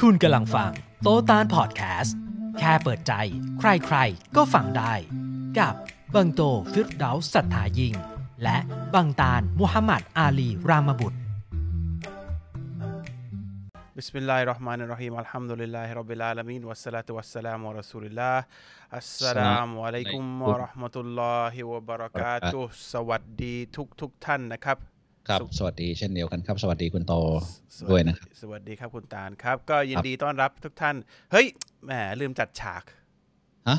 [0.00, 0.70] คุณกำลังฟัง
[1.02, 2.16] โตตานพอดแคสต์
[2.58, 3.12] แค่เปิดใจ
[3.58, 4.92] ใครๆ ก็ฟังได้
[5.58, 5.74] กับ
[6.14, 7.94] บังโตฟิรดาสัทธายิง
[8.42, 8.56] และ
[8.94, 11.18] บังตานมุฮัมมัดอาลีรามบุตร
[14.00, 18.36] بسم الله الرحمن الرحيم الحمد لله رب العالمين والصلاة والسلام على رسول الله
[19.00, 24.76] السلام عليكم ورحمة الله وبركاته สวัสดีทุกทุกท่านนะครับ
[25.29, 27.13] ครับ สวัสดีเช่นเดียวกันครับ สวัสดีคุณโต
[27.91, 30.95] ด้วยนะครับ สวัสดีครับคุณตาลครับ ก็ยินดีต้อนรับทุกท่าน
[31.31, 31.45] เฮ้ย
[31.85, 31.91] แหม
[32.21, 32.83] ลืมจัดฉาก
[33.69, 33.77] ฮะ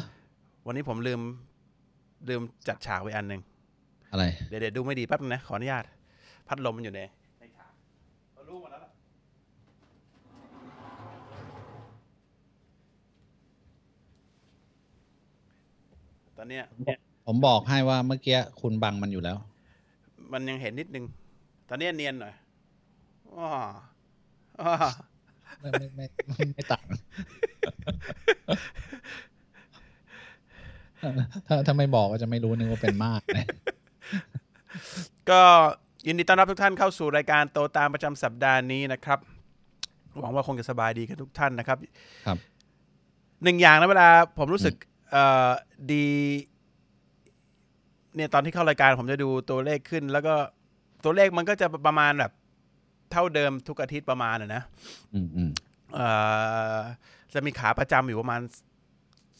[0.67, 1.21] วันนี้ผมลืม
[2.29, 3.41] ลืมจัดฉากไว้อันหนึ่ง
[4.13, 5.85] อะไร เดี๋ยวเดี๋ยวดูไม่ดีแป๊บนึงนะ ขออนุญาต
[6.49, 7.01] พัดลมมันอยู่ใน
[7.39, 7.73] ในฉาก
[8.35, 8.91] เรารู้หมดแล้วล่ะ
[16.37, 16.65] ตอนเนี้ย
[17.27, 19.37] ผมบอกให้ว่าเมื่อกี้คุณบังมันอยู่แล้ว
[20.33, 21.07] มันยังเห็นนิดนึง
[21.75, 22.35] ตอนเนี้ยเนียนหน่อย
[23.37, 23.49] อ้อ
[24.61, 24.73] อ้อ
[25.61, 26.85] ไม่ไม่ไม่ไม่ไม่ต่าง
[31.47, 33.47] ถ้าถ้าไม่บอกก็จะไม่รู้นึกว่าเป็นมากนะ
[35.31, 35.43] ก็
[36.07, 39.19] ยินดีต้อนรับทุกท่านเข้าสู่รายการโตตามประจำสัปดาห์นี้นะครับ
[40.21, 41.79] หวังว่าคงจะสบายดีกันทุกท่านนะครับ
[42.27, 42.39] ครับ
[43.43, 44.75] หนึ่งอย่างนะเวลาผมรู้สึก
[45.11, 45.51] เอ่อ
[45.93, 46.07] ดี
[48.15, 50.35] เนี่ยตอนที่เข้ารายการผมจะดูตัวเลขขึ้น แล้วก็
[51.05, 52.33] ตัวเลขมันก็จะประมาณแบบ
[53.13, 54.63] เท่าเดิมทุกอาทิตย์ประมาณอะนะ
[55.15, 55.51] อืมอืม
[55.95, 56.09] เอ่
[56.77, 56.79] อ
[57.35, 58.41] จะมีขาประจำอยู่ประมาณ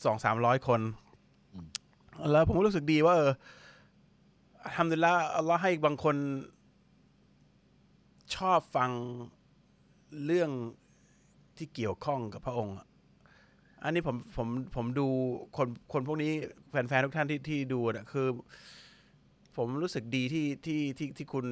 [0.05, 0.81] สองสามร้อยคน
[2.33, 3.33] แล้วผมก็รู้สึกดีว่า เออ
[4.77, 6.17] ทำดีละอัลลอฮ์ให้บางคน
[8.37, 8.91] ชอบฟัง
[10.27, 10.51] เรื่อง
[11.57, 12.87] ที่เกี่ยวข้องกับพระองค์อะ
[13.85, 15.07] อันนี้ผมผมผมดู
[15.57, 16.33] คนคนพวกนี้
[16.71, 18.27] แฟนๆทุกท่านที่ที่ดูนะคือ
[19.57, 21.47] ผมรู้สึกดีที่ที่ที่ที่คุณ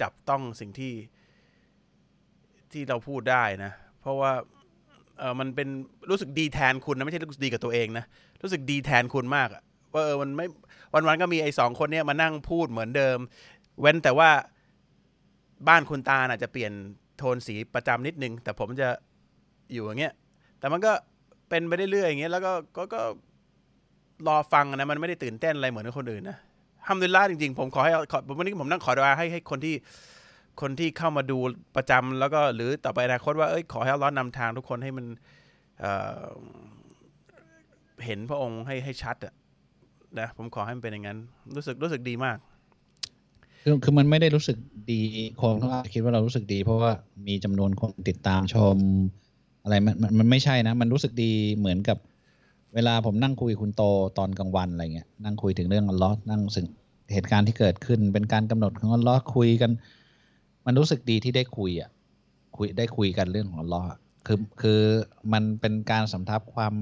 [0.00, 0.94] จับต้องสิ่งที่
[2.72, 4.32] ที่เราพูดได้นะ เพราะว่า
[5.18, 5.68] เออมันเป็น
[6.10, 8.04] รู้สึกดีแทนคุณนะไม่ใช่รู้สึกดีกับตัวเองนะ
[8.42, 9.62] รู้สึกดีแทนคุณมากอะ
[9.94, 10.46] ว่าเออมันไม่
[10.92, 13.18] วันๆก็มีไอ้สองคนเนี้ยมานั่งพูดเหมือนเดิม
[13.80, 14.30] เว้นแต่ว่า
[15.68, 16.72] บ้านคุณตาน่ะจะเปลี่ยน
[17.18, 18.88] โทนสีประจำนิดนึง แต่ผมจะ
[19.72, 20.14] อยู่อย่างเงี้ย
[20.58, 20.92] แต่มันก็
[21.48, 23.00] เป็นไปเรื่อยๆอย่างเงี้ยแล้วก็ก็ก็
[24.28, 26.38] รอฟังนะมันไม่ได้ตื่นเต้นอะไรเหมือนคนอื่นนะ
[26.86, 29.74] ทำดุลล่าจริงๆ ผมขอให้ขอวันนี้ผมนั่งขอดอาให้ให้คนที่
[30.60, 31.38] คนที่เข้ามาดู
[31.76, 35.06] ประจำแล้วก็หรือต่อไปอนาคตว่าเอ้ยขอให้อัลเลอฮ์นำทางทุกคนให้มัน
[35.80, 39.34] เเห็นพระองค์ให้ให้ชัดอะ
[40.18, 41.18] นะผมขอให้มันเป็นอย่างนั้น
[41.56, 42.36] รู้สึกรู้สึกดีมาก
[43.62, 44.56] คือคือมันไม่ได้รู้สึก
[44.92, 45.00] ดี
[45.40, 46.92] คนก็อาคิดว่าเรารู้สึกดี เพราะว่า
[47.26, 48.76] มีจำนวนคนติดตามชม
[49.62, 51.98] อะไรมันมันไม่ใช่นะ มันรู้สึกดีเหมือนกับ
[52.74, 53.82] เวลาผมนั่งคุยคุณโต
[54.18, 56.66] ตอนกลางวันอะไรเงี้ยนั่งคุยถึงเรื่องอัลลอฮ์นั่งสึง
[57.12, 59.70] เหตุการณ์ที่เกิดขึ้น เป็นการกำหนดของอัลลอฮ์คุยกัน
[60.66, 61.90] มันรู้สึกดีที่ได้คุยอะ
[62.56, 63.86] คุยได้คุยกันเรื่องของอัลลอฮ์
[64.26, 64.80] คือคือ
[65.32, 66.74] มันเป็นการสำทับความ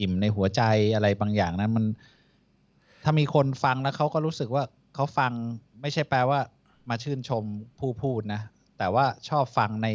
[0.00, 0.62] อิ่มในหัวใจ
[0.94, 1.84] อะไรบางอย่างนั้นมัน
[3.04, 4.64] ถ้ามีคนฟังแล้วเขาก็รู้สึกว่า
[4.94, 5.32] เขาฟัง
[5.80, 6.40] ไม่ใช่แปลว่า
[6.88, 7.44] มาชื่นชม
[7.78, 8.40] ผู้พูดนะ
[8.78, 9.88] แต่ว่าชอบฟังใน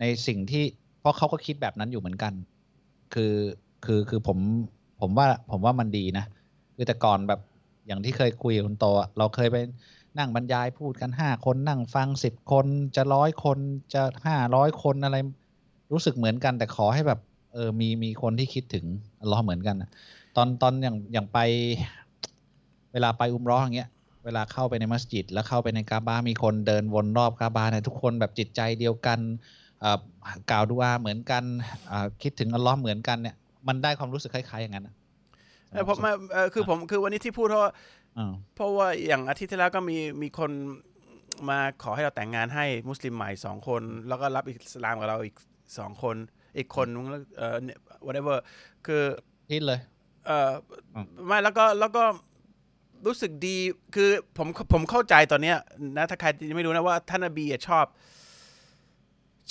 [0.00, 0.64] ในสิ่งที่
[1.00, 2.32] เพราะเขาก็คิดแบบนั้นอยู่เหมือนกัน
[3.14, 3.32] คือ
[3.86, 4.38] คือคือผม
[5.00, 6.24] ผมว่าผมว่ามันดีนะ
[6.74, 7.40] คือแต่ก่อนแบบ
[7.86, 8.86] อย่างที่เคยคุยกับคุณโต
[9.18, 9.56] เราเคยไป
[10.18, 13.58] นั่งบรรยายพูดกันห้าคนนั่งฟังสิบคนจะร้อยคน
[13.94, 15.16] จะห้าร้อยคนอะไร
[15.92, 17.20] รู้สึกเหมือนกัน แต่ขอให้แบบ
[17.52, 18.84] เออมีมีคนที่คิดถึง
[19.20, 19.76] อัลเลอฮ์เหมือนกัน
[20.36, 21.38] ตอนตอนอย่างอย่างไป
[22.92, 23.90] เวลาไปอุมร้ออย่างเงี้ย
[24.24, 29.18] เวลาเข้าไปในมัสยิดแล้วเข้าไปในกาบามีคนเดินวนรอบกาบาเนี่ยทุกคนแบบจิตใจเดียวกัน
[29.82, 29.98] อ่อ
[30.50, 31.44] กล่าวดุอาเหมือนกัน
[31.90, 33.36] อ่าคิดถึงอัลลอฮ์เหมือนกันเนี่ย
[33.68, 34.94] มันได้ความรู้สึกคล้ายๆอย่างนั้นนะ
[35.70, 37.72] เออผมมาเออคือผมคือวันนี้ที่พูดเพราะว่า
[38.18, 40.50] อ่าเพราะว่าอย่างอาทิตย์ที่แล้วก็มีมีคน
[41.48, 45.36] มาขอให้เราแต่งงานให้มุสลิมใหม่สองคน แล้วก็รับอิสลามกับเราอีก
[45.78, 46.16] สองคน
[46.56, 48.36] อีกคนนึงแล้วเอ่อเนี่ย whatever
[48.86, 49.02] คือ
[49.50, 49.80] ทิดเลย
[50.26, 50.50] เอ่อ
[50.94, 52.04] อมไม่แล้วก็แล้วก็
[53.06, 53.56] รู้สึกดี
[53.94, 55.56] คือผมผมเข้าใจตอนเนี้ย
[55.96, 57.86] นะถ้าใครยังไม่รู้นะว่าท่านนบีอะชอบ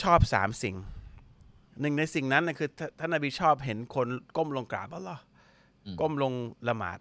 [0.02, 0.76] ชอบสามสิ่ง
[1.82, 5.22] หนึ่งในสิ่งนั้นนะคือท่าท่านนบีชอบเห็นคนก้มลงกราบอัลลอฮ์
[5.86, 6.34] อืมก้มลง
[6.70, 6.98] ละหมาด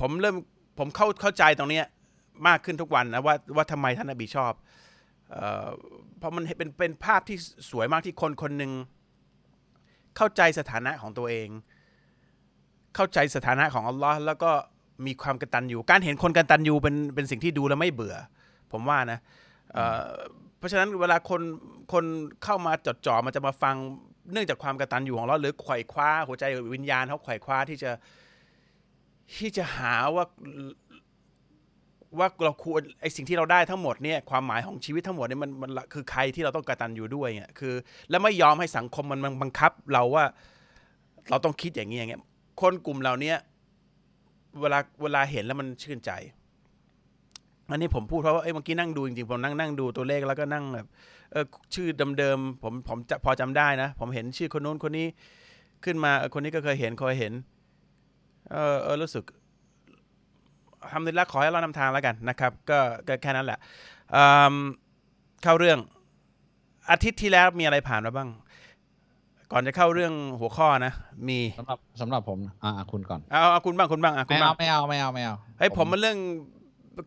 [0.00, 0.36] ผมเริ่ม
[0.78, 1.86] ผมเข้าเข้าใจตรงเนี้ย
[2.48, 4.52] มากขึ้นทุกวันนะว่าว่าทำไมท่านนบีชอบ
[5.30, 5.68] เอ่อ
[6.18, 7.36] เพราะมันเป็นเป็นภาพที่
[7.70, 8.72] สวยมากที่คนคนหนึ่ง
[10.16, 11.48] เข้าใจสถานะของตัวเอง
[12.94, 14.50] เข้าใจสถานะของอัลลอฮ์แล้วก็
[15.06, 18.16] มีความกตัญญูการเห็นคนกตัญญูเป็นเป็นสิ่งที่ดูแล้วไม่เบื่อ
[18.72, 19.18] ผมว่านะ
[20.58, 21.42] เพราะฉะนั้นเวลาคน
[21.92, 22.04] คน
[22.44, 23.76] เข้ามาจดจ่อมันจะมาฟัง
[24.32, 26.44] เนื่องจากความกระตัญญูของเราหรือไขว่คว้า หัวใจ
[26.74, 27.90] วิญญาณเขาไขว่คว้าที่จะ
[29.36, 30.24] ที่จะหาว่า
[32.18, 37.74] ว่าเราควรไอสิ่งที่เราได้ทั้งหมดเนี่ยความหมายของชีวิตทั้งหมดเนี่ยมันมันคือใครที่เราต้องกระตัญญูด้วยเนี่ยคือ
[38.10, 40.24] แล้วไม่ยอมให้สังคมมันมันบังคับเราว่า
[41.30, 42.22] เราต้องคิดอย่างนี้อย่างเงี้ย
[42.60, 43.34] คนกลุ่มเหล่านี้
[44.60, 46.10] เวลาเวลาเห็นแล้วมันชื่นใจ
[47.70, 50.86] อันนี้ผมพูดเพราะว่าเอ้ยเมื่อกี้นั่งดูจริงๆผมนั่งนั่งดูตัวเลขแล้วก็นั่งแบบ
[51.32, 51.44] เออ
[51.74, 51.88] ชื่อ
[52.18, 55.06] เดิมๆผมผมจะพอจำได้นะ ผมเห็นชื่อคนนู้นคนนี้
[55.84, 57.32] ขึ้นมาเออคนนี้ก็เคยเห็นเคยเห็น
[58.50, 59.24] เออเออรู้สึก
[60.92, 62.78] ทำดีละขอให้เรานำทางแล้วกันนะครับ ก็
[63.08, 63.58] ก็แค่นั้นแหละ
[64.14, 64.54] อืม
[65.42, 65.78] เข้าเรื่อง
[66.90, 68.28] อาทิตย์ที่แล้วมีอะไรผ่านมาบ้าง
[69.52, 70.92] ก่อนจะเข้าเรื่องหัวข้อนะ
[71.28, 76.18] มีสำหรับสำหรับผมอ่าคุณก่อนเอาเอาคุณบ้างคุณบ้างอะคุไม่ณบ้าเอางไม่เอาไม่เอาไม่เอาเฮ้ยผมมันเรื่อง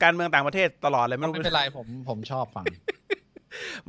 [0.04, 2.66] การเมืองต่างประเทศตลอดเลยไม่ไม่รู้เป็นไรผมผมชอบฟัง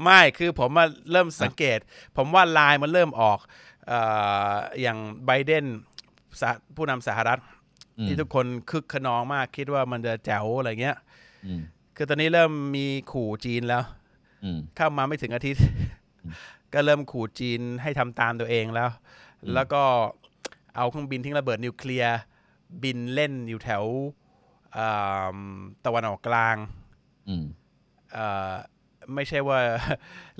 [0.02, 1.78] ไม่คือผมมาเริ่มสังเกต
[2.16, 3.38] ผมว่าไลน์มันเริ่มออก
[3.86, 4.00] เอ่
[4.50, 5.64] ออย่างไบเดน
[6.40, 7.40] สหผู้นำสหรัฐ
[7.98, 10.96] อืมที่ทุกคนคึกขนองมากคิดว่ามันจะแจ๋วอะไรเงี้ย
[11.46, 11.60] อืม
[11.96, 13.82] คือตอนนี้เริ่มมีขู่จีนแล้ว
[14.44, 15.64] อืมเข้ามาไม่ถึงอาทิตย์
[16.72, 18.88] ก็เริ่มขู่จีนให้ทำตามตัวเองแล้ว
[19.54, 19.82] แล้วก็
[20.76, 22.18] เอาเครื่องบินทิ้งระเบิดนิวเคลียร์
[22.82, 24.21] บินเล่นอยู่แถวอ่า
[25.84, 26.56] ตะวันออกกลาง
[27.28, 27.44] อืม
[28.12, 28.52] เอ่อ
[29.14, 29.58] ไม่ใช่ว่า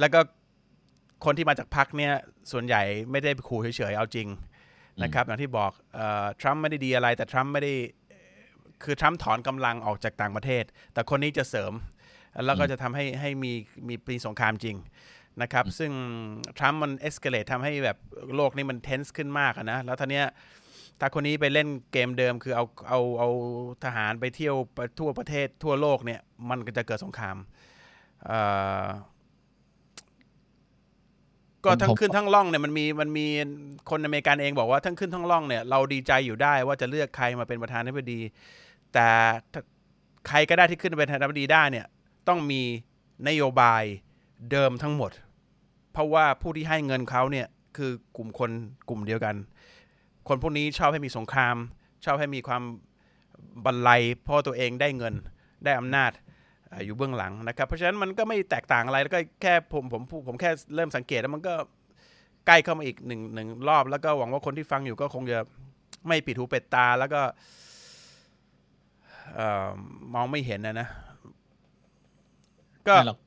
[0.01, 0.21] แล้วก็
[1.25, 2.13] คนที่มาจากพรรคเนี่ย
[2.53, 4.29] ส่วนใหญ่ไม่ได้ไปขู่เฉยๆเอาจริง
[5.03, 7.75] นะครับอย่างที่บอกเอ่อทรัมป์ไม่ได้ดีอะไร แต่ทรัมป์ไม่ได้
[8.83, 11.73] คือทรัมป์ถอนกำลังออกจากต่างประเทศ แต่คนนี้จะเสริม
[12.45, 13.53] แล้วก็จะทำให้ให้มี
[13.89, 14.77] มีปีสงครามจริง
[15.43, 15.93] นะครับ ซึ่ง
[16.59, 17.99] ทรัมป์มัน escalate ทำให้แบบ
[18.37, 20.27] โลกนี้มันเทนส์ขึ้นมากอะนะ แล้วทีเนี้ย
[21.05, 23.29] ถ้าคนนี้ไปเล่นเกมเดิมคือเอาเอาเอา
[23.85, 26.21] ทหารไปเที่ยวไปทั่วประเทศทั่วโลกเนี่ย
[26.51, 27.37] มันก็จะเกิดสงคราม
[28.25, 28.41] เอ่
[28.83, 28.85] อ
[31.65, 33.27] ก็ผมทั้ผงมขึ้นทั้งล่องเนี่ยมันมีมันมี
[33.91, 38.21] คนอเมริกันเองบอกว่าทั้งขึ้นทั้งล่องเนี่ยเราดีใจอยู่ได้ว่าจะเลือกใครมาเป็นประธานาธิบดี
[38.93, 39.09] แต่
[39.53, 39.63] ถ้า
[40.29, 41.87] ใครก็ได้ที่ขึ้นมาเป็นประธานาธิบดีได้เนี่ย
[42.29, 42.63] ต้องมี
[43.29, 43.83] นโยบาย
[44.51, 45.11] เดิมทั้งหมด
[45.93, 47.47] เพราะว่าผู้ที่ให้เงินเขาเนี่ย
[47.77, 48.51] คือกลุ่มคน
[48.89, 49.35] กลุ่มเดียวกัน
[50.29, 51.57] คนพวกนี้ชอบให้มีสงคราม
[52.05, 52.63] ชอบให้มีความ
[53.65, 53.91] บันไล
[54.23, 55.15] เพราะตัวเองได้เงิน
[55.65, 56.11] ได้อำนาจ
[56.71, 61.55] อ่าอยู่เบื้องหลังนะครับ เพราะฉะนั้นมันก็ไม่แตกต่างอะไรแล้วก็แค่ผมผมผมผมแค่เริ่มสังเกตแล้วมันก็
[62.47, 65.39] ใกล้เข้ามาอีกหนึ่งหนึ่งรอบ แล้วก็หวังว่าคนที่ฟังอยู่ก็คงจะ
[66.09, 67.23] ไม่ปิดหูเป็ดตาแล้วก็
[69.35, 69.69] เอ่อ
[70.15, 70.89] มองไม่เห็นนะนะ
[72.89, 73.19] ก็ไม่หรอก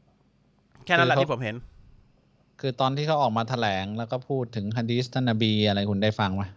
[0.86, 1.56] แค่นั้นแหละคือเขาที่ผมเห็น
[2.60, 6.50] คือตอนที่เขาออกมาแถลงแล้วก็พูดถึงฮัดดิสท่านนบีอะไรคุณได้ฟังไหมเ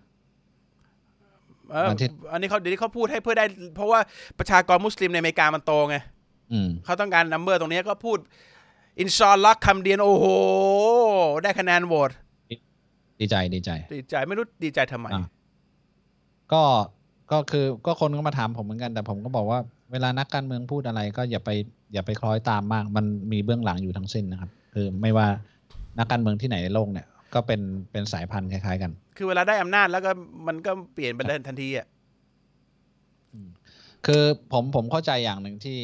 [1.75, 3.45] ออวันที่อันนี้เขาเดี๋ยวนี้เขาพูดให้เพื่อได้
[3.77, 4.01] เพราะว่า
[4.39, 5.97] ประชากรมุสลิมในอเมริกามันโตไง
[6.53, 8.19] อืมเขาต้องการนัมเบอร์ตรงนี้ก็พูด
[8.99, 10.27] อินชอนลักคำเดียนโอ้โห
[11.43, 12.11] ได้คะแนนโหวต
[13.21, 15.29] ดีใจดีใจ ดีใจไม่รู้ดีใจทำไมอะ
[16.53, 16.63] ก็
[17.33, 19.59] ก็คือก็คนก็มาถามผมเหมือนกันแต่ผมก็บอกว่า
[19.93, 21.51] เวลานักการเมืองพูดอะไร ก็อย่าไป
[21.93, 25.27] อย่าไปคล้อยตามมาก มันมีเบื้องหลังอยู่ทั้งสิ้นนะครับ คือไม่ว่า
[25.99, 27.61] นักการเมืองที่ไหนในโลกเนี่ย ก็เป็น
[27.93, 30.11] เป็นสายพันธุ์คล้ายๆกัน คือเวลาได้อำนาจแล้วก็
[30.47, 31.87] มันก็เปลี่ยนไปเลยทันทีอะ
[34.07, 34.23] คือ
[34.53, 35.79] ผมผมเข้าใจอย่างหนึ่งที่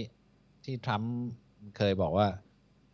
[0.65, 1.13] ที่ทรัมป์
[1.77, 2.27] เคยบอกว่า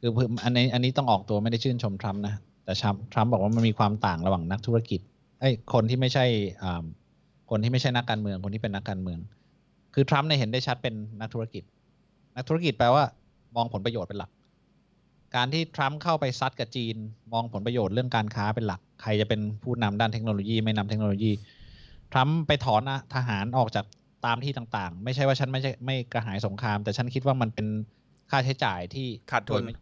[0.00, 0.10] คือ
[0.44, 2.34] อันนี้อันนี้ต้องออกตัวไม่ได้ชื่นชมทรัมป์นะ
[2.64, 5.00] แต่ทรัมป์ทรัมป์บอกว่ามันมีความต่างระหว่างนักธุรกิจ
[5.40, 6.24] ไอ้คนที่ไม่ใช่
[6.62, 6.84] อ่า
[7.50, 9.18] คนที่ไม่ใช่นักการเมือง คนที่เป็นนักการเมือง
[9.94, 11.62] คือทรัมป์เนี่ยเห็นได้ชัดเป็นนักธุรกิจ
[12.36, 13.04] นักธุรกิจแปลว่า
[13.56, 14.30] มองผลประโยชน์เป็นหลัก
[15.36, 16.96] การที่ทรัมป์เข้าไปซัดกับจีน
[17.32, 21.32] มองผลประโยชน์เรื่องการค้าเป็นหลัก ใครจะเป็นผู้นำด้านเทคโนโลยีไม่นำเทคโนโลยี
[22.12, 22.82] ทรัมป์ไปถอน
[23.14, 23.84] ทหารออกจาก
[24.26, 27.66] ตามที่ต่างๆ ไม่ใช่ว่าฉันไม่ใช่ไม่กระหายสงคราม แต่ฉันคิดว่ามันเป็น
[28.30, 29.74] ค่าใช้จ่ายที่ขาดทุนโยไม่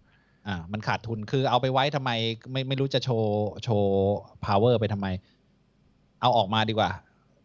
[0.46, 2.10] อ่ามันขาดทุนคือเอาไปไว้ทำไม
[2.52, 3.92] ไม่ไม่รู้จะโชว์โชว์
[4.44, 5.06] power ไปทำไม
[6.20, 6.90] เอาออกมาดีกว่า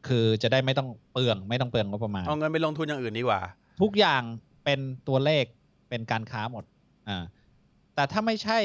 [0.08, 3.42] คือจะได้ไม่ต้องเปลือง ไม่ต้องเปลืองงบประมาณเอาเงินไปลงทุนอย่างอื่นดีกว่า
[3.82, 4.22] ทุกอย่าง
[4.64, 5.46] เป็นตัวเลข
[5.90, 6.64] เป็นการค้าหมด
[7.10, 7.24] อ่า
[7.96, 8.60] แต่ถ้าไม่ใช่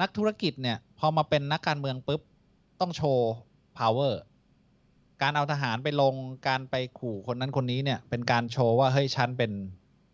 [0.00, 2.20] นักธุรกิจเนี่ย พอมาเป็นนักการเมืองปุ๊บ
[2.80, 3.30] ต้องโชว์
[3.78, 4.14] power
[5.22, 6.14] การเอาทหารไปลง
[6.48, 9.52] การไปขู่คนนั้นคนนี้เนี่ย เป็นการโชว์ว่าเฮ้ยฉันเป็น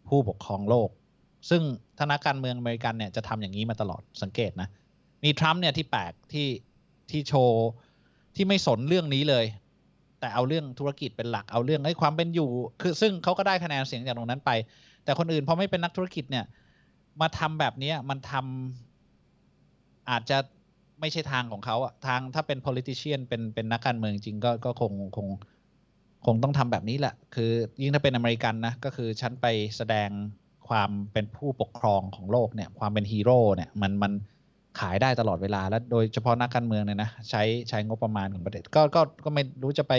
[0.08, 0.88] ผู้ปกครองโลก
[1.50, 1.62] ซึ่ง
[1.96, 4.68] ถ้านักการเมืองอเมริกันเนี่ยจะทำอย่างนี้มาตลอดสังเกตนะ
[5.24, 6.48] มีทรัมป์เนี่ยที่แปลกที่
[7.10, 7.66] ที่โชว์
[8.36, 9.44] ที่ไม่สนเรื่องนี้เลย
[10.20, 12.50] แต่เอาเรื่องธุรกิจเป็นหลักเอาเรื่องไอ้ความเป็นอยู่
[12.82, 14.50] คือซึ่งเขาก็ได้คะแนนเสียงจากตรงนั้นไป
[15.04, 16.44] แต่คนอื่นพอไม่เป็นนักธุรกิจเนี่ย
[17.20, 20.38] มาทำแบบนี้มันทำอาจจะ
[21.00, 25.28] ไม่ใช่ทางของเขาอะทางถ้าเป็น politician เป็นเป็นนักการเมืองจริงก็ก็คงคง
[26.26, 30.10] คงต้องทำแบบนี้แหละ คือยิ่งถ้าเป็นอเมริกันนะก็คือฉันไปแสดง
[30.68, 34.12] ความเป็นผู้ปกครองของโลกเนี่ยความเป็นฮีโร่เนี่ยมันมัน
[34.80, 39.94] ขายได้ตลอดเวลา และโดยเฉพาะนักการเมืองเนี่ยนะใช้ใช้งบประมาณของประเทศก็ก็ก็ไม่รู้จะไป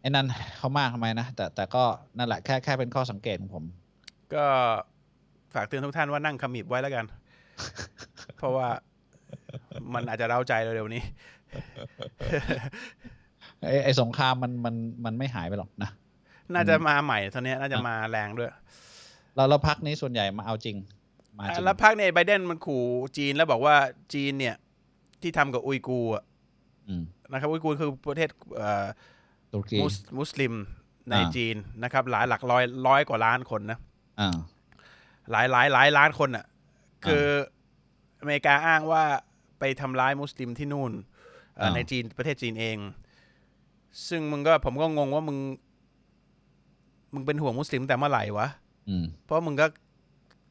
[0.00, 0.26] ไอ้นั่น
[0.58, 1.84] เขามากทำไมนะ แต่แต่ก็
[2.18, 3.64] นั่นแหละแค่แค่เป็นข้อสังเกตของผม
[4.34, 4.46] ก็
[5.54, 7.04] ฝากเตือนทุกท่านว่านั่งขมิบไว้แล้วกัน
[8.36, 8.68] เพราะว่า
[9.94, 11.02] มันอาจจะเร้าใจเร็วๆนี้
[13.62, 14.74] ไอ้ไอ้สงครามมันมัน
[15.04, 15.90] มันไม่หายไปหรอกนะ
[16.54, 18.50] น่าจะมาใหม่ตอนนี้ยน่าจะมาแรงด้วย
[19.34, 20.76] เราเราพักนี้ส่วนใหญ่มาเอาจริง
[21.38, 22.82] มาจริงแล้วพักเนี่ยไบเดนมันขู่
[23.16, 23.74] จีนแล้วบอกว่า
[24.14, 24.56] จีนเนี่ย
[25.22, 26.24] ที่ทำกับอุยกูร์อะ
[26.88, 28.86] อืมนะครับอุยกูร์คือประเทศเอ่อ
[29.52, 30.54] ตุรกีมุสมุสลิม
[31.08, 33.78] ในอ่าจีนนะครับ หลายหลักร้อยร้อยกว่าล้านคนนะ
[34.20, 34.36] อ่า
[35.30, 36.44] หลายหลายหลายล้านคนอะ
[37.06, 37.26] คือ
[38.20, 39.04] อเมริกาอ้างว่า
[39.64, 40.92] ไปทำร้ายมุสลิมที่นู่น
[41.56, 42.78] เอ่ออ่าในจีนประเทศจีนเอง
[44.08, 45.38] ซึ่งมึงก็ผมก็งงว่ามึง
[47.14, 48.48] มึงเป็นห่วงมุสลิมแต่เมื่อไหร่วะ
[48.88, 49.66] อืมเพราะมึงก็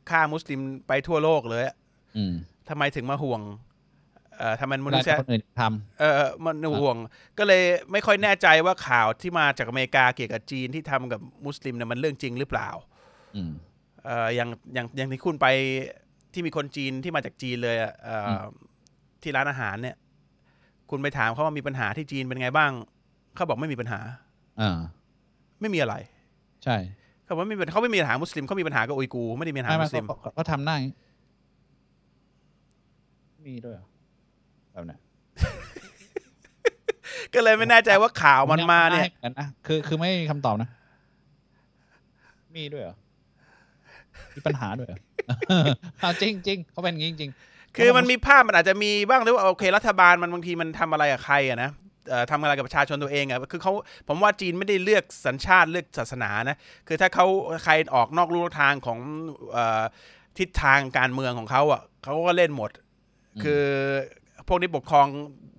[0.10, 1.76] ฆ่ามุสลิมไปทั่วโลกเลยอะ
[2.18, 2.34] อืม
[2.70, 3.42] ทำไมถึงมาห่วง
[4.38, 5.64] เอ่อทำไมมเวนุลาษยคนอื่นท
[6.00, 6.96] เออมันห่วง
[7.38, 13.52] ก็เลยไม่ค่อยแน่ใจว่าข่าวที่มาจากอเมริกาเกี่ยวกับจีนที่ทำกับมุสลิมเนี่ยมันเรื่องจริงหรือเปล่าำอืม
[14.06, 15.48] เอ่ออย่างอย่างอย่างที่คุณไป
[16.34, 18.44] ที่มีคนจีนที่มาจากจีนเลยอะเอ่ออ
[19.24, 19.96] ที่ร้านอาหารเนี่ย
[20.90, 22.72] คุณไปถามเขาว่ามีปัญหาที่จีนเป็นไงบ้าง
[23.36, 24.00] เขาบอกไม่มีปัญหา
[24.62, 24.78] อ่า
[25.62, 25.96] ไม่มีอะไร
[26.64, 26.78] ใช่
[27.24, 30.96] เขาบอกไม่มีปัญเขาไม่มีปัญหามุสลิมเขามีปัญหากับอุยกูร์ไม่ได้มีปัญหาไม่ไม่มุสลิมเขาเขาเขาทำหน้าอย่างนี้
[33.48, 33.86] มีด้วยเหรอ
[34.74, 35.00] แบบเนี้ย
[37.34, 40.70] ก็เลยไม่แน่ใจว่าข่าวมันมาเนี่ยให้กันนะคือคือไม่มีคำตอบนะ
[42.56, 42.96] มีด้วยเหรอ
[44.34, 44.98] มีปัญหาด้วยเหรอ
[46.00, 47.32] เอาจริงจริงเขาเป็นอย่างนี้จริง
[47.78, 51.72] คือมันมีภาพมันอาจจะมีบ้างด้วยว่าโอเครัฐบาลมันบางทีมันทำอะไรกับใครอะนะ
[52.32, 53.74] ทำอะไรกับประชาชนตัวเองอะคือเขา
[54.08, 57.26] ผมว่าจีนไม่ได้เลือกสัญชาติเลือกศาสนานะ คือถ้าเขา
[57.64, 59.00] ใครออกนอกลู่ทางของ
[59.56, 59.58] อ
[60.40, 62.72] ทิศทางการเมืองของเขาอะเขาก็เล่นหมด
[63.44, 63.64] คือ
[64.48, 65.08] พวกนี้ปกครอง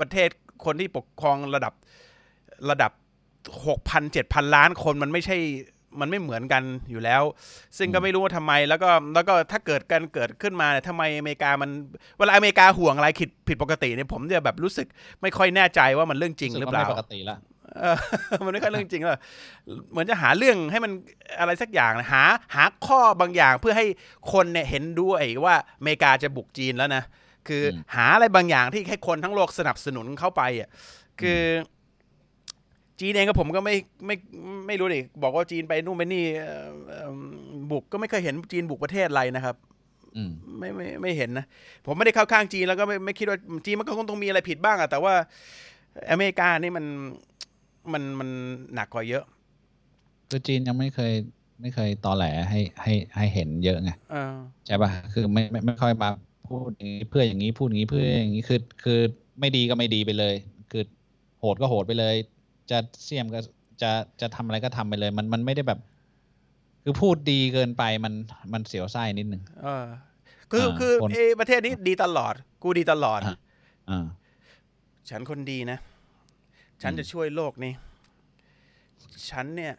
[0.01, 0.29] ประเทศ
[0.65, 1.75] คนที่ปกครองระดับ
[2.71, 2.93] ระดับ
[3.67, 5.37] หกพันเจ็ดพันล้านคนมันไม่ใช่
[6.01, 7.23] มันไม่เหมือนกันอยู่แล้ว
[7.79, 11.71] ซึ่งก็ไม่รู้ว่าทำไมแล้วก็แล้วก็ถ้าเกิดกันเกิดขึ้นมาเนี่ยทำไมอเมริกามัน
[12.19, 14.87] เวลาอเมริกาห่วงอะไรผิดผิดปกติเนี่ยผมจะแบบรู้สึก
[15.23, 17.39] ไม่ค่อยแน่ใจว่ามันเรื่องจริงหรือเปล่าสึกว่ไม่ปกติละ
[17.81, 17.97] เออ
[18.45, 19.19] มันไม่ค่อยเรื่องจริงแล้ว
[19.91, 20.93] เหมือนจะหาเรื่องให้มัน
[21.41, 22.25] อะไรสักอย่างนะหา
[22.55, 23.87] หาข้อบางอย่างเพื่อให้
[24.33, 27.05] คนเนี่ยเห็นด้วยว่าอเมริกาจะบุกจีนแล้วนะ
[27.49, 30.69] คืออหาอะไรบางอย่างที่ให้คนทั้งโลกสนับสนุนเข้าไปอะ
[31.21, 31.74] คืออ
[33.01, 33.75] จีนเองก็ผมก็ไม่
[34.07, 34.17] ไม่
[34.67, 37.19] ไม่รู้ดิบอกว่าจีนไปนู่นไปนี่เอ่อเอิ่ม
[37.71, 39.57] บุกก็ไม่เคยเห็นจีนบุกประเทศอะไรนะครับ
[40.17, 41.47] อืมไม่ไม่ไม่เห็นนะ
[41.87, 45.15] ผมไม่ได้เข้าข้างจีนแล้วก็ไม่ไม่คิดว่าจีนมันก็คงต้องมีอะไรผิดบ้างอะแต่ว่า
[46.11, 46.85] อเมริกานี่มัน
[47.93, 48.29] มันมัน
[48.75, 49.25] หนักกว่าเยอะ
[50.31, 51.13] คือจีนยังไม่เคย
[51.61, 54.35] ไม่เคยตอแหลให้ให้ให้เห็นเยอะไงเออ
[54.67, 56.09] ใช่ปะคือไม่ไม่ไม่ค่อยมา
[56.49, 59.01] พูดอย่างนี้เพื่ออย่างนี้พูดอย่างนี้เพื่ออย่างนี้คือคือ
[59.41, 60.35] ไม่ดีก็ไม่ดีไปเลย
[60.71, 60.83] คือ
[61.41, 62.15] โหดก็โหดไปเลย
[62.71, 63.41] จะเสี่ยมก็
[63.83, 63.91] จะ
[64.21, 65.81] จะทำอะไรก็ทำไปเลย มันมันไม่ได้แบบ
[66.85, 68.15] คือพูดดีเกินไปมัน
[68.53, 69.85] มันเสียวไส้นิดนึงเออ
[70.51, 73.37] คืออ่าคือคนเอยประเทศนี้ดีตลอด กูดีตลอดอะ
[73.91, 74.07] อ่า
[75.11, 75.79] ฉันคนดีนะ
[76.83, 77.73] ฉันอืมจะช่วยโลกนี้
[79.31, 79.75] ฉันเนี่ย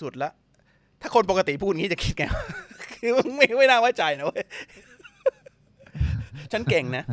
[0.00, 0.30] สุดละ
[1.00, 2.24] ถ้าคนปกติพูดอย่างนี้จะคิดไง
[2.92, 4.44] คือไม่ไม่น่าไว้ใจนะเว้ย
[6.52, 7.04] ฉันเก่งนะ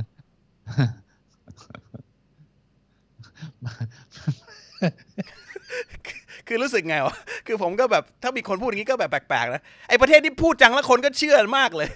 [6.47, 7.15] คือรู้สึกไงวะ
[7.47, 11.89] คือผมก็แบบถ้ามีคนพูดอย่างนี้ก็แบบแปลกๆนะ ไอประเทศที่พูดจังแล้วคนก็เชื่อมากเลย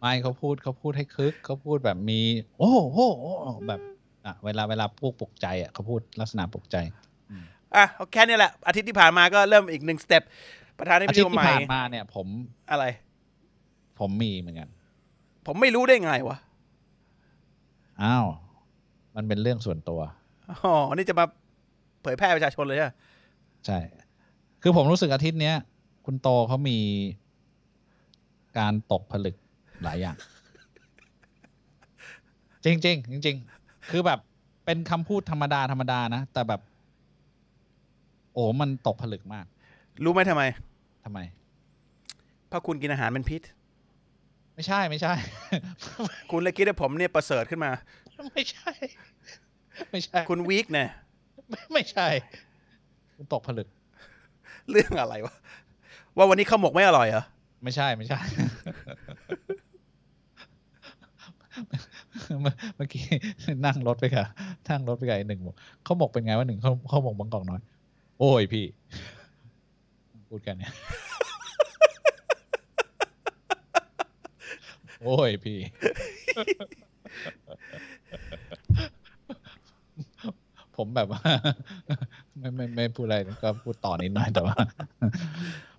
[0.00, 2.20] ไม่เขาพูดเขาพูดให้คึกเขาพูดแบบมี
[2.58, 3.80] โอ้โหโอ้โหแบบ
[4.26, 6.76] อะเวลาเวลาพวกปลุกใจอะเขาพูดลักษณะปลุกใจ
[7.76, 10.22] อะแค่นี้แหละ อาทิตย์ที่ผ่านมาก็เริ่มอีกหนึ่งสเต็ป
[10.78, 12.26] ประธานาธิบอาดีทิตย์คนที่ใหม่ผ่านมาเนี่ย ผม
[12.70, 12.84] อะไร
[13.98, 14.68] ผมมีเหมือนกัน
[15.46, 16.36] ผมไม่รู้ได้ไงวะ
[18.02, 18.26] อ้าว
[19.16, 20.00] มันเป็นเรื่องส่วนตัว
[20.50, 21.24] อ๋อ นี่จะมา
[22.02, 22.90] เผยแพร่ประชาชนเลยใช่ไหม
[23.66, 23.78] ใช่
[24.62, 25.56] คือผมรู้สึกอาทิตย์เนี้ย
[26.06, 26.78] คุณโตเขามี
[28.58, 29.36] การตกผลึก
[29.82, 30.16] หลายอย่าง
[32.64, 34.20] จริงจริงๆจริงๆคือแบบ
[34.64, 36.60] เป็นคำพูดธรรมดาธรรมดานะ แต่แบบ
[38.32, 39.46] โอ้มันตกผลึกมาก
[40.04, 40.42] รู้ไหมทำไม
[41.04, 41.18] ทำไม
[42.48, 43.42] เพราะคุณกินอาหารเป็นพิษ
[44.54, 45.14] ไม่ใช่ไม่ใช่
[46.30, 47.70] คุณเลยคิดว่าผมเนี่ยประเสริฐขึ้นมา
[48.32, 48.70] ไม่ใช่
[49.90, 50.88] ไม่ใช่ คุณวีคเนี่ย
[51.48, 52.06] ไม่ไม่ใช่
[53.16, 53.68] คุณตกผลึก
[54.70, 55.34] เรื่องอะไรวะ
[56.16, 57.24] ว่าวันนี้ข้าวหมกไม่อร่อยเหรอ
[57.62, 58.20] ไม่ใช่ไม่ใช่
[62.40, 63.04] เมื่อเมื่อกี้
[63.66, 64.26] นั่งรถไปกับ
[64.68, 67.60] นั่งรถไปกับไอ้หนึ่งบอกเขาบอกเป็นไงว่าหนึ่งเขาเขาบอกบางกอกน้อย
[68.20, 68.64] โอ้ยพี่
[70.28, 70.72] พูดกันเนี่ย
[75.02, 75.58] โอ้ยพี่
[80.76, 81.22] ผผมแบบว่า
[82.38, 84.56] ไม่ไม่ไม่พูดอะไรก็พูดต่อนิดหน่อยแต่ว่า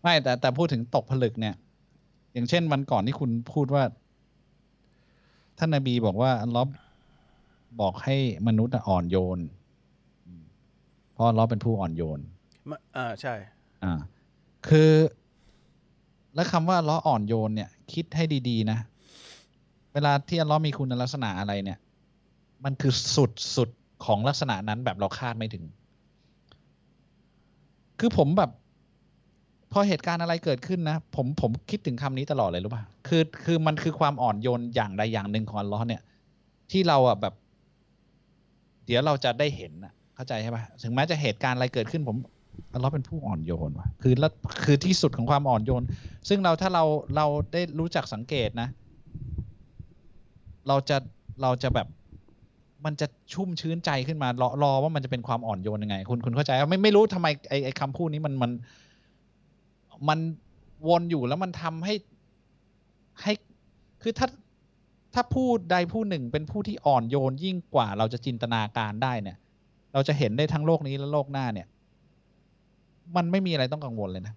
[0.01, 1.56] ไม่แต่แต่พูดถึงตกผลึกเนี่ย
[2.34, 3.84] อย่างเช่นวันก่อนที่คุณพูดว่า
[5.58, 6.68] ท่านนบีบอกว่า อัลลอฮ์
[7.82, 8.16] บอกให้
[8.48, 9.39] มนุษย์อ่อนโยน
[10.27, 10.44] อืม
[11.13, 12.20] เพราะอัลลอฮ์เป็นผู้อ่อนโยน
[12.70, 13.34] มะอ่าใช่
[13.84, 13.94] อ่า
[14.68, 14.92] คือ
[16.36, 18.80] แล้วคำว่าอัลเลาะห์อ่อนโยนเนี่ย คิดให้ดีๆนะ
[19.94, 21.80] เวลาที่อัลเลาะห์มีคุณลักษณะอะไรเนี่ย
[22.63, 23.70] มันคือสุดสุด
[24.06, 25.63] ของลักษณะนั้นแบบเราคาดไม่ถึง
[28.00, 28.51] คือผมแบบ
[29.72, 36.01] พอเหตุการณ์อะไรเกิดขึ้นนะ ผมผมคิดถึงคำนี้ตลอดเลยรู้ป่ะคือคือมันคือความอ่อนโยนอย่างใดอย่างหนึ่งของอัลลาะห์เนี่ย
[36.72, 37.34] ที่เราอะแบบ
[38.86, 42.18] เดี๋ยวเราจะได้เห็นอะ เข้าใจใช่ป่ะถึงแม้จะเหตุการณ์อะไรเกิดขึ้น ผม
[42.74, 44.32] อัลเลาะห์เป็นผู้อ่อนโยนว่ะคือแล้ว
[44.63, 45.84] คือที่สุดของความอ่อนโยน
[46.30, 46.84] ซึ่งเราถ้าเรา
[47.16, 48.70] เราได้รู้จักสังเกตนะ
[50.68, 50.98] เราจะ
[51.42, 51.88] เราจะแบบ
[52.88, 58.51] มันจะชุ่มชื้นใจขึ้นมารอรอว่ามันจะเป็นความอ่อนโยนยังไง คุณคุณเข้าใจไม่ไม่รู้ทำไมไอไอคำพูดนี้มันมัน
[60.10, 60.20] มัน
[60.88, 61.94] วนอยู่แล้วมันทำให้
[63.22, 63.34] ให้
[64.01, 64.27] คือถ้า
[65.13, 69.38] ถ้าผู้ใดผู้หนึ่งเป็นผู้ที่อ่อนโยนยิ่งกว่าเราจะจินตนาการได้เนี่ย
[69.94, 71.67] เราจะเห็นได้ทั้งโลกนี้และโลกหน้าเนี่ย
[73.15, 74.34] มันไม่มีอะไรต้องกังวลเลยนะ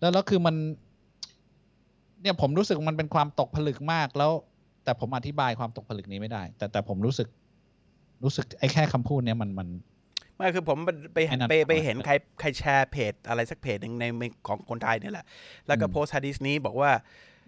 [0.00, 0.54] แล้วแล้วคือมัน
[2.22, 4.30] เนี่ยผมรู้สึกมันเป็นความตกผลึกมากแล้ว
[4.84, 7.28] แต่ผมอธิบายความตกผลึกนี้ไม่ได้ แต่แต่ผมรู้สึก
[8.24, 9.68] รู้สึกไอ้แค่คำพูดเนี้ยมันมัน
[10.36, 10.78] ไม่คือผม
[11.14, 15.26] ไปเห็นไอ้นั่นไปไปก่อนเห็นใครใครแชร์เพจอะไรสักเพจหนึ่งในของคนไทยเนี่ยแหละ
[15.66, 16.90] แล้วก็อืมโพสต์ฮะดีสนี้บอกว่า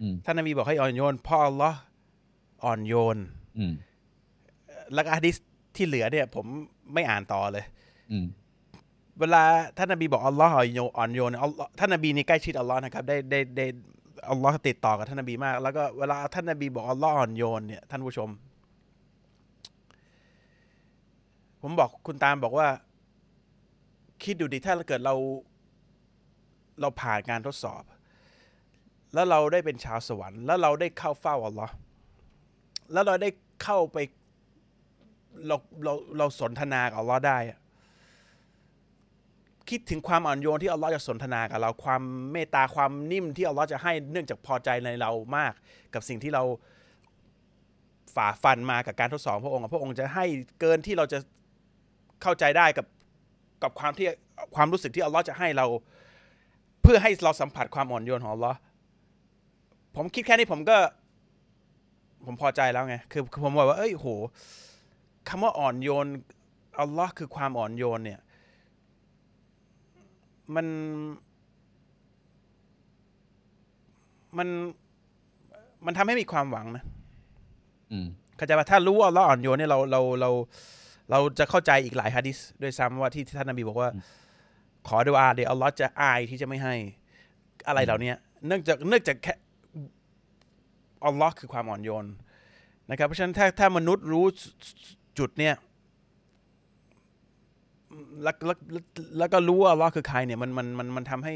[0.01, 1.79] อืมท่านนบีบอกให้อ่อนโยนเพ่ออัลลอฮ์
[2.65, 3.17] อ่อนโยน
[3.57, 3.73] อืม
[4.93, 5.35] แล้วก็ฮะดีส
[5.75, 6.45] ที่เหลือเนี่ย ผม
[6.93, 7.65] ไม่อ่านต่อเลย
[8.11, 8.25] อืม
[9.19, 9.43] เวลา
[9.77, 13.65] ท่านนบีบอกอัลลอฮ์อ่อนโยนอ่อนโยนอัลลอฮ์ท่านนบีนี่ใกล้ชิดอัลลอฮ์นะครับ ได้ได้ได้
[14.29, 18.29] อัลลอฮ์ติดต่อกับท่านนบีมาก แล้วก็เวลาท่านนบีบอกอัลลอฮ์อ่อนโยนเนี่ยท่านผู้ชม
[21.61, 22.67] ผมบอกคุณตามบอกว่า
[24.23, 25.15] คิดดูดิถ้าเกิดเรา
[26.81, 27.83] เราผ่านการทดสอบ
[29.13, 31.73] แล้วเราได้เป็นชาวสวรรค์ แล้วเราได้เข้าเฝ้าอัลลอฮ์
[32.93, 33.29] แล้วเราได้
[33.63, 33.97] เข้าไป
[35.47, 37.59] เราเราเราสนทนากับอัลลอฮ์ได้อะ
[39.69, 42.01] คิดถึงความอ่อนโยนที่อัลลอฮ์จะสนทนากับเราความ
[42.31, 45.53] เมตตาความนิ่มที่อัลลอฮ์จะให้เนื่องจากพอใจในเรามาก
[45.93, 46.43] กับสิ่งที่เรา
[48.15, 50.25] ฝ่าฟันมากับการทดสอบพระองค์พระองค์จะให้
[50.59, 51.19] เกินที่เราจะ
[52.21, 52.85] เข้าใจได้กับ
[53.63, 54.07] กับความที่
[54.55, 55.65] ความรู้สึกที่อัลลอฮ์จะให้เรา
[56.81, 58.57] เพื่อให้เราสัมผัสความอ่อนโยนของอัลลอฮ์
[59.95, 60.77] ผมคิดแค่นี้ผมก็
[62.25, 64.07] ผมพอใจแล้วไงคือคือผมบอกว่าเอ้ยโห
[65.29, 66.07] คำว่าอ่อนโยน
[66.79, 68.19] อัลลอฮ์คือความอ่อนโยนเนี่ย
[70.55, 70.67] มัน
[74.37, 74.47] มัน
[75.85, 76.83] มันทำให้มีความหวังนะ
[77.91, 78.07] อืม
[78.37, 80.29] เข้าใจป่ะถ้ารู้ว่าอัลเลอฮ์อ่อนโยนเนี่ยเราเราเรา
[81.11, 83.89] เราจะเข้าใจอีกหลายฮะดิษด้วยซ้ำว่าที่ท่านนบีบอกว่า
[84.87, 86.75] ขอดูอาเดี๋ยวอัลลอฮ์จะอายที่จะไม่ให้
[87.67, 88.11] อะไรเหล่านี้
[88.47, 89.33] เนื่องจากเนื่องจากแค่
[91.05, 92.05] อัลลอฮ์คือความอ่อนโยน
[92.89, 94.25] นะครับ เพราะฉะนั้นถ้าถ้ามนุษย์รู้
[95.19, 95.53] จุดเนี่ย
[98.23, 98.57] แล้วแล้ว
[99.17, 101.33] แล้วก็รู้ว่าอัลลอฮ์คือใครเนี่ยมันมันมันมันทำให้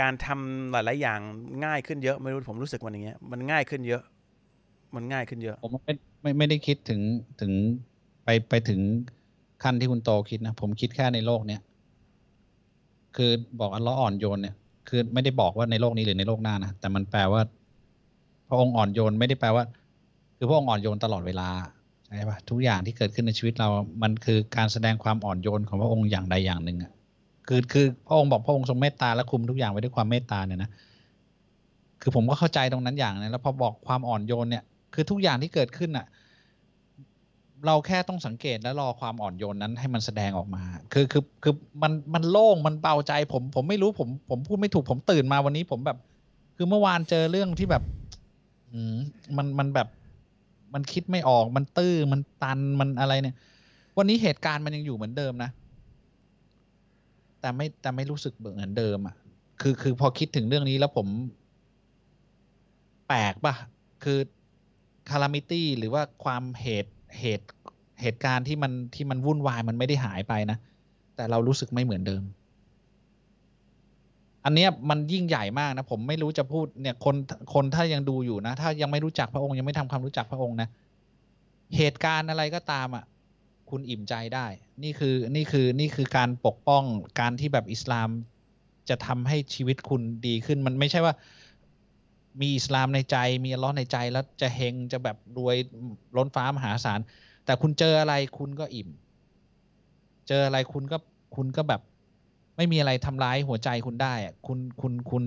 [0.00, 1.20] การทำหลาย ๆ อย่าง
[1.64, 4.02] ง่ายขึ้นเยอะไม่รู้ผมรู้สึกมันอย่างเงี้ยมันง่ายขึ้นเยอะ
[4.94, 7.00] มันง่ายขึ้นเยอะ ผมไม่ไม่ไม่ได้คิดถึง
[7.40, 7.52] ถึง
[8.24, 8.80] ไปไปถึง
[9.62, 11.60] ขั้นที่คุณโตคิดนะ ผมคิดแค่ในโลกเนี้ย
[13.16, 14.54] คือบอกอัลเลอฮ์อ่อนโยนเนี่ย
[14.88, 17.42] คือไม่ได้บอกว่าในโลกนี้หรือในโลกหน้านะแต่มันแปลว่า
[18.48, 19.64] พระองค์อ่อนโยนไม่ได้แปลว่า
[20.36, 21.48] คือพระองค์อ่อนโยนตลอดเวลา
[22.16, 23.68] ใช่ปะทุกอย่างที่เกิดขึ้นในชีวิตเรา
[24.02, 26.92] มันคือการแสดงความอ่อนโยนของพระองค์อย่างใดอย่างหนึ่งอะ
[27.48, 30.70] คือคือพระองค์บอกพระองค์ทรงเมตตาและคุมทุกอย่างไว้ด้วยความเมตตาเนี่ยนะ
[32.02, 36.06] คือผมก็เข้าใจตรงนั้นอย่างนะแล้วพอบอกความอ่อนโยนเนี่ย คือทุกอย่างที่เกิดขึ้นอะ
[37.66, 45.98] เราแค่ต้องสังเกตและรอความอ่อนโยนนั้นให้มันแสดงออกมา คือคือคือมันมันโล่งมันเบาใจ ผมผมไม่รู้ผมผมพูดไม่ถูกผมตื่นมาวันนี้ผมแบบ
[46.56, 47.82] คือเมื่อวานเจอเรื่องที่แบบ
[48.72, 48.96] อืม
[49.36, 49.88] มันมันแบบ
[50.74, 53.36] มันคิดไม่ออกมันตื้อมันตันมันอะไรเนี่ย
[53.98, 55.50] วันนี้เหตุการณ์มันยังอยู่เหมือนเดิมนะ
[57.40, 59.14] แต่ไม่แต่ไม่รู้สึกเหมือนเดิมอะ
[59.60, 61.06] คือคือพอคิดถึงเรื่องนี้แล้วผม
[63.08, 63.54] แปลกป่ะ
[64.04, 64.18] คือ
[65.10, 67.46] คารามิตี้หรือว่าความเหตุเหตุ
[68.02, 70.58] เหตุการณ์ที่มันที่มันวุ่นวายมันไม่ได้หายไปนะ
[71.16, 72.22] แต่เรารู้สึกไม่เหมือนเดิม
[74.44, 77.16] อันเนี้ยมันยิ่งใหญ่มากนะผมไม่รู้จะพูดเนี่ยคน
[77.54, 80.68] คนถ้ายังดูอยู่นะ ถ้ายังไม่รู้จักพระองค์ยังไม่ทำความรู้จักพระองค์นะ
[81.76, 83.04] เหตุการณ์อะไรก็ตามอะ
[83.70, 84.46] คุณอิ่มใจได้
[84.82, 86.84] นี่คือนี่คือนี่คือการปกป้อง
[87.20, 88.08] การที่แบบอิสลาม
[88.88, 91.14] จะทำให้ชีวิตคุณดีขึ้นมันไม่ใช่ว่า
[92.40, 95.56] มีอิสลามในใจ มีอัลลอฮ์ในใจแล้วจะเฮงจะแบบรวย
[96.16, 97.00] ล้นฟ้ามหาศาล
[97.44, 98.88] แต่คุณเจออะไรคุณก็อิ่ม
[100.28, 100.98] เจออะไรคุณก็
[101.36, 101.80] คุณก็แบบ
[102.60, 104.14] ไม่มีอะไรทำร้ายหัวใจคุณได้
[104.46, 105.24] คุณคุณคุณ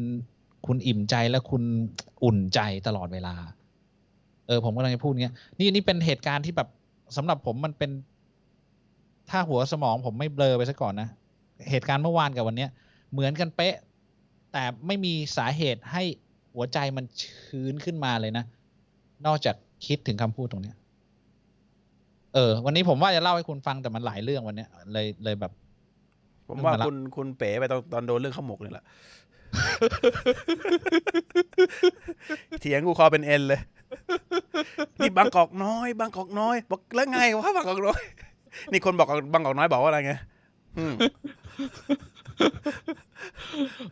[0.66, 1.64] คุณอิ่มใจและคุณ
[2.24, 3.36] อุ่นใจตลอดเวลา
[4.48, 6.70] เออ ผมกำลังจะพูดเงี้ย นี่นี่เป็นเหตุการณ์ที่แบบ
[7.18, 7.92] สำหรับผมมันเป็น
[9.30, 11.10] ถ้าหัวสมองผมไม่เบลอไปซะก่อนนะ
[11.70, 12.70] เหตุการณ์เมื่อวานกับวันเนี้ย
[13.12, 13.76] เหมือนกันเป๊ะ
[14.54, 16.04] แต่ไม่มีสาเหตุให้
[16.54, 18.46] หัวใจมันชื้นขึ้นมาเลยนะ
[19.26, 20.76] นอกจากคิดถึงคำพูดตรงเนี้ย
[22.34, 25.52] เออ วันนี้ผมว่าจะเล่าให้คุณฟังแต่มันหลายเรื่องวันเนี้ยเลยเลยแบบ
[26.48, 28.86] ผมว่ามาละคุณคุณเป๋ไปตอนตอนโดนเรื่องข้าวหมกนี่แหละ
[32.62, 33.62] เถียงกูคอเป็นเอ็นเลย
[35.00, 38.02] นี่บางกอกน้อย บางกอกน้อย บอกแล้วไงวะบางกอกน้อย
[38.72, 40.14] นี่คนบอกบางกอกน้อยบอกว่าอะไรไง
[40.78, 40.94] อืม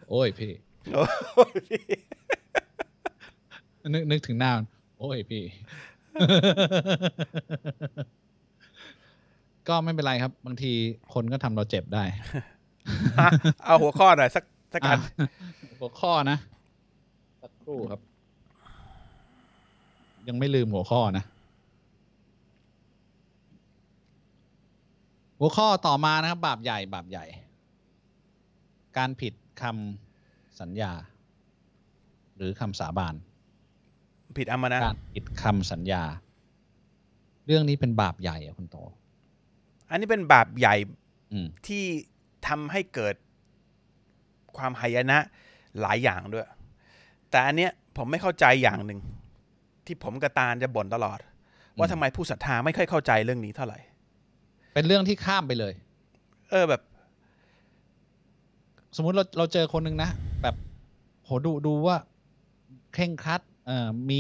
[0.10, 0.52] โอ้ยพี่
[0.94, 1.82] โอ้ยพี่
[3.94, 4.66] นึกนึกถึงหน้ามัน
[5.00, 5.44] โอ้ยพี่
[9.68, 10.72] ก็ไม่เป็นไรครับ บางที
[11.14, 12.04] คนก็ทำเราเจ็บได้
[13.20, 13.30] ฮะ
[13.66, 14.44] เอาหัวข้อหน่อยสัก
[14.74, 15.28] สักอันอะ
[15.80, 16.38] หัวข้อนะ
[17.42, 18.02] สักครู่ครับ
[20.28, 21.24] ยังไม่ลืมหัวข้อนะ
[25.40, 27.26] หัวข้อต่อมานะครับ บาปใหญ่ บาปใหญ่
[28.98, 30.92] การผิดคำสัญญา
[32.36, 33.16] หรือคำสาบาน
[34.38, 36.04] ผิดอามานะการผิดคำสัญญา
[37.46, 38.78] เรื่องนี้เป็นบาปใหญ่อะคุณโต
[39.92, 40.76] อันนี้เป็นบาปใหญ่
[41.34, 41.84] อืมที่
[42.48, 43.16] ทำให้เกิด
[44.58, 45.18] ความหายนะ
[45.82, 46.46] หลายอย่างด้วย
[47.30, 49.00] แต่อันเนี้ยผมไม่เข้าใจอย่างหนึ่ง
[49.86, 51.20] ที่ผมกับตาลจะบ่นตลอด
[51.78, 53.80] ว่าทำไมผู้ศรัทธาไม่ค่อยเข้าใจเรื่องนี้เท่าไหร่
[54.74, 55.74] เป็นเรื่องที่ข้ามไปเลย
[56.50, 56.82] เออแบบ
[58.96, 60.10] สมมุติเราเราเจอคนหนึ่งนะ
[60.42, 60.56] แบบ
[61.24, 61.98] โหดูดูว่า
[62.94, 64.20] เคร่งครัดเอ่อมี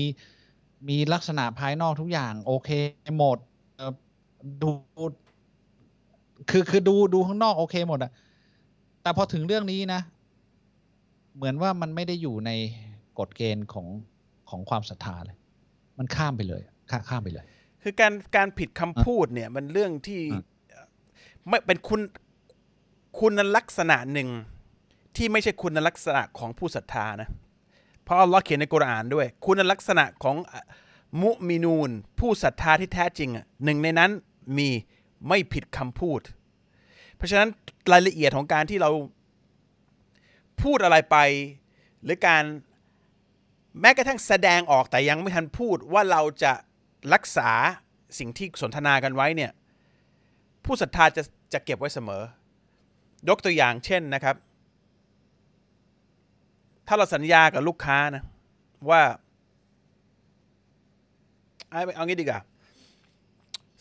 [0.89, 2.69] มีลักษณะภายนอกทุกอย่าง โอเค
[3.17, 3.37] หมด
[3.75, 3.93] เอ่อ
[4.61, 4.69] ดู
[6.49, 8.11] คือคือดูดูข้างนอกโอเคหมดอะ
[9.01, 10.01] แต่พอถึงเรื่องนี้นะ
[11.35, 12.51] เหมือนว่ามันไม่ได้อยู่ใน
[13.19, 13.87] กฎเกณฑ์ของ
[14.49, 15.37] ของความศรัทธาเลย
[15.97, 17.45] มันข้ามไปเลยข้าข้ามไปเลย
[17.83, 20.21] คือการการผิดคำพูดเนี่ย มันเรื่องที่
[20.73, 20.85] อะ
[21.47, 22.01] ไม่เป็นคุณ
[23.19, 24.29] คุณลักษณะหนึ่ง
[25.15, 27.29] ที่ไม่ใช่คุณลักษณะของผู้ศรัทธานะ
[28.03, 30.35] เพราะอัลลอฮ์เขียนในกุรอานด้วย คุณลักษณะของ
[31.21, 34.11] มุมินูน ผู้ศรัทธาที่แท้จริงอะหนึ่งในนั้น
[34.57, 34.69] มี
[35.27, 36.21] ไม่ผิดคำพูด
[37.15, 37.49] เพราะฉะนั้น
[37.91, 38.91] รายละเอียดของการที่เรา
[40.63, 41.17] พูดอะไรไป
[42.03, 42.43] หรือการ
[43.81, 46.53] แม้กระทั่งแสดงออกแต่ยังไม่ทันพูดว่าเราจะ
[47.13, 47.49] รักษา
[48.19, 49.51] สิ่งที่สนทนากันไว้เนี่ย
[50.65, 52.23] ผู้ศรัทธาจะจะเก็บไว้เสมอ
[53.29, 54.35] ยกตัวอย่างเช่นนะครับ
[56.87, 58.23] ถ้าเราสัญญากับลูกค้านะ
[58.89, 59.01] ว่า
[61.71, 62.41] เอาเอางี้ดีกว่า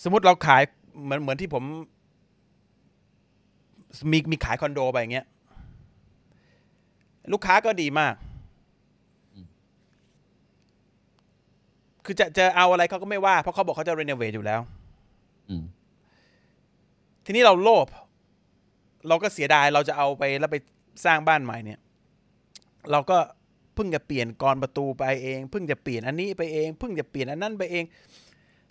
[0.03, 0.63] สมมติเราขาย
[1.05, 1.65] เหมือนเหมือนที่ผม
[4.13, 5.27] มีมีขายคอนโดไปอย่างเงี้ย
[7.33, 8.15] ลูกค้าก็ดีมาก
[12.05, 14.61] คือจะจะเอาอะไรเขาก็ไม่ว่า เพราะเขาบอกเขาจะรีโนเวทอยู่แล้ว
[15.49, 15.65] อืม
[17.25, 17.87] ทีนี้เราโลภ
[19.09, 20.57] เราก็เสียดายเราจะเอาไปแล้วไป
[21.05, 21.81] สร้างบ้านใหม่เนี่ย
[22.91, 23.19] เราก็
[23.75, 27.85] เพิ่งจะเปลี่ยนกรประตูไปเอง เพิ่งจะเปลี่ยนอันนี้ไปเอง เพิ่งจะเปลี่ยนอันนั้นไปเอง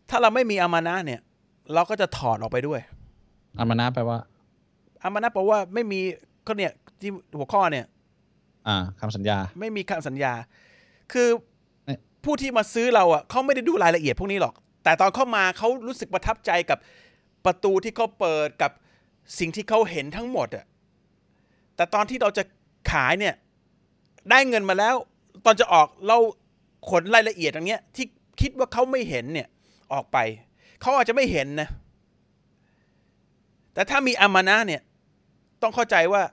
[0.09, 1.21] ถ้าเราไม่มีอามานะเนี่ย
[1.73, 2.79] เราก็จะถอดออกไปด้วย
[3.59, 4.17] อามานะแปลว่า
[5.03, 5.99] อามานะแปลว่าไม่มี
[6.47, 7.85] ก็เนี่ยที่หัวข้อเนี่ย
[8.67, 10.33] อ่าคำสัญญา ไม่มีคำสัญญา
[11.11, 11.27] คือ
[11.85, 14.53] เอ๊ะผู้ที่มาซื้อเราอะเขาไม่ได้ดูรายละเอียดพวกนี้หรอก
[14.83, 16.79] แต่ตอนเข้ามาเขารู้สึกประทับใจกับ
[17.45, 18.71] ประตูที่เขาเปิดกับ
[19.39, 20.65] สิ่งที่เขาเห็นทั้งหมดอะ
[21.75, 22.43] แต่ตอนที่เราจะ
[22.91, 23.35] ขายเนี่ย
[24.29, 24.95] ได้เงินมาแล้ว
[25.45, 26.17] ตอนจะออกเรา
[26.89, 28.05] ขนรายละเอียดอย่างเงี้ย ที่
[28.41, 29.47] คิดว่าเขาไม่เห็นเนี่ย
[29.93, 30.17] ออกไป
[30.81, 31.69] เขาอาจจะไม่เห็นนะ
[33.73, 34.81] แต่ถ้ามีอามานะเนี่ย
[35.61, 36.23] ต้องเข้าใจว่า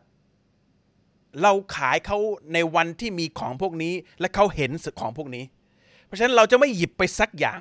[1.42, 2.18] เราขายเขา
[2.52, 5.44] ในวันที่มีของพวกนี้ และเขาเห็นของพวกนี้
[6.04, 7.60] เพราะฉะนั้นเราจะไม่หยิบไปสักอย่าง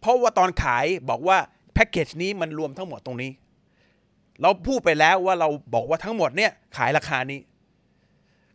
[0.00, 1.38] เพราะว่าตอนขายบอกว่า
[1.74, 3.30] แพ็กเกจนี้มันรวมทั้งหมดตรงนี้
[4.42, 7.40] เราพูดไปแล้วว่าเราบอกว่าทั้งหมดเนี่ยขายราคานี้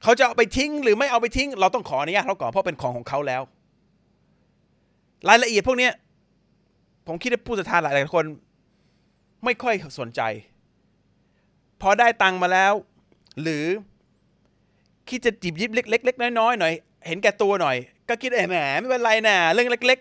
[0.03, 3.41] เขาจะเอาไปทิ้งหรือไม่เอาไปทิ้ง เราต้องขออนุญาตเขาก่อนเพราะเป็นของของเขาแล้ว
[5.29, 5.89] รายละเอียดพวกนี้
[7.07, 8.25] ผมคิดว่าผู้ศรัทธาหลายๆคน
[9.43, 10.21] ไม่ค่อยสนใจ
[11.81, 12.73] พอได้ตังค์มาแล้ว
[13.41, 13.65] หรือ
[15.09, 16.73] คิดจะจิบยิบเล็กๆเล็ก ๆ น้อยๆหน่อย
[17.07, 17.75] เห็นแก่ตัวหน่อย
[18.09, 19.99] ก็คิดเอ้ยแหมไม่เป็นไรนะเรื่องเล็ก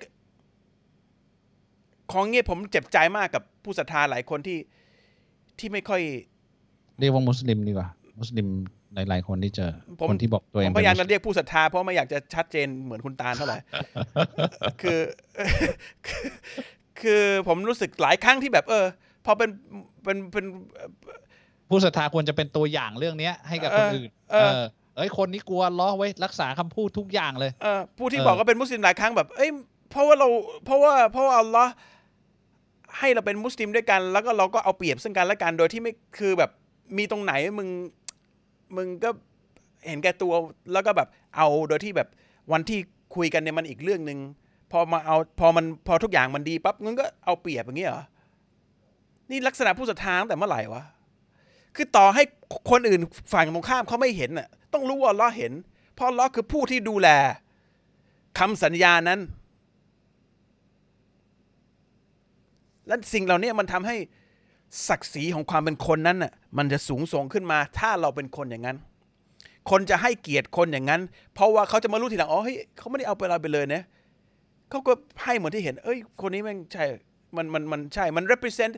[1.25, 4.59] ๆ ของเงี้ยผมเจ็บใจมากกับผู้ศรัทธาหลายคนที่
[5.59, 6.03] ที่ไม่ค่อย
[6.99, 7.89] เรียกว่ามุสลิมดีกว่า
[8.21, 8.49] มุสลิม
[8.95, 13.59] หลายๆคนที่เจอผมคนที่บอกตัวเอผงมพเป็นยายามมุสจะเรียกผู้ศรัทธาเพราะไม่อยากจะชัดเจนเหมือนคุณตาลเท่าไหร่
[14.83, 14.99] คือ
[17.03, 18.87] คือคือผมรู้สึกหลายครั้งที่แบบเออ
[19.27, 19.51] พอเป็น
[20.05, 20.45] เป็นเป็น
[21.69, 24.63] ผู้ศรัทธาควรจะเป็นตัวอย่างเรื่องเนี้ยให้กับคนเอออื่น เออ
[24.97, 29.51] เอ้ยคนนี้กลัวล้อไว้ยรักษาคำพูดทุกอย่างเลยเออผู้ที่เออบอกว่าเป็นมุสลิมหลายครั้งแบบ เอ้ย
[29.91, 30.29] เพราะว่าเรา
[30.65, 31.73] เพราะว่าเพราะว่าอัลลอฮ์
[32.99, 36.51] ให้เราเป็นมุสลิมด้วยกัน แล้วก็เราก็เอาเปรียบซึ่งกันและกันโดยที่ไม่คือแบบ
[36.99, 37.69] มีตรงไหนมึง
[38.77, 39.11] มึงก็
[39.87, 40.33] เห็นแก่ตัว
[40.73, 42.09] แล้วก็แบบเอาโดยที่แบบ
[42.53, 42.79] วันที่
[43.17, 44.19] คุยกันเนี่ยมันอีกเรื่องหนึ่ง
[44.73, 48.05] พอมาเอาพอมันพอทุกอย่างมันดีปั๊บงั้นก็เอาเปรียบอย่างเงี้เหรอ
[49.31, 50.83] นี่ลักษณะผู้ศรัทธาตั้งแต่เมื่อไหร่วะ
[51.77, 52.23] คือต่อให้
[52.71, 53.01] คนอื่น
[53.33, 55.53] ฝั่งตรงข้ามเขาไม่เห็นน่ะ ต้องรู้ว่าลเลอเห็น
[55.95, 57.09] เพราะอัลเลอคือผู้ที่ดูแล
[58.39, 59.21] คำสัญญานั้น
[62.87, 63.97] และสิ่งเหล่านี้มันทำให้
[64.89, 68.77] ศักดิ์ศรีของความเป็นคนนั้นน่ะมันจะสูงส่งขึ้นมา ถ้าเราเป็นคนอย่างนั้น
[69.71, 71.01] คนจะให้เกียรติคนอย่างนั้น
[71.35, 76.85] เพราะว่าเขาจะมารู้ทีหลังอ๋อเฮ้ยเขาไม่ได้เอาไปเราไปเลยนะเขาก็ให้เหมือนที่เห็น เอ้ย คนนี้ม่งใช่
[77.37, 78.75] มันมันมันใช่ มัน represent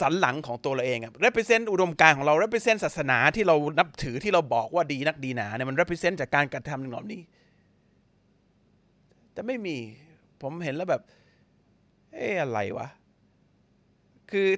[0.00, 7.22] สันหลังของตัวเราเองอะ represent อุดมการของเรา represent ศาสนาที่เรานับถือที่เราบอกว่าดีนักดีหนาเนี่ยมัน represent จากการกระทำหนึ่งหล่านี้
[9.32, 9.76] แต่ไม่มี
[10.42, 11.02] ผมเห็นแล้วแบบ
[12.12, 12.88] เอ๊ะอะไรวะ
[14.30, 14.48] คือ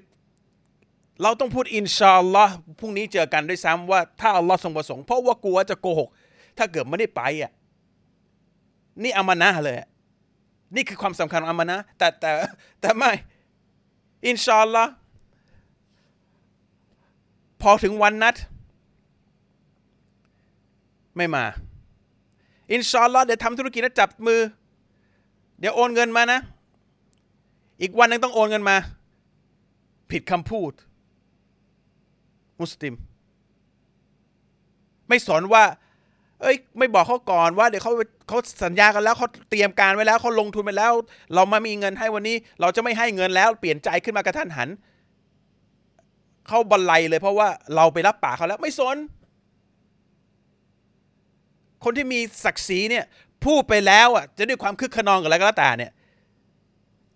[1.22, 6.08] เราต้องพูดอินชาอัลลอฮ์พรุ่งนี้เจอกันด้วยซ้ำว่าถ้าอัลลอฮ์ทรงประสงค์เพราะว่ากลัวจะโกหก
[6.58, 7.52] ถ้าเกิดไม่ได้ไปอะ
[9.02, 9.76] นี่อามานะเลย
[10.74, 12.30] นี่คือความสำคัญของอามานะแต่แต่
[12.80, 13.12] แต่ไม่
[14.26, 14.92] อินชาอัลลอฮ์
[17.62, 18.36] พอถึงวันนัด
[21.16, 21.44] ไม่มา
[22.72, 24.40] อินชาอัลลอฮ์เดี๋ยวทำธุรกิจแล้วจับมือ
[25.60, 26.40] เดี๋ยวโอนเงินมานะ
[27.80, 28.76] อีกวันหนึงต้องโอนเงินมา
[30.10, 30.72] ผิดคำพูด
[32.60, 32.94] มุสลิม
[35.08, 35.64] ไม่สอนว่า
[36.42, 37.92] เอ้ยไม่บอกเขาก่อนว่าเดี๋ยวเขา
[38.28, 40.92] เขาสัญญากันแล้วเขาเตรียมการไว้แล้วเขาลงทุนไปแล้ว
[41.34, 44.68] เรามามีเงินให้วันนี้ เราจะไม่ให้เงินแล้วเปลี่ยนใจขึ้นมากระทันหัน
[46.48, 48.96] เข้าบันไลเลย เพราะว่าเราไปรับปากเขาแล้วไม่สน
[51.84, 53.04] คนที่มีศักดิ์ศรีเนี่ย
[53.44, 55.92] พูดไปแล้วอะจะด้วยความคึกขนองกับอะไรก็แล้วแต่เนี่ย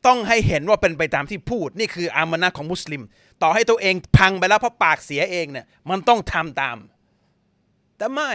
[0.07, 3.03] ต้องให้เห็นว่าเป็นไปตามที่พูด นี่คืออามนะของมุสลิม
[3.43, 6.77] ต่อให้ตัวเองพังไปแล้วเพราะปากเสียเองเนี่ย มันต้องทำตาม
[7.97, 8.33] แต่ไม่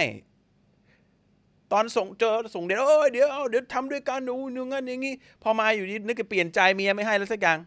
[1.71, 7.57] ตอนส่งเจอส่งเดี๋ยวเอ้ยเดี๋ยวเดี๋ยวทำด้วยกันดูนูงั้นอย่างงี้พอมาอยู่ดีนึกจะเปลี่ยนใจเมียไม่ให้แล้วสักอย่าง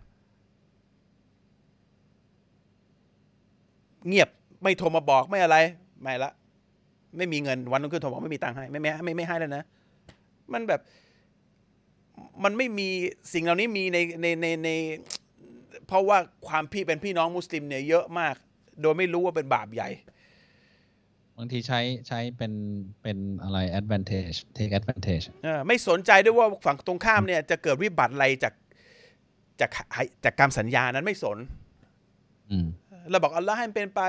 [4.09, 4.29] เงียบ
[4.63, 5.57] ไม่โทรมาบอกไม่อะไร
[6.03, 6.31] ไม่ละ
[7.17, 9.65] ไม่มีเงินวันนั้นคือโทรบอกไม่มีตังค์ให้ไม่ไม่ไม่ไม่ให้แล้วนะ
[10.53, 10.81] มันแบบ
[12.45, 12.89] มันไม่มี
[13.33, 14.71] สิ่งเหล่านี้มีในในในใน
[15.87, 18.35] เพราะว่าความพี่เป็นพี่น้องมุสลิมเนี่ยเยอะมาก
[18.83, 19.89] โดยไม่รู้ว่าเป็นบาปใหญ่
[21.43, 22.53] บางทีใช้ใช้เป็น
[23.03, 28.55] เป็นอะไร advantage take advantage เออไม่สนใจด้วยว่าฝั่งตรงข้ามเนี่ยจะเกิดวิบัติอะไรจาก
[29.61, 29.71] จาก
[30.25, 31.39] จากการสัญญานั้นไม่สน
[32.51, 32.67] อืม
[33.11, 34.03] เราบอกอัลลอฮ์ให้มันเป็นไป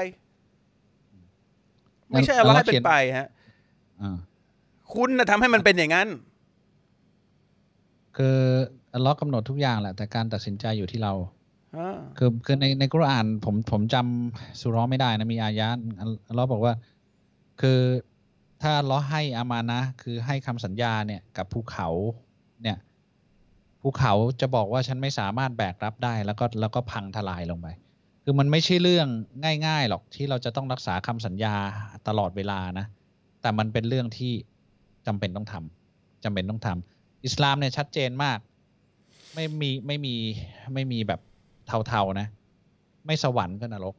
[2.10, 3.28] ไม่ใช่อัลลอฮ์ให้เป็นไปฮะ
[4.02, 4.17] อ่า
[4.94, 6.08] คุณนะทำให้มันเป็นอย่างนั้น
[8.17, 8.38] คือ
[8.94, 11.13] อัลเลอฮ์กำหนดทุกอย่างแหละ แต่การตัดสินใจอยู่ที่เรา
[11.78, 15.82] อ่าคือคือในในกุรอานผมผมจำสุเร้อไม่ได้นะมีอายะห์
[16.30, 16.74] อัลเลอฮ์บอกว่า
[17.62, 17.80] คือ
[18.62, 21.89] ถ้าลเลอให้อามานะ คือให้คำสัญญาเนี่ยกับภูเขา
[22.63, 22.78] เนี่ย
[23.82, 27.67] ภูเขาจะบอกว่าฉันไม่สามารถแบกรับได้แล้วก็แล้วก็พังทลายลงไป
[28.24, 29.08] คือมันไม่ใช่เรื่อง
[29.67, 31.56] ง่ายๆหรอกที่เราจะต้องรักษาคำสัญญา
[32.08, 32.86] ตลอดเวลานะ
[33.41, 34.34] แต่มันเป็นเรื่องที่
[35.08, 38.39] จำเป็นต้องทำจำเป็นต้องทำอิสลามเนี่ยชัดเจนมาก
[39.34, 40.15] ไม่มีไม่มี
[40.74, 41.19] ไม่มีแบบ
[41.88, 42.28] เทาๆนะ
[43.06, 43.95] ไม่สวรรค์ก็นรก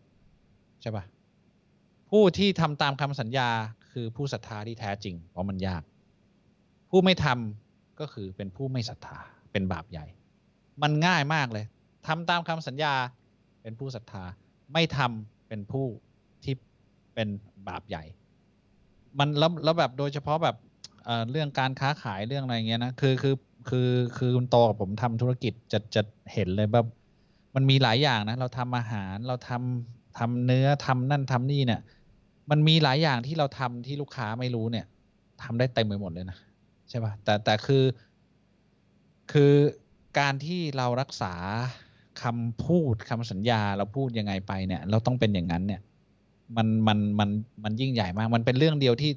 [0.83, 1.05] ใช่ปะ
[2.12, 3.48] ผู้ที่ทำตามคำสัญญา
[3.92, 5.83] คือผู้ศรัทธาที่แท้จริง เพราะมันยาก
[6.90, 9.18] ผู้ไม่ทำก็คือเป็นผู้ไม่ศรัทธา
[9.53, 10.07] เป็นบาปใหญ่
[10.83, 11.64] มันง่ายมากเลย
[12.07, 12.94] ทำตามคำสัญญา
[13.62, 14.25] เป็นผู้ศรัทธา
[14.72, 15.87] ไม่ทำเป็นผู้
[16.44, 16.55] ที่
[17.14, 17.29] เป็น
[17.68, 18.05] บาปใหญ่
[19.18, 20.57] มันแล้วแล้วแบบโดยเฉพาะแบบ
[21.05, 23.35] เเรื่องการค้าขายเรื่องอะไรเงี้ยนะคือคือ
[23.68, 26.87] คือคือคุณโตกับผมทำธุรกิจจะจะเห็นเลยแบบ
[27.55, 31.81] มันมีหลายอย่างนะ เราทำอาหารเราทำทำเนื้อทำนั่นทำนี่เนี่ย
[32.50, 34.87] มันมีหลายอย่างที่เราทำที่ลูกค้าไม่รู้เนี่ย
[35.42, 36.38] ทำได้เต็มไปหมดเลยนะ
[36.88, 37.85] ใช่ป่ะแต่แต่คือ
[39.33, 39.52] คือ
[40.18, 41.35] การที่เรารักษา
[42.22, 45.81] คำพูดคำสัญญาเราพูดยังไงไปเนี่ย เราต้องเป็นอย่างนั้นเนี่ย
[46.57, 47.31] มันมันมัน
[47.64, 49.12] มันยิ่งใหญ่มาก มันเป็นเรื่องเดียวที่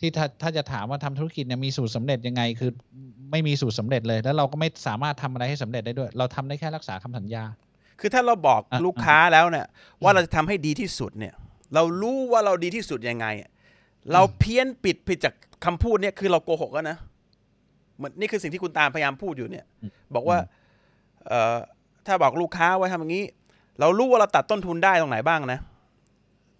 [0.00, 2.70] ที่ถ้าถ้าจะถามว่าทำธุรกิจเนี่ยมีสูตรสำเร็จยังไง คือ
[3.30, 7.44] ไม่มีสูตรสำเร็จเลย แล้วเราก็ไม่สามารถทำอะไรให้สำเร็จได้ด้วย เราทำได้แค่รักษาคำสัญญา
[8.00, 9.66] คือถ้าเราบอกอะลูกค้าแล้วเนี่ย
[10.02, 11.34] ว่าเราจะทำให้ดีที่สุดเนี่ย
[11.74, 13.50] เรารู้ว่าเราดีที่สุดยังไงอะ
[14.12, 16.96] เราเพี้ยนปิดผิดจากคำพูดเนี่ยคือเราโกหกแล้วนะ
[17.96, 19.64] เหมือนนี่คือสิ่งที่คุณตามพยายามพูดอยู่เนี่ย
[20.14, 20.38] บอกว่า
[21.26, 21.56] เอ่อ
[22.06, 23.24] ถ้าบอกลูกค้าว่าทำอย่างนี้
[23.80, 25.58] เรารู้ว่าเราตัดต้นทุนได้ตรงไหนบ้างนะ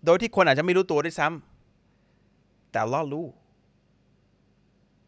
[0.04, 3.26] โดยที่คนอาจจะไม่รู้ตัวด้วยซ้ำแต่เรารู้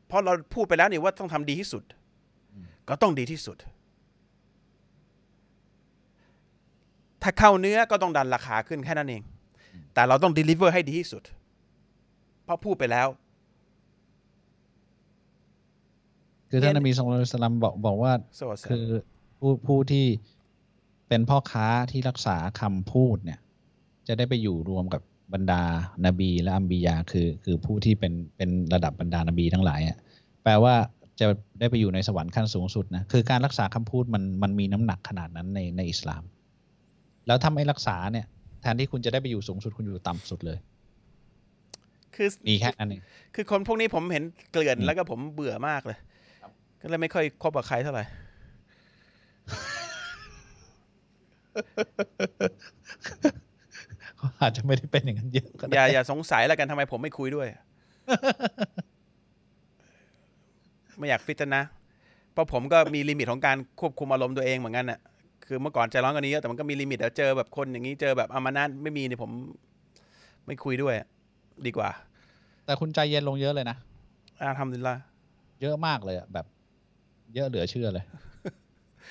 [0.07, 1.83] เพราะเราพูดไปแล้วนี่ว่าต้องทำดีที่สุด
[2.89, 3.57] ก็ต้องดีที่สุด
[7.23, 9.23] ถ้าเข้าเนื้อก็ต้องดันราคาขึ้นแค่นั้นเอง
[9.99, 11.23] แต่เราต้อง deliver ให้ดีที่สุด
[12.45, 13.09] เพราะพูดไปแล้ว
[16.51, 18.87] คือท่านนบีสุลต่านสลัมบอกบอกว่าสวัสดีคือ
[19.41, 20.07] ผู้ผู้ที่
[21.09, 23.39] เป็นพ่อค้าที่รักษาคำพูดเนี่ย
[24.09, 25.03] จะได้ไปอยู่รวมกับ
[25.35, 25.63] บรรดา
[26.07, 29.97] นบีและอัมบียาคือ คือผู้ที่เป็นเป็นระดับบรรดานบีทั้งหลายอะ
[30.45, 30.75] แปลว่า
[31.21, 31.27] จะ
[31.59, 36.23] ได้ไปอยู่ในสวรรค์ขั้นสูงสุดนะคือการรักษาคำพูดมันมันมีน้ำหนักขนาดนั้นในในอิสลาม
[37.27, 38.27] แล้วถ้าไม่รักษาเนี่ย
[38.63, 40.59] แทนที่คุณจะได้ไปอยู่สูงสุดคุณอยู่ต่ำสุดเลย
[42.15, 43.03] คือมีแค่นั้นเอง
[43.35, 45.99] คือคนพวกนี้ผมเห็นเกลื่อนอืมแล้วก็ผมเบื่อมากเลย
[46.83, 48.05] ก็เลยไม่ค่อยคบกับใครเท่าไหร่
[54.17, 57.47] เขาอาจจะไม่ได้เป็นอย่างนั้นเยอะก็อได้ย่าอย่าสงสัยแล้วกันทำไมผมไม่คุยด้วย
[60.99, 61.63] ไม่อยากฟิตนะฮ์
[62.33, 65.01] เพราะผมก็มี limit ของการควบคุมอารมณ์ตัวเองเหมือนกันน่ะ
[65.49, 69.31] คือเมื่อก่อนใจร้อนกว่านี้เยอะแต่มันก็มี limit แล้วเจอแบบคนอย่างนี้เจอแบบอามานะไม่มีเนี่ยผม
[70.47, 70.95] ไม่คุยด้วย
[71.67, 71.91] ดีกว่า
[72.65, 73.77] แต่คุณใจเย็นลงเยอะเลยนะ
[74.41, 74.95] الحمد لله
[75.63, 76.47] เยอะมากเลยอะแบบ
[77.35, 78.05] เยอะเหลือเชื่อเลย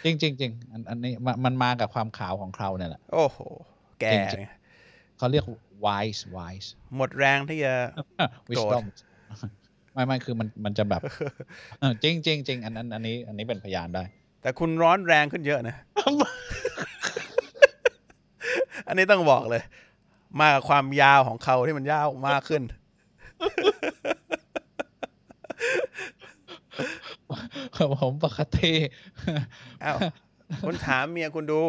[0.05, 3.37] จริงจริงจริงอันอันนี้มันมันมากับความขาวของเขาเนี่ยแหละ โอ้โห
[3.99, 4.43] แกจริง
[5.17, 5.45] เขาเรียก
[5.85, 7.73] wise wise หมดแรงที่จะ
[8.49, 8.83] wisdom
[9.93, 11.01] ไม่ไม่คือมันมันจะแบบ
[12.03, 14.03] จริงจริงจริงอันนั้นอันนี้ อันนี้เป็นพยานได้
[14.41, 15.75] แต่คุณร้อนแรงขึ้นเยอะนะ
[18.87, 19.61] อันนี้ต้องบอกเลย
[20.39, 22.61] มากับความยาวของเขาที่มันยาวมากขึ้น
[28.01, 28.71] ผมปกติ
[29.83, 29.97] อ้าว
[30.65, 31.61] คุณถามเมียคุณดู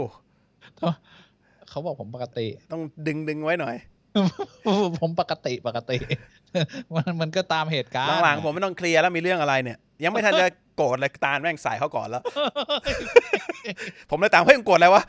[1.69, 3.77] เขาบอกผมปกติ ต้องดึงดึงไว้หน่อย
[5.01, 5.99] ผมปกติปกติ
[6.95, 10.47] มันมันก็ตามเหตุการณ์หลังๆผมไม่ต้องเคลียร์แล้วมีเรื่องอะไรเนี่ย ยังไม่ทันจะ
[10.79, 12.23] โกรธเลยตาลแม่งใส่เขาก่อนแล้ว
[14.11, 15.03] ผมเลยตามเฮ้ยมึงโกรธอะไรวะ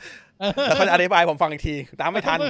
[0.64, 2.40] แล้วเขาจะอธิบายผมฟังอีกที ตามไม่ทัน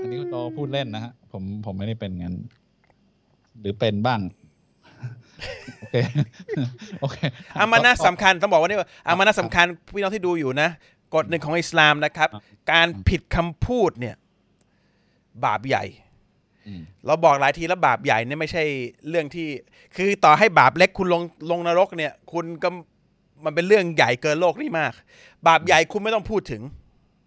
[0.00, 2.34] อันนี้คุณโตพูดเล่นนะฮะผมผมไม่ได้เป็นงั้น
[3.60, 4.20] หรือเป็นบ้าง
[5.80, 5.96] โอเค
[7.00, 7.16] โอเค
[7.58, 10.68] อามานะสำคัญต้องบอกว่านี่ว่าอามานะสำคัญพี่น้องที่ดูอยู่นะ
[11.14, 12.28] กฎหนึ่งของอิสลามนะครับ
[12.72, 14.16] การผิดคำพูดเนี่ย
[15.44, 16.09] บาปใหญ่อืม
[17.06, 18.64] เราบอกหลายทีแล้วบาปใหญ่เนี่ยไม่ใช่
[19.08, 19.48] เรื่องที่
[19.96, 22.68] คือต่อให้บาปเล็กคุณลงลงนรกเนี่ย คุณก็
[23.44, 24.92] มันเป็นเรื่องใหญ่เกินโลกนี่มาก
[25.46, 26.62] บาปใหญ่คุณไม่ต้องพูดถึง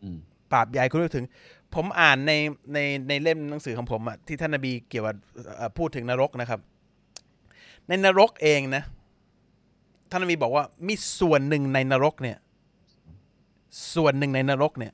[0.04, 0.18] อืม
[0.54, 1.28] บาปใหญ่คุณไม่ต้องถึง
[1.76, 2.34] ผมอ่านใน
[2.74, 2.78] ใน
[3.08, 5.16] ในเล่มหนังสือของผมอะที่ท่านนบีเกี่ยวกับ
[5.58, 6.60] เอ่อพูดถึงนรกนะครับ
[7.88, 8.84] ในนรกเองนะ
[10.10, 12.38] ท่านนบีบอกว่ามีส่วนหนึ่งในนรกเนี่ย
[13.94, 14.94] ส่วนหนึ่งในนรกเนี่ย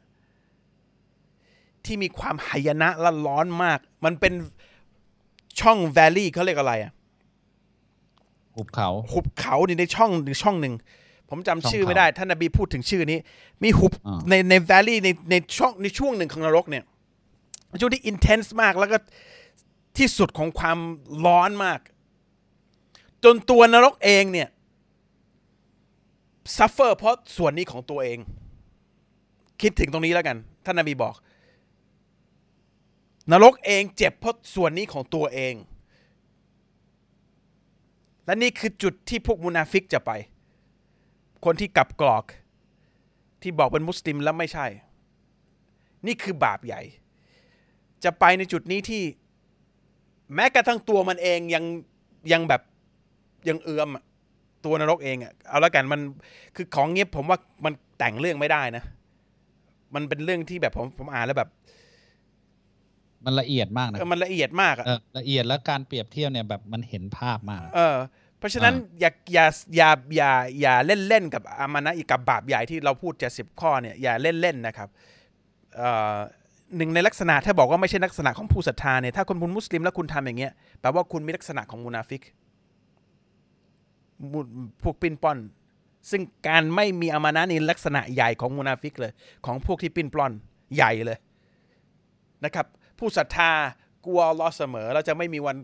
[1.86, 4.34] ที่มีความหายนะและร้อนมาก มันเป็น
[5.60, 6.94] ช่องแวลลี่เขาเรียกอะไรอะ
[8.56, 10.74] หุบเขาหุบเขานี่ในช่องหนึ่งช่องหนึ่ง
[11.30, 13.20] ผมจำช่องชื่อไม่เขาได้ ท่านนบีพูดถึงชื่อนี้
[13.64, 16.84] มีหุบอ่าในในแวลลี่ในในช่องในช่วงหนึ่งของนรกเนี่ย
[17.80, 18.98] ช่วงที่ intense มากแล้วก็
[19.98, 20.78] ที่สุดของความ
[21.26, 21.80] ร้อนมาก
[23.24, 24.50] จนตัวนรกเองเนี่ย
[26.58, 28.18] suffer เพราะส่วนนี้ของตัวเอง
[29.62, 31.16] คิดถึงตรงนี้แล้วกัน ท่านนบีบอก
[33.32, 35.54] นรกเองเจ็บเพราะส่วนนี้ของตัวเอง
[38.26, 40.12] และนี่คือจุดที่พวกมุนาฟิกจะไป
[41.46, 42.26] คนที่กลับกลอก
[43.42, 44.66] ที่บอกเป็นมุสลิมแล้วไม่ใช่
[46.08, 46.82] นี่คือบาปใหญ่
[48.04, 49.04] จะไปในจุดนี้ที่
[50.36, 51.64] แม้กระทั่งตัวมันเองยัง
[52.32, 52.62] ยังแบบ
[53.50, 53.90] ยังเอือม
[54.66, 56.02] ตัวนรกเองอะเอาละกันมัน
[56.56, 58.84] คือของเงียบผมว่ามันแต่งเรื่องไม่ได้นะ
[59.96, 61.50] มันเป็นเรื่องที่แบบผมผมอ่านแล้วแบบ
[63.26, 67.98] มันละเอียดมากนะเออมันละเอียดมากอะเออละเอียดแล้วการเปรียบเทียบเนี่ยแบบมันเห็นภาพมาก เออ
[68.38, 74.90] เพราะฉะนั้นอย่าอย่าอย่าอย่าอย่าเล่นเล่นกับอามานะอีกกับบาปใหญ่ที่เราพูดเจ็ดสิบข้อเนี่ยอย่าเล่นเล่นนะครับ
[75.76, 76.18] เอ่อ
[76.78, 82.22] หนึ่งในลักษณะถ้าบอกว่าไม่ใช่ลักษณะของผู้ศรัทธาเนี่ยถ้าคนเป็นมุสลิมแล้วคุณทำอย่างเงี้ยแปลว่าคุณมีลักษณะของมุนาฟิก
[84.32, 84.40] มุ
[84.84, 85.38] พวกปลิ้นปล้อน
[86.12, 89.12] ซึ่งการไม่มีอามานะนี่ลักษณะใหญ่ของมุนาฟิกเลย
[89.46, 90.32] ของพวกที่ปลิ้นปล้อน
[90.76, 91.18] ใหญ่เลย
[92.46, 92.66] นะครับ
[93.00, 93.52] ผู้ศรัทธา
[94.06, 95.58] กลัวอัลลอฮ์เสมอเราจะไม่มีวัน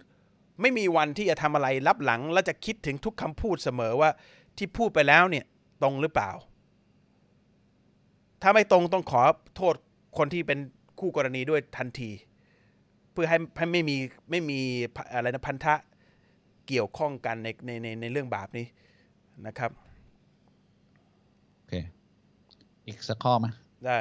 [0.62, 4.10] ไม่มีวันที่จะทำอะไรรับหลัง แล้วจะคิดถึงทุกคำพูดเสมอว่า
[4.58, 5.46] ที่พูดไปแล้วเนี่ย
[5.84, 6.32] ตรงหรือเปล่า
[8.42, 9.22] ถ้าไม่ตรงต้องขอ
[9.56, 9.76] โทษ
[10.18, 10.60] คนที่เป็น
[11.00, 12.12] คู่กรณีด้วยทันที
[13.12, 13.98] เพื่อให้ให้ไม่มี
[14.30, 14.60] ไม่มี
[15.14, 15.76] อะไรนะพันธะ
[16.68, 18.66] เกี่ยวข้องกันในในในในเรื่องบาปนี้
[19.48, 19.72] นะครับ
[21.56, 21.74] โอเค
[22.88, 23.48] อีกสักข้อไหม
[23.86, 23.98] ได้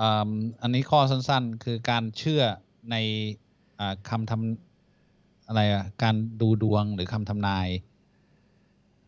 [0.00, 0.30] อืม
[0.62, 2.42] อันนี้ข้อสั้นๆ คือการเชื่อ
[2.90, 2.96] ใน
[3.80, 7.68] อ่าคำทำอะไรอะการดูดวงหรือคำทำนาย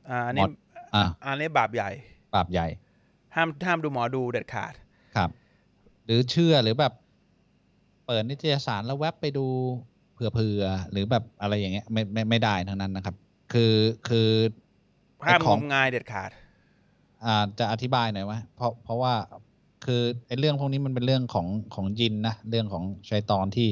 [0.09, 0.51] อ่าอันนี้หมด
[0.95, 1.91] อ่าอันนี้บาปใหญ่
[2.35, 2.67] บาปใหญ่
[3.35, 4.73] ห้ามห้ามดูหมอดูเด็ดขาด
[5.17, 5.31] ครับ
[6.05, 6.93] หรือเชื่อหรือแบบ
[8.07, 9.47] เปิดนิตยสารแล้วแวบไปดู
[10.15, 13.15] เผื่อๆหรือแบบอะไรอย่างเงี้ยไม่ไม่ไม่ได้ทั้งนั้นนะครับ
[13.53, 13.75] คือ
[14.09, 14.29] คือ
[15.27, 16.31] ห้ามไอ้ของงมงายเด็ดขาด
[17.25, 19.15] อ่าจะอธิบายหน่อยว่าเพราะเพราะว่า
[19.87, 23.69] คือไอ้เรื่องพวกนี้มันเป็นเรื่องของของญินนะเรื่องของชัยตอนที่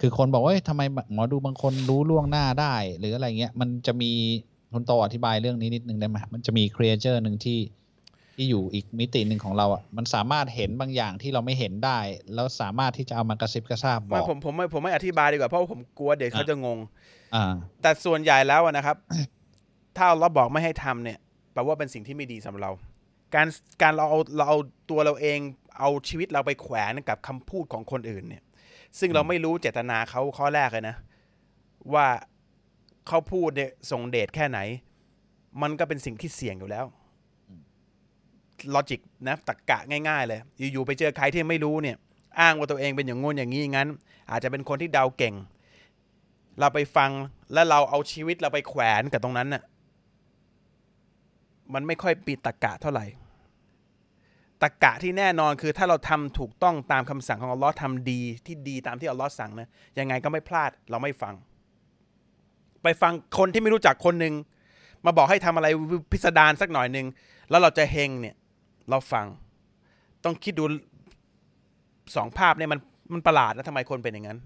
[0.00, 4.10] คือคนบอกว่าเอ้ยทำไมหมอดูบางคนรู้ล่วงหน้าได้ หรืออะไรเงี้ยมันจะมี
[4.72, 7.58] คุณโตอธิบายเรื่องนี้นิดนึงได้ไหมมันจะมี creature หนึ่งที่
[8.36, 11.98] ที่อยู่อีกมิติหนึ่งของเราอะมันสามารถเห็นบางอย่างที่เราไม่เห็นได้
[12.34, 16.78] แล้วสามารถที่จะเอามากระซิบกระซาบบอกไม่ผมผมไม่ผมไม่อธิบายดีกว่าเพราะว่าผมกลัวเด็กเขาอะจะงง
[17.34, 17.52] อ่า
[17.82, 18.96] แต่ส่วนใหญ่แล้วอะนะครับ
[19.96, 21.18] ถ้าเราบอกไม่ให้ทำเนี่ย
[21.52, 22.72] แปลว่าเป็นสิ่งที่ไม่ดีสำหรับเรา
[23.34, 23.46] การ
[23.82, 24.58] การเราเอาเราเอา
[24.90, 25.38] ตัวเราเอง
[25.78, 28.42] เอาชีวิตเราไปแขวนกับคำพูดของคนอื่นเนี่ย
[28.98, 30.96] ซึ่งเราไม่รู้เจตนาเขาข้อแรกเลยนะ
[31.94, 32.06] ว่า
[33.08, 34.58] เขาพูดเนี่ยส่งเดชแค่ไหน
[35.62, 36.86] มันก็เป็นสิ่งที่เสี่ยงอยู่แล้ว
[38.74, 39.78] ลอจิกนะตรกกะ
[40.08, 40.40] ง่ายๆ เลย
[40.72, 41.96] อยู่ๆไปเจอใครที่ไม่รู้เนี่ย
[42.40, 43.88] อ้างว่าตัวเองเป็นอย่างงู้นอย่างนี้งั้น
[44.30, 45.34] อาจจะเป็นคนที่เดาเก่ง
[46.58, 47.10] เราไปฟัง
[47.52, 49.62] แล้วเราเอาชีวิตเราไปแขวนกับตรงนั้นน่ะ
[51.74, 53.04] มันไม่ค่อยปีตรกกะเท่าไหร่
[54.62, 61.34] ตรกะที่แน่นอนคือถ้าเราทำถูกต้องตามคำสั่งของอัลลอฮ์ทำดีที่ดีตามที่อัลลอฮ์สั่งนะยังไงก็ไม่พลาดเราไม่ฟัง
[62.82, 64.34] ไปฟังคนที่ไม่รู้จักคนหนึ่ง
[65.04, 65.68] มาบอกให้ทำอะไร
[66.10, 67.06] พิสดารสักหน่อยหนึ่ง
[67.50, 68.36] แล้วเราจะเฮงเนี่ย
[68.90, 69.26] เราฟัง
[70.24, 70.64] ต้องคิดดู
[72.16, 72.80] สองภาพเนี่ยมัน
[73.12, 74.38] มันประหลาดนะทำไมคนเป็นอย่างนั้น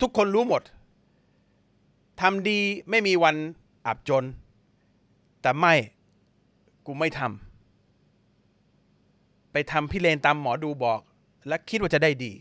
[0.00, 0.62] ทุกคนรู้หมด
[2.20, 2.58] ทำดี
[2.90, 3.36] ไม่มีวัน
[3.86, 4.24] อับจน
[5.42, 5.74] แต่ไม่
[6.86, 7.51] กูไม่ทำ
[9.52, 11.00] ไปทำพิเรนตามหมอดูบอก
[11.48, 12.32] และคิดว่าจะได้ดี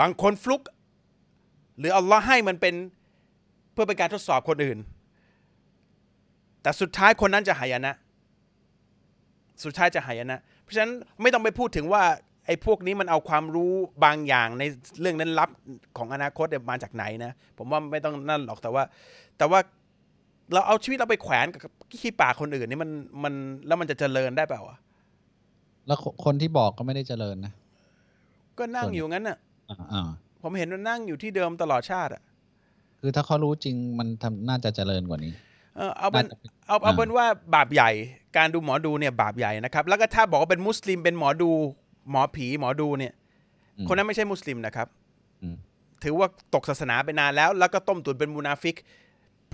[0.00, 0.62] บางคนฟลุก
[1.78, 2.74] หรืออัลลอฮ์ให้มันเป็น
[3.72, 4.78] เพื่อเป็นการทดสอบคนอื่น
[6.62, 7.94] แต่สุดท้ายคนนั้นจะหายนะ
[9.64, 10.92] สุดท้ายจะหายนะ เพราะฉะนั้น
[11.22, 12.02] ไม่ต้องไปพูดถึงว่า
[12.46, 13.72] ไอ้พวกนี้มันเอาความรู้
[14.04, 14.62] บางอย่างใน
[15.00, 15.50] เรื่องนั้นลับ
[15.96, 18.82] ของอนาคตมาจากไหนนะ ผมว่าไม่ต้องนั่นหรอกแต่ว่า
[19.38, 19.60] แต่ว่า
[20.52, 22.90] เราเอาชีวิตเราไปแขวนกับขี้ปากคนอื่นนี่มัน
[23.24, 23.34] มัน
[23.66, 24.76] แล้วมันจะเจริญได้เปล่าวะ
[25.86, 27.52] แล้วคคนที่บอกก็ไม่ได้เจริญนะ
[28.58, 29.38] ก็นั่งส่วนอยู่งั้นน่ะ
[29.70, 30.08] อ่าอ่า
[30.42, 32.22] ผมเห็นว่านั่งอยู่ที่เดิมตลอดชาติอะ
[33.00, 35.32] คือถ้าเขารู้จริงมันทำน่าจะเจริญกว่านี้
[35.76, 37.90] เออเอาเป็นน่าจะเป็นเอาเอาอ่าเป็นว่าบาปใหญ่
[38.36, 41.50] การดูหมอดูเนี่ยบาปใหญ่นะครับ แล้วก็ถ้าบอกว่าเป็นมุสลิมเป็นหมอดู
[42.10, 43.12] หมอผีหมอดูเนี่ย
[43.78, 44.88] อืมคนนั้นไม่ใช่มุสลิมนะครับ
[45.42, 45.56] อืม
[46.04, 48.76] ถือว่าตกศาสนาไปนานแล้ว แล้วก็ต้มตุ๋นเป็นมุนาฟิก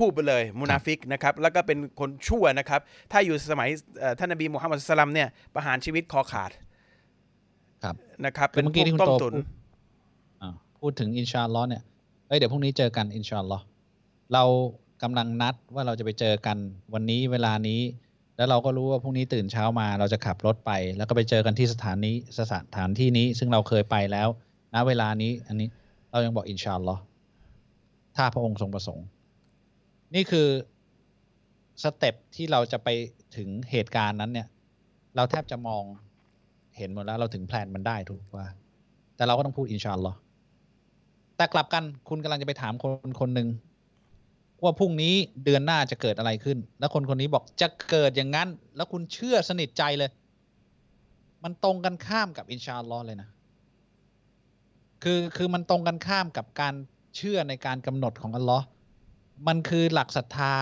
[0.01, 2.81] พูดไปเลยมุนาฟิกนะครับแล้วก็เป็นคนชั่วนะครับ
[3.13, 3.69] ถ้าอยู่สมัย
[4.01, 6.51] เอ่อท่านนบีมุฮัมมัดสลลัมเนี่ยประหารชีวิตคอขาด
[7.85, 7.95] ครับ
[8.25, 9.45] นะครับคือเมื่อกี้ที่คุณต้มโตตุ๋นพูด
[10.43, 11.83] อ่าพูดถึงอินชาอัลลอฮ์เนี่ย
[12.29, 13.65] เอ้ยเดี๋ยวพรุ่งนี้เจอกันอินชาอัลลอฮ์
[14.33, 14.45] เรา
[15.03, 16.57] กำลังนัดว่าเราจะไปเจอกัน
[16.95, 17.81] วันนี้เวลานี้
[18.37, 22.41] แล้วเราก็รู้ว่าพรุ่งนี้ตื่นเช้ามา เราจะขับรถไป แล้วก็ไปเจอกันที่สถานีส
[22.77, 24.29] ถานที่นี้ ซึ่งเราเคยไปแล้ว
[24.75, 25.69] ณเวลานี้ อันนี้
[26.11, 27.03] เรายังบอกอินชาอัลลอฮ์
[28.17, 29.07] ถ้าพระองค์ทรงประสงค์
[30.15, 30.49] นี่คือ
[31.83, 32.89] step ที่เราจะไป
[33.37, 34.49] ถึงเหตุการณ์นั้นเนี่ย
[35.17, 35.83] เราแทบจะมอง
[36.77, 38.47] เห็นหมดแล้วเราถึง plan มันได้ถูกว่า
[39.17, 40.19] แต่เราก็ต้องพูด إن شاء الله
[41.37, 43.49] แต่กลับกันคุณกำลังจะไปถามคนคนหนึ่ง
[44.63, 50.11] ว่าพรุ่งนี้เดือนหน้าจะเกิดอะไรขึ้น แล้วคนคนนี้บอกจะเกิดอย่างนั้น แล้วคุณเชื่อสนิทใจเลย
[51.45, 53.29] มันตรงกันข้ามกับ إن شاء الله เลยนะ
[55.03, 56.75] คือคือมันตรงกันข้ามกับการ
[57.17, 58.65] เชื่อในการกำหนดของอัลลอฮ์
[59.47, 60.55] มันคือหลักศรัทธา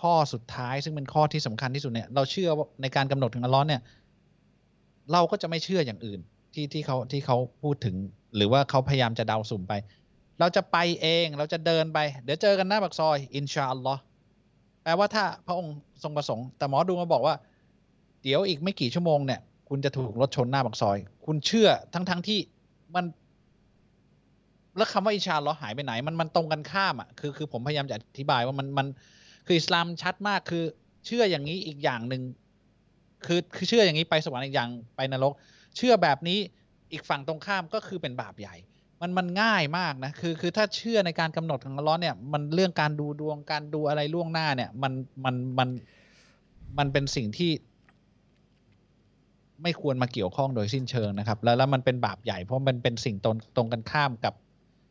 [0.00, 3.80] ข้อสุดท้าย ซึ่งเป็นข้อที่สำคัญที่สุดเนี่ย เราเชื่อว่าในการกำหนดของอัลลอฮ์เนี่ย
[5.12, 6.20] เราก็จะไม่เชื่ออย่างอื่น
[6.54, 7.96] ที่ที่เขาที่เขาพูดถึง
[8.36, 9.72] หรือว่าเขาพยายามจะเดาสุ่มไป
[10.40, 14.00] เราจะไปเองเราจะเดินไป เดี๋ยวเจอกันหน้าปากซอยอินชาอัลลอฮ์
[14.82, 17.34] แปลว่าถ้าพระองค์ทรงประสงค์ แต่หมอดูมาบอกว่า
[18.22, 22.38] เดี๋ยวอีกไม่กี่ชั่วโมงเนี่ย คุณจะถูกรถชนหน้าปากซอย คุณเชื่อทั้งทั้งที่
[22.94, 23.04] มัน
[24.76, 28.86] แล้วคำว่าอิชาลอหายไปไหน มันมันตรงกันข้ามอะคือคือผมพยายามจะอธิบายว่ามันมัน
[29.46, 30.64] คืออิสลามชัดมากคือ
[31.06, 32.22] เชื่ออย่างนี้อีกอย่างหนึ่ง
[33.26, 35.32] คือคือเชื่ออย่างนี้ไปสวรรค์อีกอย่างไปนรก
[35.76, 36.38] เชื่อแบบนี้
[36.92, 38.56] อีกฝั่งตรงข้ามก็คือเป็นบาปใหญ่
[39.00, 44.92] มันมันง่ายมากนะคือคือถ้าเชื่อในการกำหนดของอัลเลอฮ์เนี่ย มันเรื่องการดูดวงการดูอะไรล่วงหน้าเนี่ย มัน
[45.24, 45.68] มันมัน
[46.78, 47.50] มันเป็นสิ่งที่
[49.62, 54.34] ไม่ควรมาเกี่ยวข้องโดยสิ้นเชิงนะครับ แล้วแล้วมันเป็นบาปใหญ่เพราะมันเป็นสิ่งตรงตรงกันข้ามกับ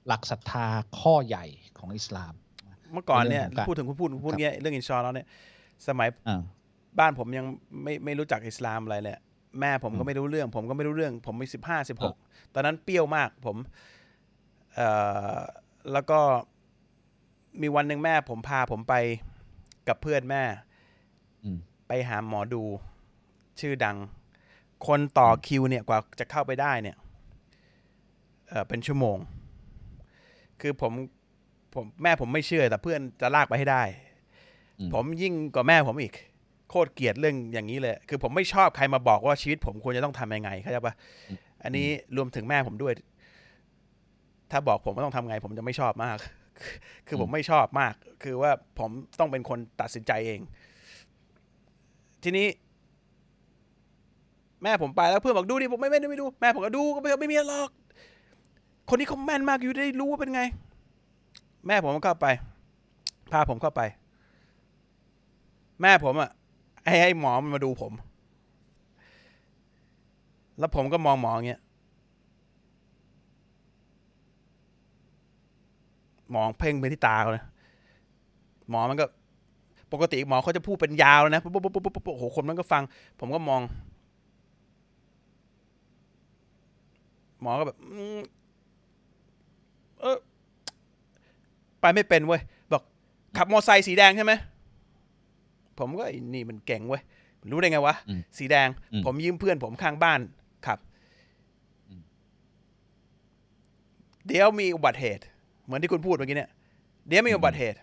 [0.08, 0.68] หลักศรัทธา
[0.99, 1.45] ข้อใหญ่
[1.78, 2.34] ของอิสลาม
[2.93, 5.28] เมื่อก่อนเนี่ยเรื่องของการพูดถึงคุณพูดคุณพูดครับเงี้ยเรื่องอินชาอัลลอฮ์เนี่ย
[5.88, 6.41] สมัยอ่า
[6.99, 7.45] บ้านผมยัง
[7.84, 9.16] ไม่ไม่รู้จักอิสลามอะไรเลย
[9.60, 12.16] แม่ผมก็อืมไม่รู้เรื่อง ผมก็ไม่รู้เรื่อง ผมมีสิบห้าสิบหก
[12.54, 13.58] ตอนนั้นเปรี้ยวมากผม
[14.76, 14.88] เอ่
[15.36, 15.38] อ
[15.91, 16.20] แล้วก็
[17.62, 18.95] มีวันหนึ่งแม่ผมพาผมไป
[19.88, 20.43] กับเพื่อนแม่
[21.43, 22.64] อืมไปหาหมอดู
[23.60, 23.97] ชื่อดัง
[24.88, 26.97] คนต่อคิวเนี่ยกว่าจะเข้าไปได้เนี่ย
[28.49, 29.18] เออเป็นชั่วโมง
[30.62, 30.91] คือผม
[31.76, 33.84] ผมแม่ผมไม่เชื่อ แต่เพื่อนจะลากไปให้ได้
[34.80, 36.14] อืมผมยิ่งกว่าแม่ผมอีก
[36.70, 40.93] โคตรเกลียดเรื่องอย่างนี้เลย คือผมไม่ชอบใครมาบอกว่าชีวิตผมควรจะต้องทำยังไงเข้าใจปะ
[41.64, 41.88] อันนี้
[42.18, 42.93] รวมถึงแม่ผมด้วย
[44.51, 46.18] ถ้าบอกผมว่าต้องทำไง ผมจะไม่ชอบมาก
[47.07, 47.93] คือผมไม่ชอบมาก
[48.24, 50.39] คือว่าผมต้องเป็นคนตัดสินใจเอง
[52.24, 52.47] ทีนี้
[54.64, 57.70] แม่ผมไปแล้วเพื่อนบอกดูดิผมไม่ไม่ไม่ดู แม่ผมก็ดูก็ไม่ไม่มีหรอก
[58.93, 60.41] คนนี้เขาแม่นมากอยู่ได้รู้ว่าเป็นไง
[61.67, 62.27] แม่ผมเข้าไป
[63.31, 63.81] พาผมเข้าไป
[65.81, 66.29] แม่ผมอะ
[66.85, 67.93] ให้ให้หมอมันมาดูผม
[70.59, 71.61] แล้วผมก็มองหมออย่างเงี้ย
[76.35, 77.43] มองเพ่งไปที่ตาเขาเลย
[78.69, 79.05] หมอมันก็
[79.93, 82.83] ปกติหมอเขาจะพูดเป็นยาวเลยนะปุ๊บปุ๊บปุ๊บปุ๊บปุ๊บโอ้โหคนมันก็ฟัง
[83.19, 83.61] ผมก็มอง
[87.41, 87.77] หมอก็แบบ
[90.02, 90.18] เออ
[91.82, 92.41] ไปไม่เป็นเว้ย
[92.72, 92.84] บอก
[93.38, 94.34] ขับมอไซค์สีแดงใช่ไหม
[95.80, 97.02] ผมก็ไอ้นี่มันเก่งเว้ย
[97.52, 100.20] รู้ได้ไงวะอืมสีแดงอืมผมยืมเพื่อนผมข้างบ้าน
[100.66, 100.80] ขับ
[101.89, 102.02] อืม
[104.28, 105.24] เดี๋ยวมีอุบัติเหตุ
[105.66, 106.49] เหมือนที่คุณพูดเมื่อกี้เนี่ย
[107.08, 107.78] เดี๋ยวมีอุบัติเหตุ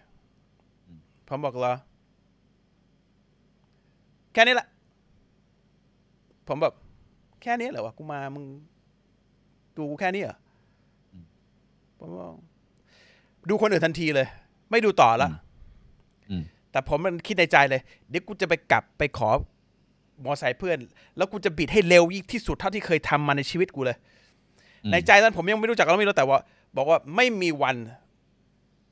[1.28, 1.74] ผมบอกเหรอ
[4.32, 4.68] แค่นี้แหละ
[6.48, 6.74] ผมแบบ
[7.42, 8.44] แค่นี้เหรอวะกูมามึง
[9.76, 10.47] ดูกูแค่นี้เหรออม
[11.98, 12.28] ผมว่า
[13.48, 14.26] ดูคนอื่นทันทีเลย
[14.70, 15.38] ไม่ดูต่อละอืม
[16.30, 19.30] อืมแต่ผมมันคิดในใจเลย เดี๋ยวกูจะไปกลับไปขอ
[20.24, 20.78] มอไซค์เพื่อน
[21.16, 23.96] แล้วกูจะบิดให้เร็วยิ่งที่สุดเท่าที่เคยทำมาในชีวิตกูเลย
[24.84, 26.38] อืมในใจนั้นผมยังไม่รู้จักเราไม่รู้แต่ว่า
[26.76, 27.76] บอกว่าไม่มีวัน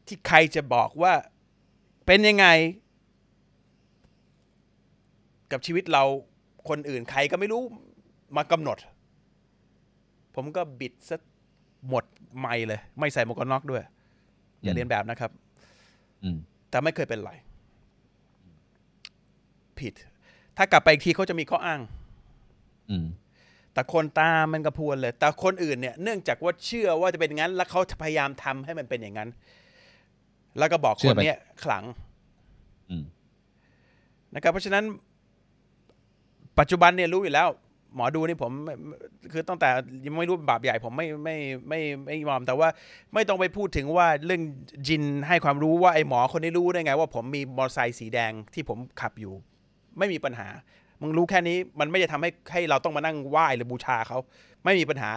[0.06, 1.12] ที่ใครจะบอกว่า
[2.06, 2.46] เป็นยังไง
[5.52, 6.04] กับชีวิตเรา
[6.68, 7.62] คนอื่นใครก็ไม่รู้
[8.36, 8.78] มากำหนด
[10.34, 11.16] ผมก็บิดซะ
[11.88, 12.04] หมด
[12.40, 13.82] ไม่เลย ไม่ใส่หมวกกันน็อกด้วย
[14.62, 15.30] อย่าเรียนแบบนะครับ
[16.22, 16.36] อืม
[16.70, 17.32] แต่ไม่เคยเป็นไร
[19.78, 19.92] ผิด
[20.56, 21.80] ถ้ากลับไปอีกทีเขาจะมีข้ออ้าง
[22.90, 23.06] อืม
[23.72, 29.28] แต่คนตามมันกระพวนเลย แต่คนอื่นเนี่ย เนื่องจากว่าเชื่อว่าจะเป็นอย่างนั้น แล้วเขาพยายามทำให้มันเป็นอย่างนั้น
[30.58, 31.84] แล้วก็บอกเชื่คอนไปเนี้ยขลัง
[32.90, 33.04] อืม
[34.34, 34.84] นะครับ เพราะฉะนั้น
[36.58, 37.48] ปัจจุบันเนี่ยรู้อยู่แล้ว
[37.96, 38.52] หมอดูนี่ผม
[39.32, 39.68] คือตั้งแต่
[40.06, 41.36] ยังไม่รู้บาปใหญ่ผมไม่ไม่
[41.68, 42.68] ไม่ไม่ยอมแต่ว่า
[43.14, 44.42] ไม่ต้องไปพูดถึงว่าเรื่อง
[44.86, 49.34] จินให้ความรู้ว่าไอ้หมอคนนี้รู้ได้ไง ว่าผมมีมอเตอร์ไซค์สีแดงที่ผมขับอยู่
[49.98, 50.48] ไม่มีปัญหา
[51.02, 54.18] มึงรู้แค่นี้มันไม่จะทำให้ให้เราต้องมานั่งไหว้หรือบูชาเขา
[54.64, 55.10] ไม่มีปัญหา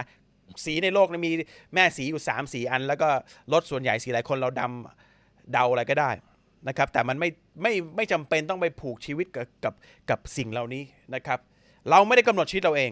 [0.65, 1.31] สีในโลกนี้มี
[1.73, 3.09] แม่สีอยู่สามสีอัน แล้วก็
[3.53, 6.11] รถส่วนใหญ่สีหลายคนเราดำเดาอะไรก็ได้
[6.67, 7.29] นะครับ แต่มันไม่
[7.61, 9.73] ไม่ไม่จำเป็นต้องไปผูกชีวิตกับกับ
[10.09, 10.83] กับสิ่งเหล่านี้
[11.15, 11.39] นะครับ
[11.89, 12.91] เราไม่ได้กำหนดชีวิตเราเอง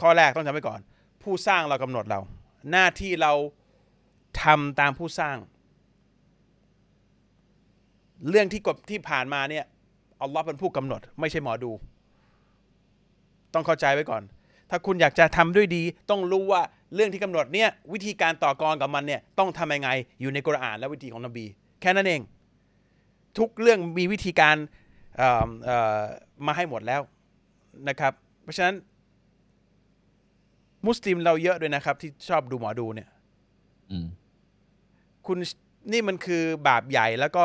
[0.00, 0.80] ข้อแรกต้องจำไว้ก่อน
[1.22, 2.20] ผู้สร้างเรากำหนดเรา
[2.70, 3.32] หน้าที่เรา
[4.42, 5.36] ทำตามผู้สร้าง
[8.28, 9.64] เรื่องที่กบที่ผ่านมาเนี่ย
[10.22, 11.72] อัลลอฮ์เป็นผู้กำหนด ไม่ใช่หมอดู
[13.54, 14.22] ต้องเข้าใจไว้ก่อน
[14.70, 16.62] ถ้าคุณอยากจะทำด้วยดี ต้องรู้ว่า
[16.94, 19.90] เรื่องที่กำหนดเนี่ยวิธีการต่อกรกับมันเนี่ยต้องทำยังไง
[20.20, 21.44] อยู่ในกุรอานและวิธีของนบี
[21.80, 22.20] แค่นั้นเอง
[23.38, 24.56] ทุกเรื่องมีวิธีการ
[26.46, 27.02] มาให้หมดแล้ว
[27.88, 28.12] นะครับ
[28.42, 28.74] เพราะฉะนั้น
[30.86, 33.08] มุสลิมเราเยอะด้วยนะครับ ที่ชอบดูหมอดูเนี่ย
[33.90, 34.06] อืม
[35.26, 35.38] คุณ
[35.92, 37.44] นี่มันคือบาปใหญ่แล้วก็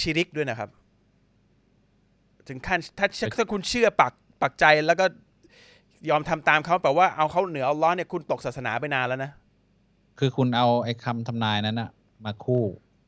[0.00, 0.70] ชิริกด้วยนะครับ
[2.48, 3.06] ถึงขั้นถ้า
[3.36, 4.12] ถ้าคุณเชื่อปัก
[4.42, 5.06] ปักใจแล้วก็
[6.10, 9.30] ยอมทำตามเขาแปลว่าเอาเขาเหนืออัลเลอฮ์เนี่ยคุณตกศาสนาไปนานแล้วนะ
[10.18, 11.90] คือคุณเอาไอ้คำทำนายนั้นอะ
[12.24, 12.62] มาคู่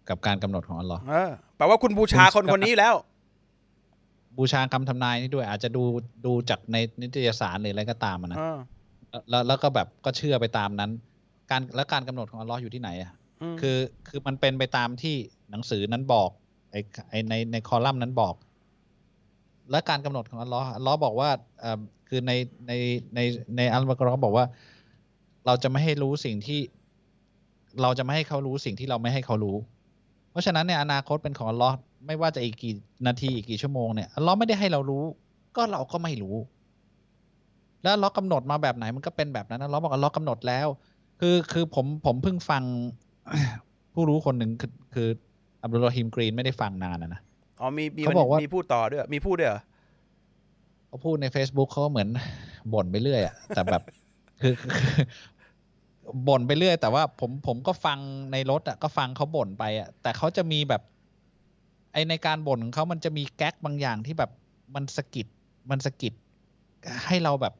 [0.08, 2.94] กับการกำหนดของอัลลอฮ์เออแปลว่าคุณบูชาคนคนนี้แล้ว
[4.40, 5.82] บูชาคำทำนายนี่ด้วย อาจจะดู
[6.26, 10.90] ดูจากในนิตยสารหรืออะไรก็ตามอะนะเออแล้วแล้วก็แบบก็เชื่อไปตามนั้น
[11.50, 13.12] การแล้วการกำหนดของอัลลอฮ์อยู่ที่ไหนอะ
[13.52, 13.78] มคือ
[14.08, 15.16] คือมันเป็นไปตามที่
[15.50, 16.30] หนังสือนั้นบอก
[16.72, 16.80] ไอ้
[17.10, 18.34] ไอ้ในในคอลัมน์นั้นบอก
[19.70, 21.30] และการกำหนดของอัลลอฮ์อัลลอฮ์บอกว่า
[21.60, 22.32] เอ่อคือใน
[22.66, 22.72] ใน
[23.14, 23.20] ใน
[23.56, 24.44] ในอัลบากรอฮ์บอกว่า
[25.46, 26.60] เราจะไม่ให้รู้สิ่งที่
[27.82, 29.56] เราจะไม่ให้เขารู้สิ่งที่เราไม่ให้เขารู้
[30.30, 31.76] เพราะฉะนั้นเนี่ยอนาคตเป็นของอัลลอฮ์
[32.06, 32.74] ไม่ว่าจะอีกกี่
[33.06, 35.04] นาทีอีกกี่ชั่วโมงเนี่ยอัลลอฮ์ไม่ได้ให้เรารู้
[35.56, 36.36] ก็เราก็ไม่รู้
[37.82, 40.66] แล้วอัลลอฮ์กำหนดมาแบบไหนมันก็เป็นแบบนั้นอัลลอฮ์บอกอัลลอฮ์กำหนดแล้ว
[41.20, 42.62] คือคือผมผมเพิ่งฟัง
[43.94, 45.08] ผู้รู้คนหนึ่งคือคือ
[45.62, 47.20] อับดุลรอฮิมกรีนไม่ได้ฟังนานนะนะ
[47.60, 49.62] อ๋อมีมีเขาบอกว่ามีมีพูดต่อด้วย มีพูดด้วยเหรอ
[50.88, 52.08] เขาพูดใน Facebook เขาก็เหมือน
[52.74, 53.82] บ่นไปเรื่อยอะแต่แบบ
[54.40, 54.72] คือคือ
[56.28, 57.98] บ่นไปเรื่อย แต่ว่าผมผมก็ฟัง
[58.32, 60.82] ในรถอะก็ฟังเขาบ่นไปอะแต่เขาจะมีแบบ
[61.92, 64.30] ไอในการบ่นของเขามันจะมีแก๊กบางอย่างที่แบบ
[64.74, 65.26] มันสะกิด
[65.70, 66.12] มันสะกิด
[67.06, 67.54] ให้เราแบบ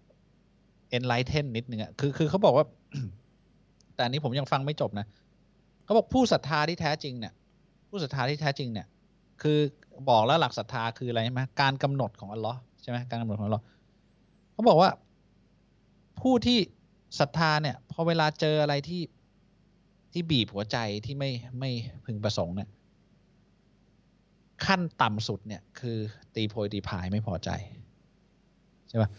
[0.97, 2.67] enlighten นิดนึงอะคือคือเขาบอกว่า
[3.95, 5.07] แต่อันนี้ผมยังฟังไม่จบนะ
[5.85, 7.33] เขาบอกผู้ศรัทธาที่แท้จริงเนี่ย
[7.89, 8.87] ผู้ศรัทธาที่แท้จริงเนี่ย
[9.43, 9.59] คือ
[10.11, 13.65] บอกแล้วหลักศรัทธาคืออะไรใช่ไหมการกำหนดของอัลลอฮ์ใช่ไหมการกำหนดของอัลลอฮ์
[14.53, 14.91] เขาบอกว่า
[16.21, 16.59] ผู้ที่
[17.21, 19.03] ศรัทธาเนี่ย พอเวลาเจออะไรที่
[20.13, 20.77] ที่บีบหัวใจ
[21.07, 21.71] ที่ไม่ไม่
[22.05, 22.69] พึงประสงค์เนี่ย
[24.67, 25.97] ขั้นต่ำสุดเนี่ยคือ
[26.35, 27.51] ตีโพยตีพายไม่พอใจ
[28.89, 29.11] ใช่ปะ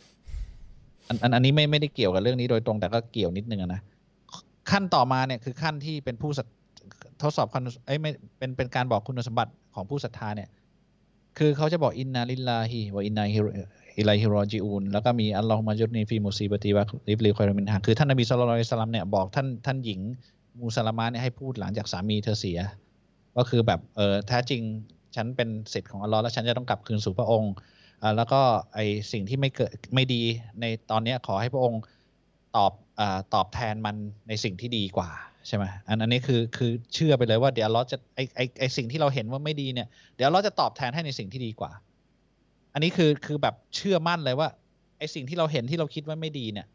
[1.08, 3.82] อันอันอันนี้ไม่ไม่ได้เกี่ยวกับเรื่องนี้โดยตรงแต่ก็เกี่ยวนิดนึงนะ
[4.72, 6.32] ขั้นต่อมาเนี่ยคือขั้นที่เป็นผู้
[7.22, 10.50] ทดสอบคุณเอ้ยไม่เป็นเป็นการบอกคุณสมบัติของผู้ศรัทธาเนี่ย
[11.38, 20.00] คือเขาจะบอกإنا لله وإنا إليه راجعونแล้วก็มีاللهم أجرني في مصيبتي واخلف لي خيرا منهاคือท่านนบีصلى الله عليه وسلمเนี่ยบอกท่านท่านหญิงอุ
[20.60, 22.60] มมุซาลามะฮ์เนี่ยให้พูดหลังจากสามีเธอเสีย
[23.38, 24.62] ก็คือแบบเออแท้จริง
[25.16, 27.54] ฉันเป็นสิทธิ์ของอัลลอฮ์แล้วฉันจะต้องกลับคืนสู่พระองค์
[28.18, 28.42] แล้วก็
[28.74, 28.80] ไอ
[29.12, 30.22] สิ่งที่ไม่เกิดไม่ดี
[30.62, 31.82] ในตอนนี้ขอให้พระองค์
[32.56, 33.02] ตอบอ
[33.34, 33.96] ตอบแทนมัน
[34.28, 35.10] ในสิ่งที่ดีกว่า
[35.48, 41.72] ใช่ไหมอันอันนี้คือคือเชื่อไปเลยว่าเดี๋ยวอัลลอฮ์จะไอไอไอสิ่งที่เราเห็นว่าไม่ดีเนี่ย เดี๋ยวอัลลอฮ์จะตอบแทนให้ในสิ่งที่ดีกว่า
[42.74, 44.50] อันนี้คือคือแบบเชื่อมั่นเลยว่า
[45.00, 46.68] ไอสิ่งที่เราเห็นที่เราคิดว่าไม่ดีเนี่ย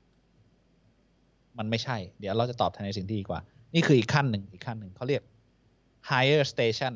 [1.59, 3.41] มันไม่ใช่ เดี๋ยวเราจะตอบแทนในสิ่งที่ดีกว่า
[3.75, 5.23] นี่คืออีกขั้นหนึ่งอีกขั้นหนึ่งเขาเรียก
[6.11, 6.95] higher station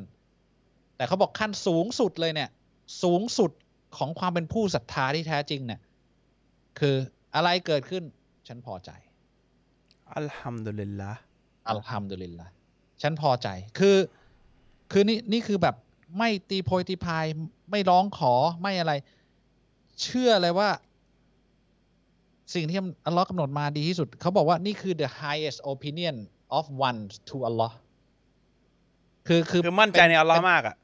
[1.00, 2.50] แต่เขาบอกขั้นสูงสุดเลยเนี่ย
[3.02, 3.50] สูงสุด
[3.96, 5.80] ของความเป็นผู้ศรัทธาที่แท้จริงเนี่ย
[6.78, 6.96] คือ
[7.34, 8.04] อะไรเกิดขึ้น
[8.48, 8.90] ฉันพอใจ
[10.16, 11.10] อัลฮัมดุลิลละ
[11.70, 12.46] อัลฮัมดุลิลละ
[13.02, 13.48] ฉันพอใจ
[13.78, 13.96] คือ
[14.92, 15.76] คือนี่นี่คือแบบ
[16.18, 17.24] ไม่ตีโพยตีพาย
[17.70, 18.92] ไม่ร้องขอไม่อะไร
[20.02, 20.68] เชื่อเลยว่า
[22.54, 26.16] สิ่งที่อัลลอฮ์กำหนดมาดีที่สุด เขาบอกว่านี่คือ the highest opinion
[26.58, 27.72] of one to Allah
[29.26, 30.76] คือคือคือมั่นใจในอัลลอฮ์เป็นมากอะ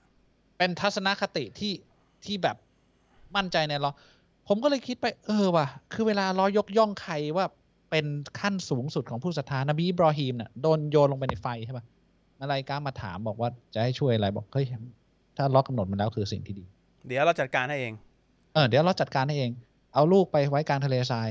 [0.59, 1.73] เป็นทัศนคติที่
[2.25, 2.57] ที่แบบ
[3.37, 3.97] มั่นใจในอัลลอฮ์
[4.49, 7.47] ผมก็เลยคิดไปเออว่ะ คือเวลาเรายกย่องใครว่า
[7.91, 8.07] เป็น
[8.41, 11.85] ขั้นสูงสุดของผู้ศรัทธานบีอิบรอฮีมเนี่ยโดนโยนลงไปในไฟใช่ปะ
[12.41, 14.67] อะไรก้ามาถามบอกว่าจะให้ช่วยอะไรบอกเฮ้ย
[15.37, 16.65] ถ้าอัลล็อกกำหนดมาแล้วคือสิ่งที่ดี
[17.07, 17.93] เดี๋ยวเราจัดการให้เอง
[18.55, 19.51] เออเดี๋ยวเราจัดการให้เอง
[19.95, 21.29] เอาลูกไปไว้กลางทะเลทราย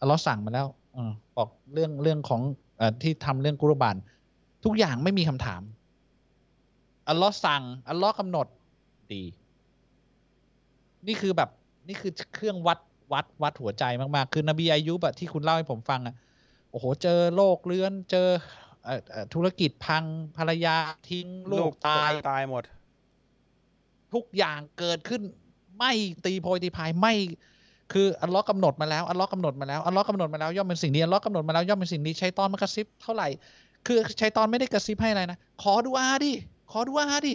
[0.00, 2.40] อัลลอฮ์สั่งมาแล้วเออบอกเรื่องเรื่องของ
[2.78, 3.96] เอ่อที่ทำเรื่องกุรบาน
[4.64, 5.62] ทุกอย่างไม่มีคำถาม
[7.08, 8.46] อัลลอฮ์สั่ง อัลลอฮ์กำหนด
[9.12, 9.24] ดี
[11.06, 11.50] นี่คือแบบ
[11.88, 12.78] นี่คือเครื่องวัด
[13.12, 16.14] วัดวัดหัวใจมากๆ คือนบีอายุบอะที่คุณเล่าให้ผมฟังอะ
[16.70, 18.28] โอ้โห เจอโรคเลื้อน เจอ
[18.84, 20.04] เอ่อเอ่อธุรกิจพัง
[20.36, 20.76] ภรรยา
[21.08, 22.64] ทิ้งลูกตายตายหมด
[24.14, 25.22] ทุกอย่างเกิดขึ้น
[25.78, 25.92] ไม่
[26.24, 27.14] ตีโพยตีพายไม่
[27.92, 33.28] คืออัลเลอฮ์กำหนดมาแล้วอัลเลอฮ์กำหนดมาแล้วอัลเลอฮ์กำหนดมาแล้วย่อมเป็นสิ่งนี้อัลเลอฮ์กำหนดมาแล้วย่อมเป็นสิ่งนี้ใช้ตอนมากระซิบเท่าไหร่
[33.86, 36.32] คือใช้ตอนไม่ได้กระซิบให้อะไรนะ ขอดูอาดิ
[36.70, 37.34] ขอดูอาดิ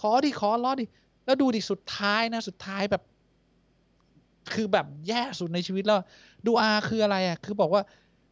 [0.00, 0.86] ขอดิ ขออัลเลอดิ
[1.24, 3.02] แล้วดูดิ สุดท้ายนะ สุดท้ายแบบ
[4.52, 6.00] คือแบบแย่สุดในชีวิตแล้ว
[6.46, 7.82] ดูอาคืออะไรอะ คือบอกว่า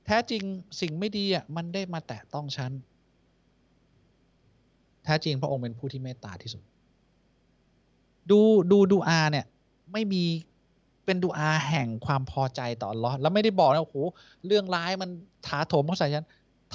[0.06, 0.42] แท้จริง
[0.80, 2.72] สิ่งไม่ดีอะ มันได้มาแตะต้องฉัน
[5.04, 6.62] แท้จริงพระองค์เป็นผู้ที่เมตตาที่สุด
[8.30, 8.40] ดู
[8.70, 9.46] ดูดูอาเนี่ย
[9.92, 10.24] ไม่มี
[11.04, 13.96] เป็นดูอาแห่งความพอใจต่ออัลลอฮ์แล้วไม่ได้บอกนะโอ้โห
[14.46, 15.10] เรื่องร้ายมัน
[15.46, 16.26] ถาโถมเข้าใส่ฉัน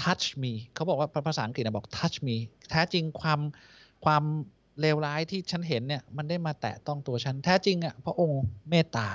[0.03, 2.35] touch me เขาบอกว่าภาษาอังกฤษนะบอก touch me
[2.69, 3.39] แท้จริงความ
[4.05, 4.23] ความ
[4.81, 9.09] เลวร้ายที่ฉันเห็นเนี่ยมันได้มาแตะต้องตัวฉัน แท้จริงอะพระองค์เมตตา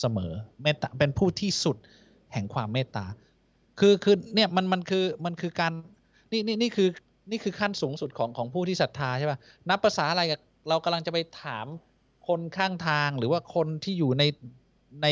[0.00, 1.76] เสมอเมตตาเป็นผู้ที่สุด
[2.32, 3.04] แห่งความเมตตา
[3.78, 5.72] คือคือเนี่ยมันมันคือมันคือการ
[6.30, 6.88] นี่นี่นี่คือ
[7.30, 11.66] นี่คือขั้นสูงสุดของของผู้ที่ศรัทธาใช่ป่ะนับภาษาอะไรกับเรากำลังจะไปถาม
[12.28, 14.24] คนข้างทางหรือว่าคนที่อยู่ใน
[15.02, 15.06] ใน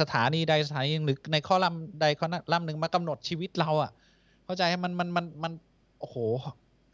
[0.00, 3.90] สถานีใดสถานีหนึ่งหรือในข้อลัมใดข้อลัมหนึ่งมากำหนดชีวิตเราอะ
[4.52, 5.52] เข้าใจไหมมันมันมันมัน
[6.00, 6.16] โอ้โห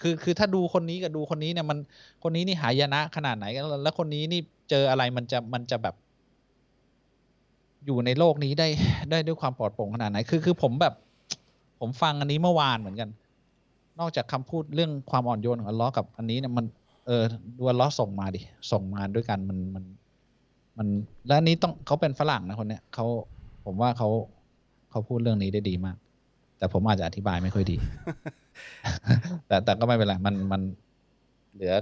[0.01, 1.79] คือคือถ้าดูคนนี้กับดูคนนี้เนี่ยมัน
[2.23, 4.41] คนนี้นี่หายนะขนาดไหนกันแล้วคนนี้นี่
[4.71, 5.95] เจออะไรมันจะมันจะแบบ
[7.87, 8.69] อยู่ในโลกนี้ได้
[9.11, 10.95] ได้ด้วยความปลอดโปร่งขนาดไหน คือคือผมแบบ
[11.81, 13.09] ผมฟังอันนี้เมื่อวานเหมือนกัน
[14.01, 16.67] นอกจากคำพูดเรื่องความอ่อนโยนของอัลลอฮ์กับอันนี้เนี่ยมัน
[17.07, 17.23] เออ
[17.59, 18.41] ดูอัลลอฮ์ส่งมาดิ
[18.73, 19.85] ส่งมาด้วยกันมันมัน
[20.79, 20.89] มัน
[21.27, 23.07] และนี้ต้องเขาเป็นฝรั่งนะคนเนี้ยเขา
[23.65, 24.09] ผมว่าเขา
[24.91, 25.97] เขาพูดเรื่องนี้ได้ดีมาก
[26.59, 27.77] แต่ผมอาจจะอธิบายไม่ค่อยดี
[29.47, 30.61] แต่แต่ก็ไม่เป็นไรมันมัน
[31.55, 31.75] เหลือ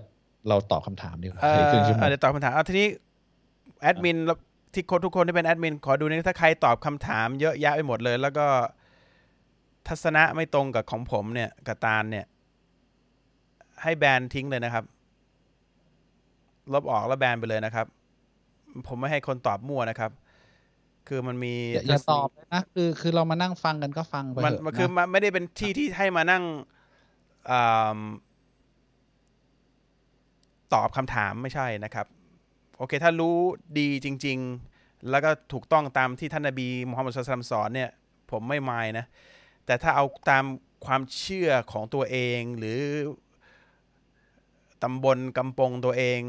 [0.49, 2.89] เราตอบคำถามดีกว่าเอ่เหลือครึ่งชั่วโมองเดี๋ยวตอบคำถามเอาทีนี้
[3.83, 4.39] แอดมินแล้ว
[4.75, 8.47] ที่คนทุกคนที่เป็นแอดมินขอดูนี่ถ้าใครตอบคำถามเยอะแยะไปหมดเลย แล้วก็
[9.89, 12.27] ทัศนะไม่ตรงกับของผมเนี่ยกับตาลเนี่ย
[13.83, 14.85] ใให้แบนทิ้งเลยนะครับ
[16.73, 17.87] ลบออกแล้วแบนไปเลยนะครับ
[18.87, 20.11] ผมไม่ให้คนตอบมั่วนะครับ
[21.09, 26.45] คือมันมีอย่าอย่าตอบเลยนะคือคือเรามานั่งฟังกันก็ฟังไปมันเถอะมันคือนะมันไม่ได้เป็นที่ที่ให้มานั่ง
[27.51, 28.01] อ่า
[30.75, 32.07] ตอบคำถามไม่ใช่นะครับ
[32.79, 33.37] โอเค ถ้ารู้
[33.79, 34.39] ดีจริง
[34.73, 37.91] ๆ แล้วก็ถูกต้องตามที่ท่านนบีมุฮัมมัดสุลตัลลัมสอนเนี่ย
[38.31, 39.05] ผมไม่มายนะ
[39.67, 40.45] แต่ถ้าเอาตาม
[40.87, 42.81] ความเชื่อของตัวเองหรือ
[44.83, 46.21] ตำบลกำปงตัวเอง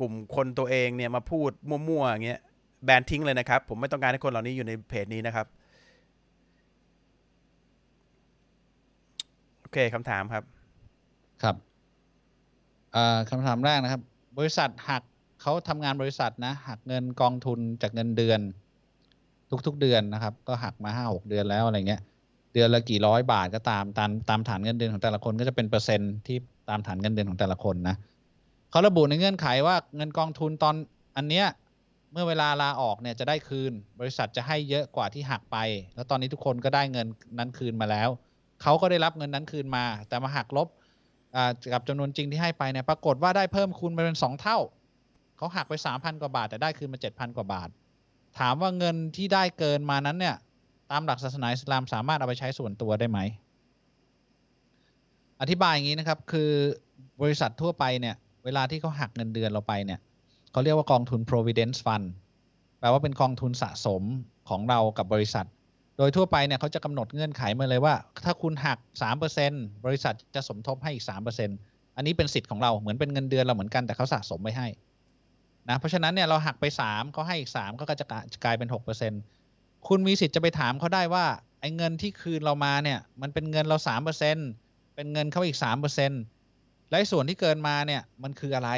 [0.00, 2.40] กลุ่มคนตัวเองเนี่ยมาพูดมั่วๆอย่างเงี้ย
[2.84, 5.46] แบนทิ้งเลยนะครับ ผมไม่ต้องการให้คนเหล่านี้อยู่ในเพจนี้นะครับ
[9.60, 10.44] โอเคคำถามครับ
[11.42, 11.56] ครับ
[12.96, 14.02] อ่อคำถามแรกนะครับ
[14.38, 15.02] บริษัทหัก
[15.42, 18.40] เขาทำงานบริษัทนะ หักเงินกองทุนจากเงินเดือน
[19.66, 22.00] ทุกๆเดือนนะครับ ก็หักมาห้าหกเดือนแล้วอะไรเงี้ย
[22.54, 26.36] เดือนละกี่ร้อยบาทก็ตามตามตามฐานเงินเดือนของแต่ละคนก็จะเป็นเปอร์เซ็นต์ที่
[26.68, 27.96] ตามฐานเงินเดือนของแต่ละคนนะ
[28.70, 30.74] เขาระบุในเงื่อนไขว่าเงินกองทุนตอน
[31.16, 31.46] อันเนี้ย
[32.12, 35.56] เมื่อเวลาลาออกเนี่ยจะได้คืน บริษัทจะให้เยอะกว่าที่หักไป
[35.94, 37.06] แล้วตอนนี้ทุกคนก็ได้เงิน
[37.38, 38.08] นั้นคืนมาแล้ว
[38.62, 40.68] เขาก็ได้รับเงินนั้นคืนมา แต่มาหักลบ
[41.72, 44.58] กับจำนวนจริงที่ให้ไปเนี่ยปรากฏว่าได้เพิ่มคูณไปเป็นสองเท่า
[45.36, 47.68] เขาหักไปสามพันกว่าบาท แต่ได้คืนมาเจ็ดพันกว่าบาท
[48.38, 50.36] ถามว่าเงินที่ได้เกินมานั้นเนี่ย
[50.90, 53.18] ตามหลักศาสนาอิสลามสามารถเอาไปใช้ส่วนตัวได้ไหม
[55.40, 56.50] อธิบายอย่างนี้นะครับ คือ
[57.22, 60.00] บริษัททั่วไปเนี่ย เวลาที่เขาหักเงินเดือนเราไปเนี่ย
[60.52, 62.06] เขาเรียกว่ากองทุน providence fund
[62.80, 64.02] แปลว่าเป็นกองทุนสะสม
[64.48, 65.46] ของเรากับบริษัท
[65.98, 67.94] โดยทั่วไปเนี่ยเขาจะกำหนดเงื่อนไขมาเลยว่า
[68.24, 68.78] ถ้าคุณหัก
[69.32, 71.04] 3%บริษัทจะสมทบให้อีก
[71.50, 74.68] 3%อันนี้เป็นสิทธิ์ของเราเหมือนเป็นเงินเดือนเราเหมือนกันแต่เขาสะสมไว้ให้
[75.68, 78.06] นะเพราะฉะนั้นเนี่ยเราหักไป 3เขาให้อีก3ก็จะ
[78.44, 78.68] กลายเป็น
[79.28, 81.26] 6%คุณมีสิทธิ์จะไปถามเขาได้ว่า
[81.60, 83.76] ไอ้เงินที่คืนเรามาเนี่ยมันเป็นเงินเรา
[84.36, 85.58] 3%เป็นเงินเขาอีก
[86.18, 88.70] 3%และส่วนที่เกินมาเนี่ยมันคืออะไร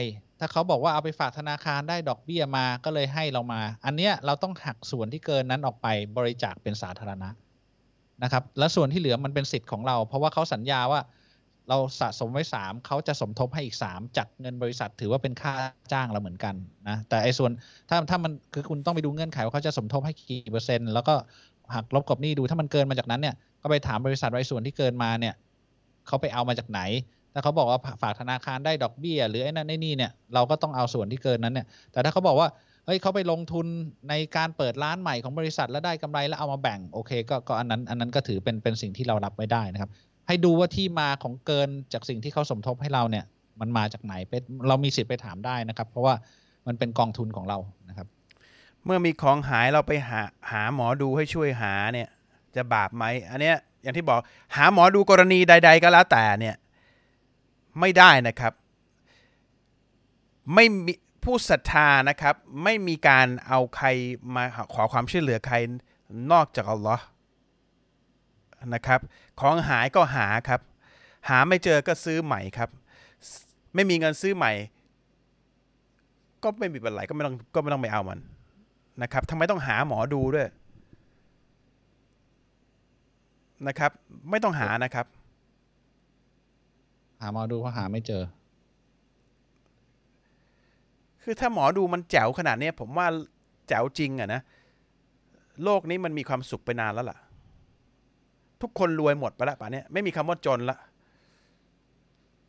[0.45, 5.87] ถ้าเขาบอกว่าเอาไปฝากธนาคารได้ดอกเบี้ยมาก็เลยให้เรามา อันเนี้ยเราต้องหักส่วนที่เกินนั้นออกไป
[6.17, 7.29] บริจาคเป็นสาธารณะ
[8.23, 11.01] นะครับ แล้วส่วนที่เหลือมันเป็นสิทธิ์ของเรา เพราะว่าเขาสัญญาว่า
[11.69, 15.53] เราสะสมไว้สามเขาจะสมทบให้อีกสามจากเงินบริษัทถือว่าเป็นค่า
[15.93, 16.55] จ้างเราเหมือนกัน
[16.89, 17.51] นะแต่ไอ้ส่วน
[17.89, 21.15] ถ้าถ้ามันคือคุณต้องไปดูเงื่อนไขว่าเขาจะสมทบให้กี่เปอร์เซ็นต์แล้วก็
[21.75, 25.35] หักลบกับหนี้ดูถ้ามันเกินมาจากนั้นเนี่ยก็ไปถามบริษัทไว้ส่วนที่เกินมาเนี่ย
[26.07, 26.81] เขาไปเอามาจากไหน
[27.35, 32.49] ถ้าเขาบอกว่าฝากธนาคารได้ดอกเบี้ย หรือไอ้นั่นไอ้นี่เนี่ยเราก็ต้องเอาส่วนที่เกินนั้นเนี่ย แต่ถ้าเขาบอกว่า
[32.87, 33.67] เฮ้ยเขาไปลงทุน
[34.09, 39.91] ในการเปิดร้านใหม่ของบริษัทแล้วได้กำไรแล้วเอามาแบ่งโอเคก็ก็อันนั้นอันนั้นก็ถือเป็นเป็นสิ่งที่เรารับไม่ได้นะครับ
[40.29, 43.25] ให้ดูว่าที่มาของเกินจากสิ่งที่เขาสมทบให้เราเนี่ย
[43.61, 46.15] มันมาจากไหนเป็นเรามีสิทธิ์ไปถามได้นะครับ เพราะว่า
[46.67, 47.59] มันเป็นกองทุนของเรา
[47.89, 48.07] นะครับ
[48.85, 52.09] เมื่อมีของหายเราไปหาหาหมอดูให้ช่วยหาเนี่ย
[52.57, 54.19] จะบาปไหมอันเนี้ยอย่างที่บอก
[54.57, 56.55] หาหมอดูกรณีใด ๆ ก็แล้วแต่เนี่ย
[57.81, 58.53] ไม่ได้นะครับ
[60.55, 60.93] ไม่มี
[61.25, 63.87] ผู้ศรัทธานะครับ ไม่มีการเอาใคร
[64.35, 64.45] มา
[64.75, 65.57] ขอความช่วยเหลือใคร
[66.33, 67.05] นอกจากอัลลอฮ์
[68.75, 69.01] นะครับ
[69.41, 70.61] ของหายก็หาครับ
[71.29, 72.69] หาไม่เจอก็ซื้อใหม่ครับ
[73.75, 74.53] ไม่มีเงินซื้อใหม่
[76.43, 78.19] ก็ไม่มีปัญหาก็ไม่ต้องก็ไม่ต้องไปเอามัน
[79.03, 80.49] นะครับทำไมต้องหาหมอดูด้วย
[83.67, 83.91] นะครับ
[84.31, 85.07] ไม่ต้องหานะครับ
[87.23, 88.23] หาหมอดูเขาหาไม่เจอ
[91.23, 93.07] คือถ้าหมอดูมันแจ๋วขนาดเนี้ยผมว่า
[93.69, 94.41] แจ๋วจริงอะนะ
[95.65, 97.19] โลกนี้มันมีความสุขไปนานแล้วล่ะ
[98.63, 100.79] ทุกคนรวยหมดไปแล้วป่ะเนี้ยไม่มีคำว่าจนละ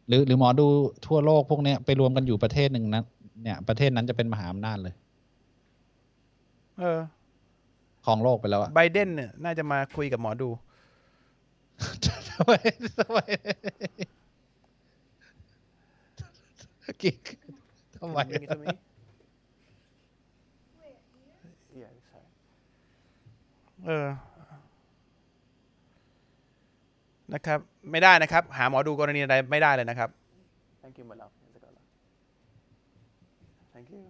[0.07, 0.67] หรือหรือหมอดู
[1.05, 3.03] ทั่วโลกพวกเนี้ยไปรวมกันอยู่ประเทศหนึ่งนะ
[3.43, 4.93] เนี่ย ประเทศนั้นจะเป็นมหาอำนาจเลย
[6.79, 6.99] เออ
[8.05, 10.49] ของโลกไปแล้วอะไบเดนเนี่ยน่าจะมาคุยกับหมอดู
[12.29, 12.53] ทำไม
[12.99, 13.19] ทำไม
[17.01, 17.19] กิ๊ก
[17.97, 18.19] ทำไม
[23.85, 24.07] เออ
[27.33, 27.59] นะครับ
[27.91, 30.09] ไม่ได้นะครับ หาหมอดูกรณีใดไม่ได้เลยนะครับ
[30.81, 31.33] Thank you my love
[33.73, 34.03] Thank you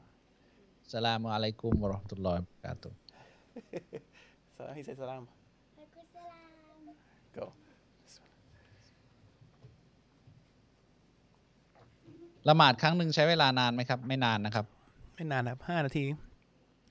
[0.92, 2.98] สลามอะลัยกุมวะเราะห์มะตุลลอฮิวะบะเราะกาตุฮ์
[4.78, 5.24] He said salam
[7.38, 7.46] Go
[12.50, 14.66] ละหมาดครั้งหนึ่งใช้เวลานานไหมครับ ไม่นานนะครับ
[15.16, 16.04] ไม่นานนะครับห้านาที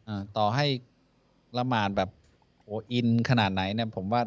[0.09, 0.67] อ่าต่อให้
[1.59, 2.11] ละหมาดแบบ
[2.65, 4.23] โอ้อินขนาดไหนเนี่ย ผมว่า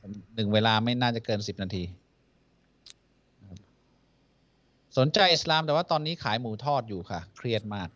[0.00, 1.82] ผมหนึ่งเวลาไม่น่าจะเกินสิบนาที
[3.40, 3.58] นะครับ
[4.98, 7.88] สนใจอิสลามแต่ว่าตอนนี้ขายหมูทอดอยู่ค่ะ เครียดมาก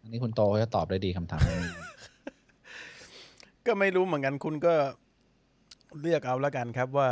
[0.00, 1.70] อันนี้คุณโตเขาจะตอบได้ดีคำถามนี้
[3.66, 4.74] ก็ไม่รู้เหมือนกันคุณก็
[6.00, 7.08] เลือกเอาแล้วกันครับว่า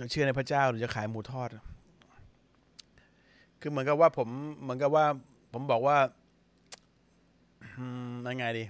[0.00, 1.48] จะเชื่อในพระเจ้าหรือจะขายหมูทอด
[3.60, 4.28] คือเหมือนกับว่าผม
[4.62, 5.04] เหมือนกับว่า
[5.52, 5.96] ผมบอกว่า
[7.62, 8.64] อืมยังไงดี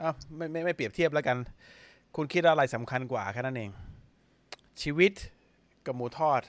[0.00, 1.36] อ้าวไม่ไม่ไม่เปรียบเทียบแล้วกัน
[2.16, 3.70] คุณคิดว่าอะไรสำคัญกว่าแค่นั้นเอง
[4.82, 5.12] ชีวิต
[5.86, 6.42] กับหมูทอด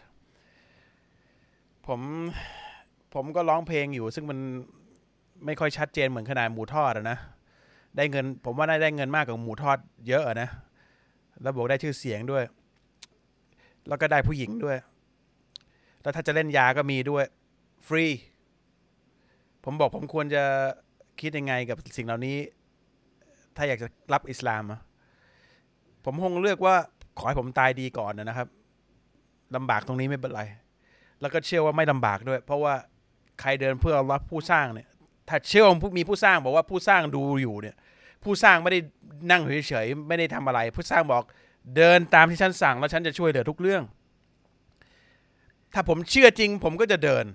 [1.88, 2.02] ผม
[3.14, 4.40] ผมก็ร้องเพลงอยู่ ซึ่งมัน
[5.46, 7.18] ไม่ค่อยชัดเจนเหมือนขนาดหมูทอดอะนะ
[7.98, 9.78] ได้เงิน ผมว่าได้ได้เงินมากกว่าหมูทอด
[10.08, 10.50] เยอะอะนะ
[11.42, 12.44] แล้วบอกได้ชื่อเสียงด้วย
[13.88, 14.78] แล้วก็ได้ผู้หญิงด้วย
[16.02, 17.26] แล้วถ้าจะเล่นยาก็มีด้วย
[17.88, 18.06] ฟรี
[19.64, 20.44] ผมบอกผมควรจะ
[21.22, 22.38] คิดยังไงกับสิ่งเหล่านี้
[23.56, 24.80] ถ้าอยากจะรับอิสลามอะ
[26.06, 26.76] ผมคงเลือกว่า
[27.18, 28.48] ขอให้ผมตายดีก่อนนะครับ
[29.56, 30.42] ลำบากตรงนี้ไม่เป็นไร
[31.22, 32.74] แล้วก็เชื่อว่าไม่ลำบากด้วย เพราะว่า
[33.42, 34.88] ใครเดินเพื่อรับผู้สร้างเนี่ย
[35.30, 37.76] ถ้าเชื่อว่ามีผู้สร้างบอกว่าผู้สร้างดูอยู่เนี่ย
[38.24, 38.80] ผู้สร้างไม่ได้
[39.32, 41.24] นั่งเฉยๆไม่ได้ทำอะไรผู้สร้างบอก
[41.76, 43.84] เดินตามที่ฉันสั่งแล้วฉันจะช่วยเหลือทุกเรื่อง
[45.74, 47.26] ถ้าผมเชื่อจริง ผมก็จะเดิน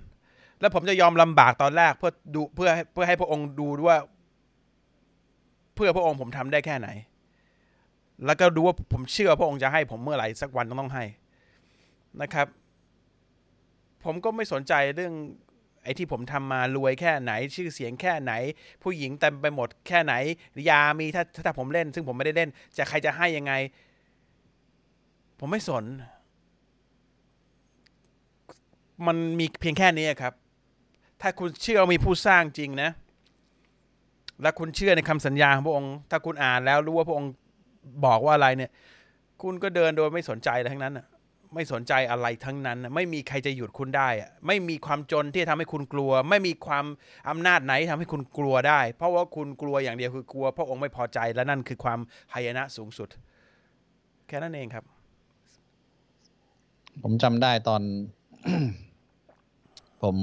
[0.60, 3.96] แล้วผมจะยอมลำบากตอนแรกเพื่อดูเพื่อเพื่อให้พระองค์ดูว่า
[5.74, 6.88] เพื่อพระองค์ผมทำได้แค่ไหน
[8.26, 11.04] แล้วก็ดูว่าผมเชื่อพระองค์จะให้ผมเมื่อไหร่สักวันต้องต้องให้
[12.20, 12.46] นะครับ
[14.04, 15.14] ผมก็ไม่สนใจเรื่อง
[15.86, 18.32] ไอ้ที่ผมทำมารวยแค่ไหนชื่อเสียงแค่ไหน
[18.82, 20.14] ผู้หญิงเต็มไปหมดแค่ไหน
[20.70, 23.52] ยามีถ้าถ้าผมเล่น ซึ่งผมไม่ได้เล่น จะใครจะให้ยังไง
[25.40, 25.84] ผมไม่สน
[29.06, 30.32] มันมีเพียงแค่นี้ครับ
[31.22, 32.90] ถ้าคุณเชื่อมีผู้สร้างจริงนะ
[34.42, 37.30] และคุณเชื่อในคำสัญญาของพระองค์ ถ้าคุณอ่านแล้วรู้ว่าพระองค์
[38.06, 38.70] บอกว่าอะไรเนี่ย
[39.42, 41.06] คุณก็เดินโดยไม่สนใจอะไรทั้งนั้นน่ะ
[41.56, 44.08] ไม่สนใจอะไรทั้งนั้น ไม่มีใครจะหยุดคุณได้
[44.46, 46.84] ไม่มีความจนที่จะทำให้คุณกลัว ไม่มีความ
[47.28, 51.98] อำนาจไหนที่ทำให้คุณกลัวได้ เพราะว่าคุณกลัวอย่างเดียวคือกลัวพระองค์ไม่พอใจและนั่นคือความ
[52.32, 53.08] หายนะสูงสุด
[54.28, 54.84] แค่นั้นเองครับ
[57.02, 57.82] ผมจำได้ตอน
[60.02, 60.16] ผม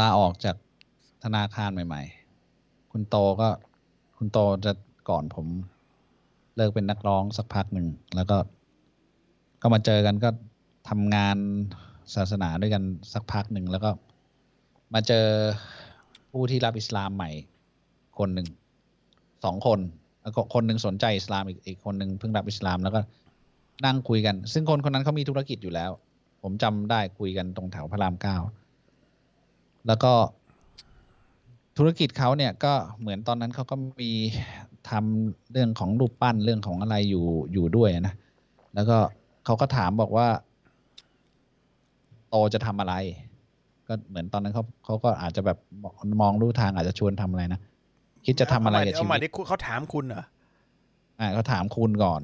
[0.00, 0.56] ลาออกจาก
[1.24, 2.02] ธนาคารใหม่
[2.48, 3.48] ๆ คุณโตก็
[4.16, 4.72] คุณโตจะ
[5.10, 5.46] ก่อนผม
[6.56, 8.36] เลิกเป็นนักร้องสักพักหนึ่งแล้วก็
[9.66, 10.30] ก็มาเจอกันก็
[10.88, 11.36] ทำงาน
[12.14, 13.90] ศาสนาด้วยกันสักพักหนึ่งแล้วก็
[14.94, 15.26] มาเจอ
[16.30, 17.30] ผู้ที่รับอิสลามใหม่
[18.18, 18.48] คนหนึ่ง
[19.44, 19.80] สองคน
[20.22, 23.00] แล้วก็คนหนึ่งสนใจอิสลามอีกอีกคนหนึ่งเพิ่งรับอิสลามแล้วก็
[23.84, 25.90] นั่งคุยกัน ซึ่งคนคนนั้นเขามีธุรกิจอยู่แล้ว
[26.42, 28.36] ผมจำได้คุยกันตรงแถวพระรามเก้า
[29.86, 30.12] แล้วก็
[31.76, 34.10] ธุรกิจเขาเนี่ยก็เหมือนตอนนั้นเขาก็มี
[34.90, 38.14] ทำเรื่องของรูปปั้นเรื่องของอะไรอยู่อยู่ด้วยนะ
[38.76, 38.98] แล้วก็
[39.44, 40.26] เขาก็ถามบอกว่า
[42.28, 42.94] โตจะทำอะไร
[43.88, 45.58] ก็เหมือนตอนนั้นเขาเขาก็อาจจะแบบ
[46.20, 47.60] มองรู้ทางอาจจะชวนทำอะไรนะ
[48.26, 50.24] คิดจะทำอะไรกับชีเอาวิมาตดิเขาถามคุณเหรอ
[51.20, 52.22] อ่าเขาถามคุณก่อน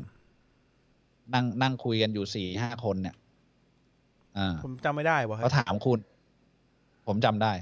[1.35, 3.15] นั่งนั่งคุยกันอยู่สี่ห้าคนเนี่ย
[4.39, 5.99] อ่าผมจำไม่ได้วะเขาถามคุณ
[7.07, 7.53] ผมจำได้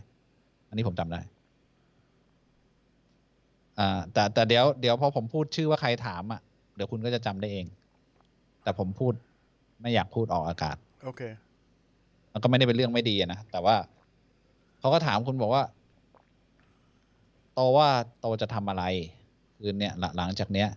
[0.68, 1.20] อันนี้ผมจำได้
[3.78, 6.40] อ่าแต่แต่เดี๋ยวเดี๋ยวพอผมพูดชื่อว่าใครถามอะ
[6.76, 7.66] เดี๋ยวคุณก็จะจำได้เอง
[8.62, 9.12] แต่ผมพูด
[9.80, 11.22] ไม่อยากพูดออกอากาศ โอเค
[12.32, 13.76] มันก็ไม่ได้เป็นเรื่องไม่ดีอะนะ แต่ว่า
[14.78, 15.64] เขาก็ถามคุณบอกว่า
[17.54, 17.88] โตว่า
[18.20, 18.84] โตจะทำอะไร
[19.58, 20.68] คือเนี่ยหลังหลังจากเนี้ย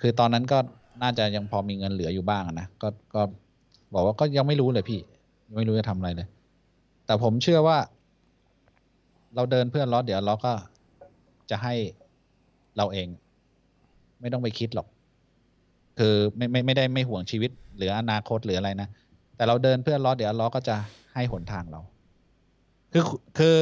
[0.00, 0.58] คือตอนนั้นก็
[1.02, 3.22] น่าจะยังพอมีเงินเหลืออยู่บ้างอะนะ ก็ก็
[3.94, 5.00] บอกว่าก็ยังไม่รู้เลยพี่
[5.48, 6.28] ยังไม่รู้จะทำอะไรเลย
[7.06, 7.78] แต่ผมเชื่อว่า
[9.34, 10.52] เราเดินเพื่อนล้อเดี๋ยวเราก็
[11.50, 11.74] จะให้
[12.76, 13.06] เราเอง
[14.20, 14.86] ไม่ต้องไปคิดหรอก
[15.98, 18.88] คือไม่ไม่ไม่ได้ไม่ห่วงชีวิต หรืออนาคตหรืออะไรนะ
[19.36, 20.76] แต่เราเดินเพื่อล้อเดี๋ยวล้อก็จะ
[21.14, 21.80] ให้หนทางเรา
[22.92, 23.04] คือ
[23.38, 23.56] คือ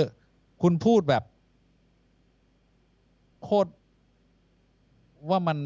[0.62, 1.24] คุณพูดแบบ
[3.44, 3.70] โคตร
[5.30, 5.58] ว่ามัน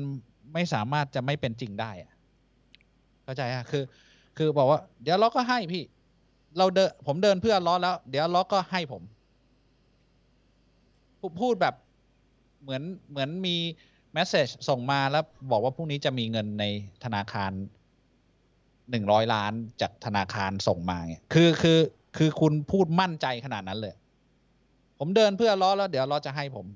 [0.55, 2.13] ไม่สามารถจะไม่เป็นจริงได้อะ
[3.25, 3.85] เข้าใจอะคือ
[4.37, 5.85] คือบอกว่า เดี๋ยวล้อก็ให้พี่
[6.59, 9.03] เราเดินผมเดินเพื่อล้อแล้ว เดี๋ยวล้อก็ให้ผม
[11.21, 11.75] พูพูดแบบ
[12.63, 13.57] เหมือนเหมือนมี
[14.13, 16.65] แมสเซจส่งมาแล้วบอกว่าพรุ่งนี้จะมีเงินใน
[17.05, 17.51] ธนาคาร
[18.91, 21.79] หนึ่งร้อยล้านจากธนาคารส่งมาเนี่ยคือคือ
[22.17, 23.95] คือคุณพูดมั่นใจขนาดนั้นเลย
[24.99, 26.67] ผมเดินเพื่อล้อแล้วเดี๋ยวล้อจะให้ผม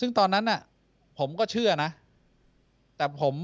[0.00, 0.60] ซึ่งตอนนั้นน่ะ
[1.18, 1.90] ผมก็เชื่อนะ
[2.96, 3.34] แต่ผม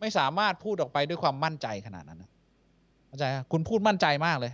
[0.00, 2.24] ไม่สามารถพูดออกไปด้วยความมั่นใจขนาดนั้น
[3.06, 4.52] เข้าใจอะคุณพูดมั่นใจมากเลย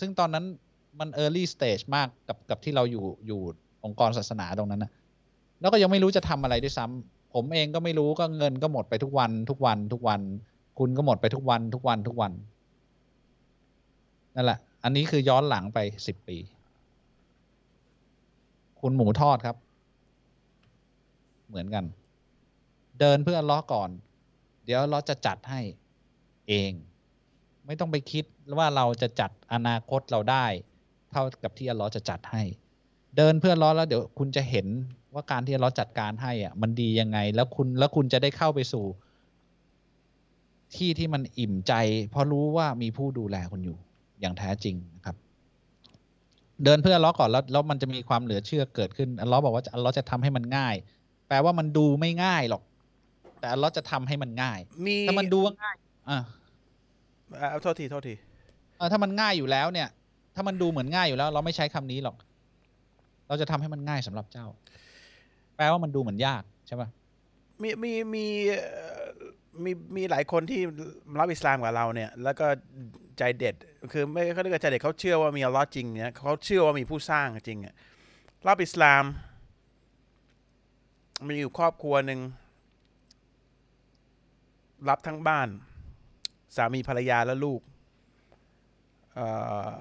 [0.00, 0.44] ซึ่งตอนนั้น
[1.00, 3.40] มัน early stage มากกับกับที่เราอยู่อยู่
[3.84, 4.90] องค์กรศาสนาตรงนั้นนะ
[5.60, 10.20] แล้วก็ยังไม่รู้จะทำอะไรด้วยซ้ำ ผมเองก็ไม่รู้ก็เงินก็หมดไปทุกวัน ทุกวัน ทุกวัน
[10.78, 12.32] คุณก็หมดไปทุกวัน ทุกวันทุกวัน
[14.34, 16.38] นั่นแหละ อันนี้คือย้อนหลังไปสิบปี
[18.80, 19.56] คุณหมูทอดครับ
[21.48, 21.84] เหมือนกัน
[23.00, 23.90] เดินเพื่อลเลอก่อน
[24.64, 25.60] เดี๋ยวลเลอจะจัดให้
[26.48, 26.72] เอง
[27.66, 28.24] ไม่ต้องไปคิด
[28.58, 30.46] ว่าเราจะจัดอนาคตเราได้
[31.10, 32.42] เท่ากับที่อัลเลอฮ์จะจัดให้
[33.16, 34.66] เดินเพื่อลเลอแล้วเดี๋ยวคุณจะเห็น
[35.14, 38.84] ว่าการที่อัลเลอฮ์จัดการให้อะมันดียังไง แล้วคุณแล้วคุณจะได้เข้าไปสู่
[40.74, 41.72] ที่ที่มันอิ่มใจ
[42.10, 43.76] เพราะรู้ว่ามีผู้ดูแลคุณอยู่
[44.20, 45.16] อย่างแท้จริงนะครับ
[46.64, 50.74] เดินเพื่ออัลเลอฮ์ก่อนแล้วแล้วมันจะมีความเหลือเชื่อเกิดขึ้นอัลเลอฮ์บอกว่าอัลเลอฮ์จะทำให้มันง่าย
[51.28, 52.62] แปลว่ามันดูไม่ง่ายหรอก
[53.40, 55.76] แต่อัลเลอฮ์จะทำให้มันง่ายมีถ้ามันดูว่าง่าย
[56.08, 56.18] อ่า
[57.40, 58.14] อะเอาโทษทีโทษที
[58.78, 59.88] เออถ้ามันง่ายอยู่แล้วเนี่ย
[60.34, 62.16] ถ้ามันดูเหมือนง่ายอยู่แล้ว เราไม่ใช้คำนี้หรอก
[63.28, 64.81] เราจะทำให้มันง่ายสำหรับเจ้าแป
[65.62, 66.88] ลว่ามันดูเหมือนยากใช่ปะ
[67.62, 68.24] มีมีมี
[69.64, 70.60] มีมีหลายคนที่
[71.20, 72.46] รับอิสลามกับเราเนี่ย แล้วก็
[73.18, 73.54] ใจเด็ด
[73.92, 77.74] คือไม่เขาเรียกใจเด็ดเขาเชื่อว่ามีอัลลอฮ์จริงเนี่ยเขาเชื่อว่ามีผู้สร้างจริงอะ
[78.48, 79.04] รับอิสลาม
[81.26, 82.20] มีอยู่ครอบครัวหนึ่ง
[84.88, 85.48] รับทั้งบ้าน
[86.56, 87.60] สามีภรรยาและลูก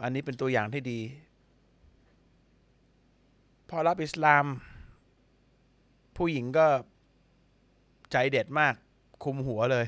[0.01, 0.99] อันนี้เป็นตัวอย่างที่ดี
[3.69, 4.45] พอรับอิสลาม
[6.25, 6.67] ผู้หญิงก็
[8.11, 8.73] ใจเด็ดมาก
[9.23, 9.85] คุมหัวเลย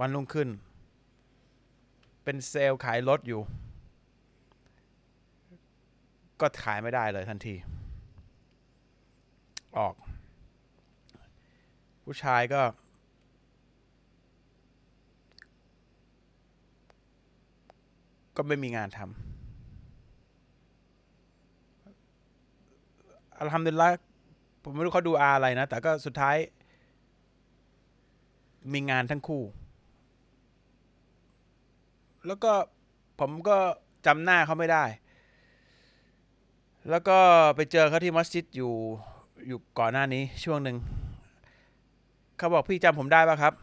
[0.00, 0.48] วันรุ่งขึ้น
[2.24, 3.40] เป็นเซลล์ขายรถอยู่
[6.40, 7.54] ก็ขายไม่ได้เลยทันที
[9.78, 9.94] ออก
[12.04, 12.62] ผู้ชายก็
[18.36, 19.08] ก็ไม่มีงานทำ
[23.38, 24.07] อัลฮัมดุลิลละ
[24.70, 26.36] ผมไม่รู้เขาดูอาอะไรนะ แต่ก็สุดท้าย
[28.72, 29.42] มีงานทั้งคู่
[32.26, 32.52] แล้วก็
[33.20, 33.56] ผมก็
[34.06, 34.84] จำหน้าเขาไม่ได้
[36.90, 37.18] แล้วก็
[37.56, 38.72] ไปเจอเขาที่มัสยิดอยู่
[39.46, 40.76] อยู่ก่อนหน้านี้ช่วงหนึ่ง
[42.38, 43.54] เขาบอกพี่จำผมได้ปะครับ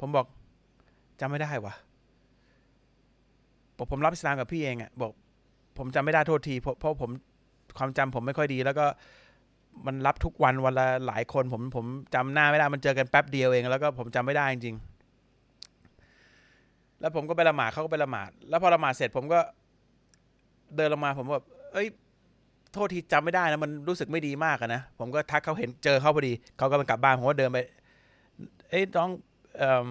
[0.00, 0.26] ผมบอก
[1.20, 1.74] จำไม่ได้วะ
[3.76, 5.12] บอกผมรับอิสลามกับพี่เองอะบอก
[5.78, 7.10] ผมจำไม่ได้โทษทีเพราะเพราะผม
[7.78, 8.86] ความจำผมไม่ค่อยดี แล้วก็
[9.86, 19.40] มันรับทุกวันวันละหลายคน ผมผมจำหน้าไม่ได้มันเจอกันแป๊บเดียวเอง แล้วก็ผมจำไม่ได้จริงๆแล้วผมก็ไปละหมาดเขาก็ไปละหมาด แล้วพอละหมาดเสร็จผมก็
[20.76, 21.86] เดินลงมาผมแบบเอ้ย
[22.72, 27.58] โทษทีจำไม่ได้นะมันรู้สึกไม่ดีมากอะนะผมก็ทักเขาเห็นเจอเขาพอดีเขาก็ไปกลับบ้านผมก็เดินไป
[28.70, 29.10] เอ้ยน้อง
[29.58, 29.88] เอ่อ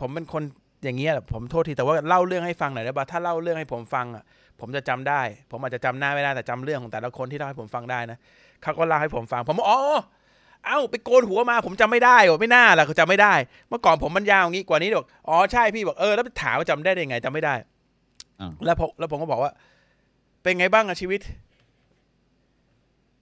[0.00, 0.42] ผมเป็นคน
[0.84, 4.24] อย่างเงี้ยผมโทษทีแต่ว่าเล่าเรื่องให้ฟังหน่อยได้ปะถ้าเล่าเรื่องให้ผมฟังอะ
[4.60, 5.20] ผมจะจำได้
[5.50, 8.18] ผมอาจจะจำหน้าไม่ได้แต่จำเรื่องของแต่ละคนที่เล่าให้ผมฟังได้นะ
[8.64, 9.80] เขาก็เล่าให้ผมฟัง ผมบอกอ๋อ
[10.66, 13.34] เอ้าไปโกนหัวมาผมจำไม่ได้โอ้ไม่น่าล่ะเขาจำไม่ได้
[13.68, 17.54] เมื่อก่อนผมมันยาวอย่างงี้กว่านี้บอกอ๋อใช่พี่บอกเออแล้วไปถามว่าจำได้ได้ยังไงจำไม่ได้
[18.40, 19.52] อ่าแล้วผมแล้วผมก็บอกว่า
[20.42, 21.20] เป็นไงบ้างอะชีวิต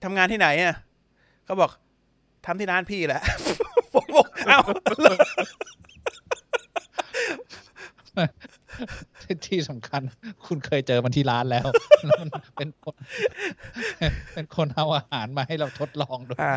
[0.03, 0.75] ทำงานที่ไหนอะ
[1.45, 1.71] เขาบอก
[2.45, 3.21] ทำที่ร้านพี่แหละ
[3.95, 4.59] ผมบอกเอ้า
[9.47, 10.01] ที่สำคัญ
[10.45, 11.67] คุณเคยเจอมันที่ร้านแล้ว
[12.33, 12.95] มันเป็นคน
[14.33, 16.55] เป็นคนเอาอาหารมาให้เราทดลองด้วยอ่า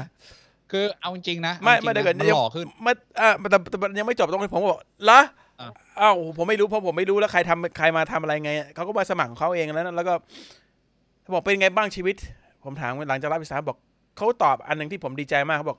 [0.71, 5.21] คือเอาจริงๆนะ ไม่อาจริงๆไม่ได้เกิดนะมันหล่อขึ้นไม่อ่าแต่แต่แต่ยังไม่จบตรงนี้ผมก็บอกเหรอ
[5.61, 5.69] อะ
[6.01, 10.15] อ้าวผมไม่รู้เพราะผมไม่รู้แล้วใครทำใครมาทำอะไรไงเขาก็มาสมัครของเขาเองแล้วนะแล้วก็
[11.35, 12.17] บอกเป็นไงบ้างชีวิต
[12.65, 13.79] ผมถามหลังจากรับวิสาบอก
[14.17, 15.79] เขาตอบอันหนึ่งที่ผมดีใจมากเขาบอก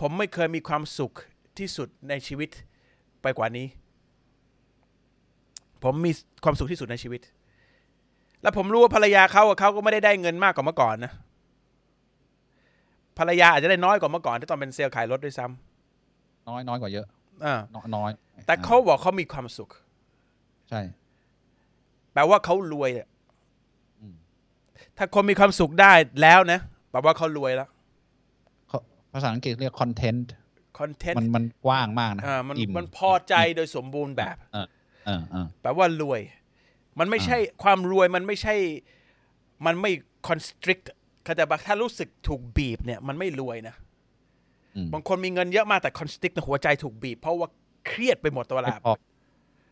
[0.00, 1.12] ผมไม่เคยมีความสุข
[1.58, 2.50] ที่สุดในชีวิต
[3.22, 3.66] ไปกว่านี้
[5.84, 6.12] ผมมี
[6.44, 7.20] ความสุขที่สุดในชีวิต
[8.42, 11.12] แล้วผมรู้ว่าภรรยาเขาอะเขาก็ไม่ได้ได้เงินมากกว่าเมื่อก่อนนะ
[13.18, 17.06] ภรรยาอาจจะได้น้อยกว่าเมื่อก่อนที่ตอนเป็นเซลล์ขายรถด้วยซ้ำน้อยน้อยกว่าเยอะ
[17.44, 18.10] อ่าน้อยน้อย
[18.46, 19.70] แต่เขาบอกเขามีความสุข
[20.70, 20.80] ใช่
[22.12, 23.06] แปลว่าเขารวยอะ
[24.00, 24.14] อืม
[24.96, 26.60] ถ้าคนมีความสุขได้แล้วนะ
[26.90, 27.68] แปลว่าเขารวยแล้ว
[28.68, 28.78] เขา
[29.12, 30.22] ภาษาอังกฤษเรียก content
[30.78, 34.66] คอนเทนมันต์มันกว้างมากนะอ่ามันอิ่มมันพอใจโดยสมบูรณ์แบบเออเออ
[35.62, 36.20] แปลว่ารวย
[36.98, 38.54] มันไม่ใช่ความรวยมันไม่ใช่
[39.66, 39.90] มันไม่
[40.28, 40.84] constrict
[41.24, 43.74] เข้าใจปะถ้ารู้สึกถูกบีบเนี่ยมันไม่รวยนะ
[44.76, 47.48] อืมบางคนมีเงินเยอะมากแต่ constrict ในหัวใจถูกบีบ เพราะว่า
[47.86, 48.94] เครียดไปหมดตัวไม่ละพอ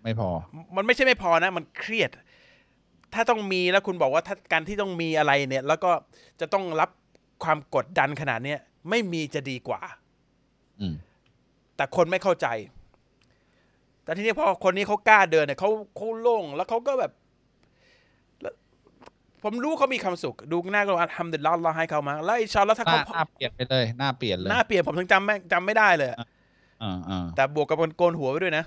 [0.03, 0.29] ไม่พอ
[0.77, 2.11] มันไม่ใช่ไม่พอนะ มันเครียด
[3.15, 5.91] ถ้าต้องมีแล้วคุณบอกว่าถ้าการที่ต้องมีอะไรเนี่ย แล้วก็
[6.41, 6.91] จะต้องรับ
[7.45, 8.61] ความกดดันขนาดเนี้ย
[8.91, 9.81] ไม่มีจะดีกว่า
[10.81, 10.95] อืม
[11.77, 12.47] แต่คนไม่เข้าใจ
[14.07, 17.13] แต่ทีนี้พอคนนี้เขากล้าเดินเนี่ยเขาเขาโล่งแล้วเขาก็แบบ
[18.43, 18.55] แล้ว
[19.43, 26.11] ผมรู้เขามีความสุข ดูหน้าก็อัลฮัมดุลิลลาฮ์อัลลอฮ์ให้เขามาแล้วอินชาอัลลอฮ์ถ้าหน้าเขาหน้าเปลี่ยนไปเลยหน้าเปลี่ยนเลยหน้าเปลี่ยนผมถึงจำไม่จำไม่ได้เลย
[26.83, 28.65] อ่าอ่าแต่บวกกับโกนหัวไปด้วยนะ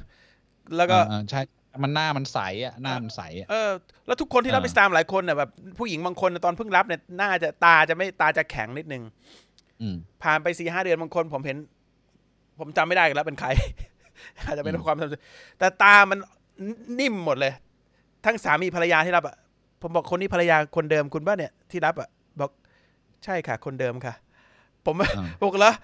[0.75, 1.41] แล้วก็อ่าใช่
[1.83, 3.69] มันหน้ามันใสอะหน้ามันใสอะเออ
[4.07, 9.03] แล้วทุกคนที่รับอ่าอิสลามหลายคนเนี่ยแบบผู้หญิงบางคนน่ะตอนเพิ่งรับเนี่ยหน้าจะตาจะไม่ตาจะแข็งนิดนึง
[9.81, 11.57] อืมผ่านไปสี่ห้าเดือนบางคนผมเห็น
[12.59, 13.49] ผมจำไม่ได้กันแล้วเป็นใคร
[14.45, 16.19] อาจจะเป็นอืมความจำแต่ตามัน
[16.99, 17.53] นิ่มหมดเลย
[18.25, 19.37] ทั้งสามีภรรยาที่รับอะ
[19.81, 22.09] ผมบอกคนนี้ภรรยาคนเดิมคุณบ้าเนี่ยที่รับอะ
[22.39, 22.51] บอก
[23.23, 24.13] ใช่ค่ะ คนเดิมค่ะ
[24.85, 25.75] ผมอ่าบอกแล้ว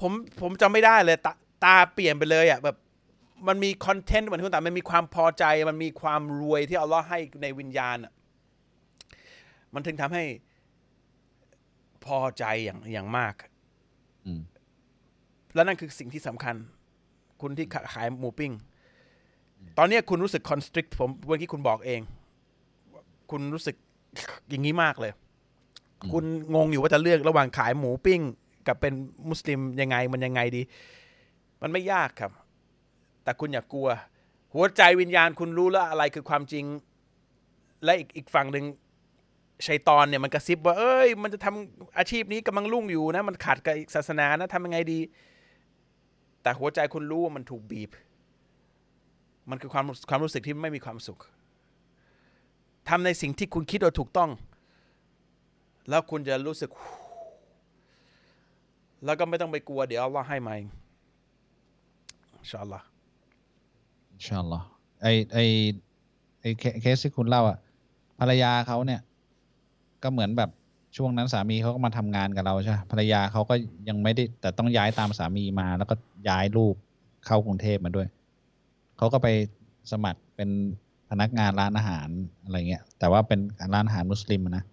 [0.00, 1.32] ผมผมจำไม่ได้เลย ตา
[1.64, 2.76] ตาเปลี่ยนไปเลยอะแบบ
[3.48, 8.12] มันมีคอนเทนต์เหมือนคุณตามันมีความพอใจ มันมีความรวยที่อัลลอฮ์ให้ในวิญญาณอะ
[9.74, 10.24] มันถึงทำให้
[12.04, 13.34] พอใจอย่างอย่างมาก
[14.26, 14.40] อืม
[15.54, 16.54] แล้วนั่นคือสิ่งที่สำคัญ
[17.42, 18.52] คุณที่ขาขายหมูปิ้ง
[19.78, 22.00] ตอนเนี้ยคุณรู้สึก constrict ผมเมื่อกี้คุณบอกเอง
[23.30, 23.76] คุณรู้สึก
[24.48, 25.12] อย่างนี้มากเลย
[26.12, 26.24] คุณ
[26.54, 28.20] งงอยู่ว่าจะเลือกระหว่างขายหมูปิ้ง
[28.66, 28.92] กับเป็น
[29.28, 30.62] มุสลิมยังไงมันยังไงดี
[31.62, 32.32] มันไม่ยากครับ
[33.22, 33.88] แต่คุณอย่ากลัว
[34.54, 36.64] หัวใจวิญญาณคุณรู้แล้วอะไรคือความจริง
[37.84, 38.64] และอีกอีกฝั่งหนึ่ง
[39.66, 45.00] ชัยตอนเนี่ยมันกระซิบว่า เอ้ย มันจะทำอาชีพนี้กำลังรุ่งอยู่นะ มันขัดกับศาสนานะทำยังไงดี
[46.48, 47.90] แต่หัวใจคุณรู้ว่ามันถูกบีบ
[49.50, 51.18] มันคือความความรู้สึกที่ไม่มีความสุข
[52.88, 54.30] ทำในสิ่งที่คุณคิดว่าถูกต้อง
[55.88, 56.70] แล้วคุณจะรู้สึก
[59.04, 60.68] แล้วก็ไม่ต้องไปกลัวเดี๋ยวอัลลอฮ์ให้มาเอง
[62.50, 62.86] ชาอัลลอฮ์
[64.24, 64.66] ชาอัลลอฮ์
[65.02, 65.38] ไอไอ
[66.40, 67.58] ไอเคเคสที่คุณเล่าอะ
[68.18, 69.00] ภรรยาเขาเนี่ย
[70.02, 70.50] ก็เหมือนแบบ
[70.96, 73.54] ช่วงนั้นสามีเขาก็มาทำงานกับเราใช่ไหมภรรยาเขาก็
[73.88, 75.94] ยังไม่ได้ แต่ต้องย้ายตามสามีมา แล้วก็
[76.28, 76.74] ย้ายลูก
[77.26, 78.08] เข้ากรุงเทพมาด้วย
[78.98, 79.28] เขาก็ไป
[79.92, 80.50] สมัครเป็น
[81.10, 82.08] พนักงานร้านอาหาร
[82.44, 83.40] อะไรเงี้ย แต่ว่าเป็น
[83.74, 84.64] ร้านอาหารมุสลิมนะ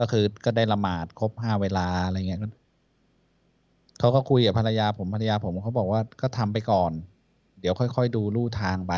[0.00, 2.40] ก็คือก็ได้ละหมาดครบห้าเวลาอะไรเงี้ย
[3.98, 6.92] เขาก็คุยกับภรรยาผมภรรยาผมเขาบอกว่าก็ทำไปก่อน
[7.60, 8.94] เดี๋ยวค่อยๆดูลู่ทางไป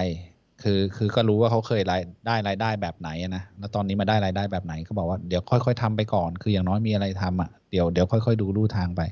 [0.63, 9.03] คือคือก็รู้ว่าเขาเคยรายได้รายได้แบบไหนนะแล้วตอนนี้มาได้รายได้แบบไหนก็บอกว่าเดี๋ยวค่อยๆทำไปก่อน คืออย่างน้อยมีอะไรทำอะเดี๋ยวเดี๋ยวค่อยๆดูลู่ทางไป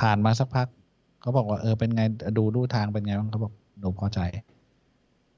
[0.00, 0.68] ผ่านมาสักพัก
[1.20, 2.02] เขาบอกว่าเออเป็นไง
[2.38, 4.20] ดูลู่ทางเป็นไงบ้างเขาบอกหนูพอใจ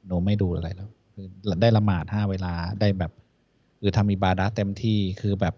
[0.06, 1.26] หนูไม่ดูอะไรแล้ว คือ
[1.60, 3.12] ได้ละหมาดห้าเวลาได้แบบ
[3.80, 5.54] คือทำอิบาดะเต็มที่คือแบบ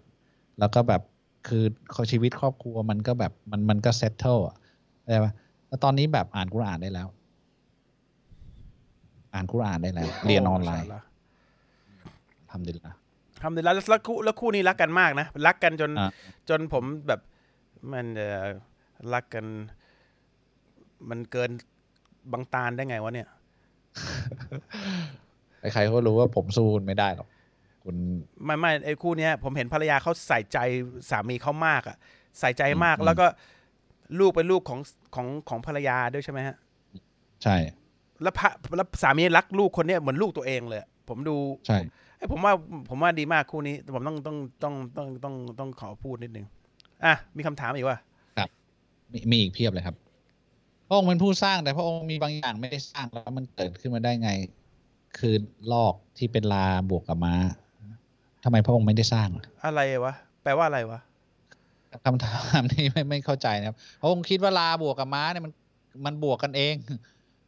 [0.58, 1.02] แล้วก็แบบ
[1.48, 1.64] คือ
[2.10, 4.56] ชีวิตครอบครัวมันก็แบบมันมันก็เซตเทิลอะ
[5.02, 5.32] เข้าใจปะ
[5.68, 7.08] แล้วตอนนี้แบบอ่านกุรอานได้แล้ว
[9.36, 11.06] อ่านกุรอานได้แล้ว เรียนออนไลน์อินชาอัลลอฮ์
[12.50, 12.94] ทำดีละ
[13.42, 16.10] ทำดีแล้วแล้วคู่แล้วคู่นี้รักกันมากนะรักกันจนอะ
[16.48, 17.20] จนผมแบบ
[17.92, 18.44] มันเอ่อ
[19.14, 19.44] รักกัน
[21.10, 21.50] มันเกิน
[22.32, 23.28] บางตาลได้ไงวะเนี่ย
[25.72, 27.28] ใครๆก็รู้ว่าผมสู้คุณไม่ได้หรอก
[27.84, 27.96] คุณ
[28.44, 30.58] ไม่ไม่ไอ้คู่เนี้ย ผมเห็นภรรยาเขาใส่ใจ
[31.10, 31.96] สามีเขามากอะ
[32.40, 33.26] ใส่ใจมากอืมแล้วก็
[34.18, 34.80] ลูกเป็นลูกของ
[35.14, 36.56] ของของภรรยาด้วยใช่ไหมฮะ
[37.42, 37.56] ใช่
[38.22, 41.36] แล้วพระแล้วสามีรักลูกคนเนี้ยเหมือนลูกตัวเองเลยผมดู
[41.66, 41.78] ใช่
[42.16, 42.52] เอ้ยผมว่า
[42.88, 46.46] ผมว่าดีมากคู่นี้แต่ผมต้องต้องต้องต้องต้องต้องขอพูดนิดนึง
[47.04, 47.98] อะมีคำถามอีกว่า
[49.12, 49.96] มีมีอีกเพียบเลยครับ
[50.88, 54.30] พระองค์เป็นผู้สร้างแต่พระองค์มีบางอย่างไม่ได้สร้างแล้วมันเกิดขึ้นมาได้ไง
[55.18, 55.34] คือ
[55.72, 57.34] ลอกที่เป็นลาบวกกับม้า
[58.44, 61.00] ทำไมพระองค์ไม่ได้สร้างล่ะอะไรวะแปลว่าอะไรวะ
[62.04, 65.52] คำถามนี้ไม่ไม่เข้าใจนะครับพระองค์คิดว่าลาบวกกับม้าเนี่ยมัน
[66.06, 66.74] มันบวกกันเอง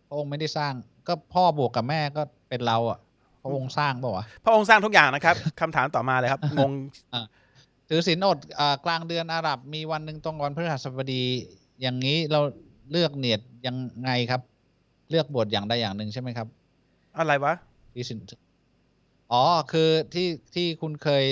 [0.09, 0.73] พระองค์ไม่ได้สร้าง
[1.09, 2.99] ก็พ่อบวกกับแม่ก็เป็นเราอะ
[3.43, 6.73] พระองค์สร้างเปล่าวะพระองค์สร้างทุกอย่างนะครับคำถามต่อมาเลยครับงง
[7.89, 11.23] ถือศีลอดอ่ากลางเดือนอาหรับมีวันหนึ่งตรงวันพฤหัสบดี
[11.81, 12.41] อย่างนี้เรา
[12.93, 14.41] เลือกเนียดยังไงครับ
[15.11, 16.47] เลือกบวชอย่างใดอย่างหนึ่งใช่ไหมครับ
[17.19, 17.55] อะไรวะ
[17.95, 18.19] ที่สิน
[19.33, 21.25] อ๋อคือที่ที่คุณเคย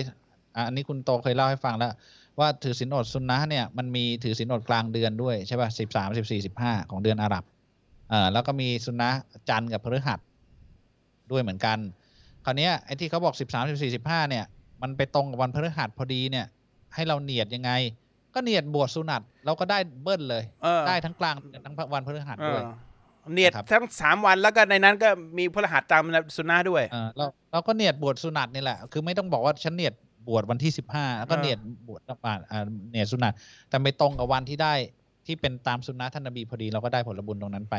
[0.56, 1.92] อะอันนี้คุณโตเคยเล่าให้ฟังแล้ว
[2.38, 10.18] ว่าถือศีลอดซุนนะห์เนี่ยมันมีถือศีลอดกลางเดือนด้วยใช่ป่ะสิบสามสิบสี่สิบห้าของเดือนอาหรับเอ่าแล้วก็มีซุนนะห์จันทร์กับพฤหัส
[11.30, 11.78] ด้วยเหมือนกัน
[12.44, 14.44] คราวเนี้ยไอ้ที่เขาบอกสิบสามสิบสี่สิบห้าเนี่ย
[14.82, 16.46] มันไปตรงกับวันพฤหัสพอดีเนี่ย
[16.94, 17.70] ให้เราเนียดยังไง
[18.34, 22.62] ก็เนียดบวชสุนัตเราก็ได้เบิ้ลเลยเออได้ทั้งกลางเดือนทั้งวันพฤหัสเอด้วย
[23.24, 25.08] อเนียดนะครับทั้งสามวันแล้วก็ในนั้นก็
[25.38, 26.02] มีพฤหัสตาม
[26.36, 29.94] สุนนะฮ์ด้วยเออเราเราก็เนียดบวชสุนัตนี่แหละ คือไม่ต้องบอกว่าฉันเนียด
[30.28, 31.58] บวชวันที่สิบห้าแล้วก็เออเนียด
[31.88, 32.60] บวชอ่าอ่า
[32.90, 33.32] เนียดสุนัต
[33.68, 34.74] แต่ไม่ตรงกับวันที่ได้
[35.26, 37.76] ที่เป็นตามสุนนะท่านนบีพอดีเราก็ได้ผลบุญตรงนั้นไป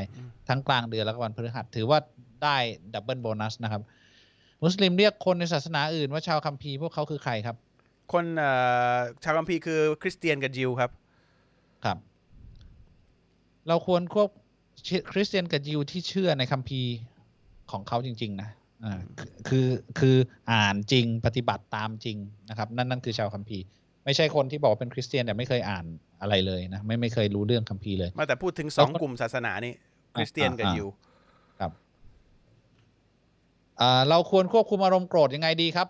[0.50, 2.00] ทั้งกลางเดือนแล้วก็วันพฤหัสถือว่า
[2.44, 2.58] ได้
[2.94, 3.82] double bonus นะครับ
[4.64, 7.58] มุสลิมเรียกคนในศาสนาอื่นว่าชาวคัมภีร์พวกเขาคือใครครับ
[8.14, 8.52] คนเอ่
[8.94, 10.92] อชาวคัมภีร์คือคริสเตียนกับยิวครับ
[11.86, 11.98] ครับ
[13.68, 14.30] เราควรควบ
[15.12, 16.92] คริสเตียนกับยิวที่เชื่อในคัมภีร์
[17.72, 18.50] ของเขาจริง ๆ นะ
[18.86, 19.02] อ่า
[19.48, 19.68] คือ
[20.00, 20.16] คือ
[20.52, 22.18] อ่านจริงปฏิบัติตามจริง
[22.50, 23.64] นะครับ นั่นนั่นคือชาวคัมภีร์
[24.08, 25.86] ไม่ใช่คนที่บอกว่าเป็นคริสเตียนแต่ไม่เคยอ่าน
[26.22, 29.74] อะไรเลยนะไม่ไม่เคยรู้เรื่องคัมภีร์เลยมาแต่พูดถึงสองกลุ่มศาสนานี่
[30.16, 30.88] คริสเตียนกับอ่ายิว
[31.60, 31.72] ครับ
[33.82, 35.88] อ่าเราควรควบคุมอารมณ์โกรธยังไงดีครับ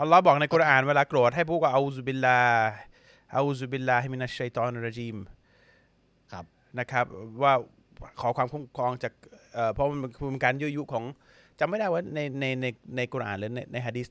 [0.00, 5.16] อัลลอฮ์บอกในกุรอานเวลาโกรธให้พูดว่าأعوذ بالله أعوذ بالله من الشيطان الرجيم
[6.32, 6.44] ครับ
[6.78, 7.06] นะครับ
[7.42, 7.52] ว่า
[8.20, 9.12] ขอความคุ้มครองจาก
[9.54, 11.04] เอ่อเพราะมันเป็นการยุยงของ
[11.58, 12.66] จำไม่ได้ว่าในในใน
[12.96, 14.06] ในกุรอานหรือในในฮะดีษ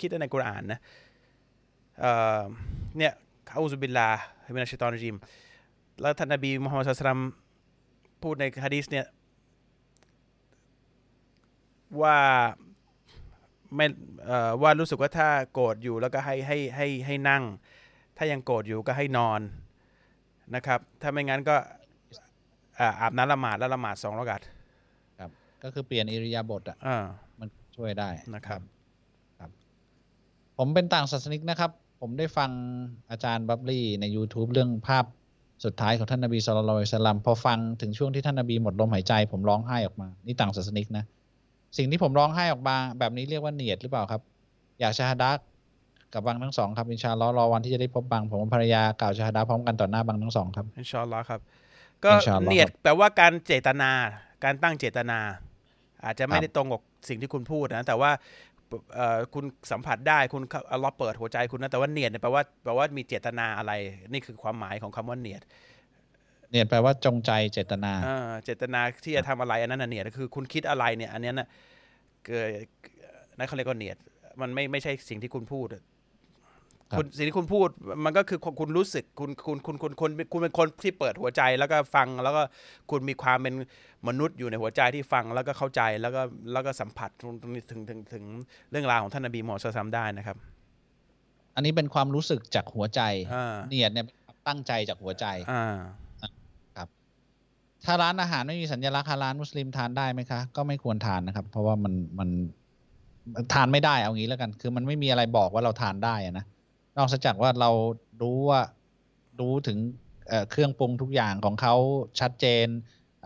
[0.00, 0.80] คิดว่าในกุรอานนะ
[2.00, 2.42] เอ่อ
[2.98, 3.12] เนี่ย
[3.54, 5.16] أعوذ بالله من الشيطان الرجيم
[6.00, 7.20] แล้วท่านนบีมุฮัมมัดصلى الله عليه وسلم
[8.22, 9.06] พูดในฮะดีษเนี่ย
[12.02, 12.18] ว่า
[13.76, 13.86] ไม่
[14.26, 17.42] เอ่อว่ารู้สึกว่าถ้าโกรธอยู่แล้วก็ให้ให้ให้ให้นั่ง
[18.16, 19.40] ถ้ายังโกรธอยู่ก็ให้นอน
[20.54, 21.56] นะครับ ถ้าไม่งั้นก็
[22.78, 24.40] อ่าอาบน้ำละหมาดแล้วละหมาดสองรกัด
[25.18, 25.30] ครับ
[25.62, 26.96] ก็คือเปลี่ยนอิริยาบถอะอ่า
[27.40, 28.60] มันช่วยได้นะครับ
[29.38, 29.50] ครับ
[30.58, 31.70] ผมเป็นต่างศาสนิกนะครับ
[32.00, 32.50] ผมได้ฟัง
[33.10, 35.04] อาจารย์บับลี่ใน YouTube เรื่องภาพ
[35.64, 41.04] สุดท้ายของท่านนบีสุลต่านละสัลลัมพอฟังถึงช่วงที่ท่านนบีหมดลมหายใจ ผมร้องไห้ออกมา นี่ต่างศาสนิกนะ
[41.76, 44.22] สิ่งที่ผมร้องไห้ออกมา แบบนี้เรียกว่าเนียดหรือเปล่าครับ
[44.80, 45.38] อยากชาฮาดะห์
[46.12, 51.40] กับบังทั้งสองครับอินชาอัลลอฮ์รอวันที่จะได้พบบังผมกับภรรยากล่าวชาฮาดะห์พร้อมกันต่อหน้าบังทั้งสองครับอินชาอัลลอฮ์ครับ
[52.04, 53.90] ก็อินชาอัลลอฮ์เนียดครับแปลว่าการเจตนา
[54.44, 55.18] การตั้งเจตนา
[56.04, 58.55] อาจจะไม่ครับได้ตรงกับสิ่งที่คุณพูดนะ แต่ว่าเอ่อ
[59.34, 63.72] คุณสัมผัสได้คุณอัลลอฮ์เปิดหัวใจคุณนะแต่ว่าเนียดเนี่ยแปลว่าแปลว่ามีเจตนาอะไร
[64.12, 65.42] นี่คือความหมายของคำว่าเนียด
[66.50, 71.48] เนียดแปลว่าจงใจเจตนาเออเจตนาที่จะทำอะไรอันนั้นน่ะเนียดคือคุณคิดอะไรเนี่ย อันเนี้ยน่ะ
[72.26, 72.48] เกิด
[73.38, 73.96] นั่นเขาเรียกว่าเนียด
[74.40, 75.68] มันไม่ไม่ใช่สิ่งที่คุณพูด
[76.90, 77.68] ครับคุณสิ่งที่คุณพูด
[78.04, 82.42] มันก็คือคุณรู้สึกคุณคุณคุณคุณคุณคุณเป็นคนที่เปิดหัวใจแล้วก็ฟังแล้วก็
[82.90, 83.54] คุณมีความเป็น
[84.08, 86.22] มนุษย์อยู่ในหัวใจที่ฟังแล้วก็เข้าใจแล้วก็
[86.52, 88.24] แล้วก็สัมผัสตรงตรงนี้ถึงถึงถึง
[88.70, 90.36] เรื่องราวของท่านนบีมูฮัมมัดศ็อลลัลลอฮุอะลัยฮิวะซัลลัมได้นะครับ
[91.54, 93.00] อันนี้เป็นความรู้สึกจากหัวใจ
[93.34, 95.76] อ่าเนียดเนี่ยเป็นความตั้งใจจากหัวใจอ่า
[97.84, 102.28] ถ้าร้านอาหารไม่มีสัญลักษณ์ฮาลาลมุสลิมทานได้ไหมคะ ก็ไม่ควรทานนะครับ เพราะว่ามันมัน
[103.34, 106.44] มันทานไม่ได้เอางี้แล้วกัน คือมันไม่มีอะไรบอกว่าเราทานได้อะนะ
[106.98, 107.70] นอกจากว่าเรา
[108.22, 108.62] รู้ว่า
[109.40, 109.78] รู้ถึง
[110.28, 111.74] เอ่อเครื่องปรุงทุกอย่างของเขา
[112.20, 112.66] ชัดเจน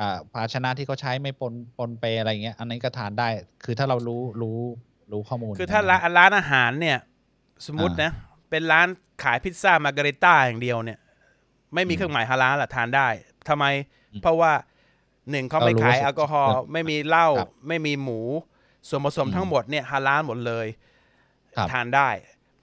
[0.01, 3.29] อ่าภาชนะที่เขาใช้ไม่ปนปนเปอะไรเงี้ย อันนี้ก็ทานได้
[3.65, 4.59] คือถ้าเรารู้รู้
[5.13, 6.99] รู้ข้อมูล คือถ้าร้านร้านอาหารเนี่ย
[7.67, 8.11] สมมตินะ
[8.51, 8.87] เป็นร้าน
[9.23, 10.99] ขายพิซซ่ามาร์การิต้าอย่างเดียวเนี่ย
[11.75, 13.09] ไม่มีเครื่องหมายฮาลาลละทานได้
[13.49, 13.65] ทำไม
[14.23, 14.53] เพราะว่า
[15.31, 17.29] หนึ่งเขาไม่ขายแอลกอฮอล์ไม่มีเหล้า
[17.69, 18.21] ไม่มีหมู
[18.89, 20.67] ส่วนผสมทั้งหมดเนี่ยฮาลาลหมดเลย
[21.57, 22.09] ครับทานได้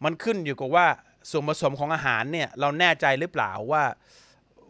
[0.04, 0.88] มันขึ้นอยู่กับว่า
[1.32, 3.84] ส่วนผสมของอาหารเนี่ยเราแน่ใจหรือเปล่าว่า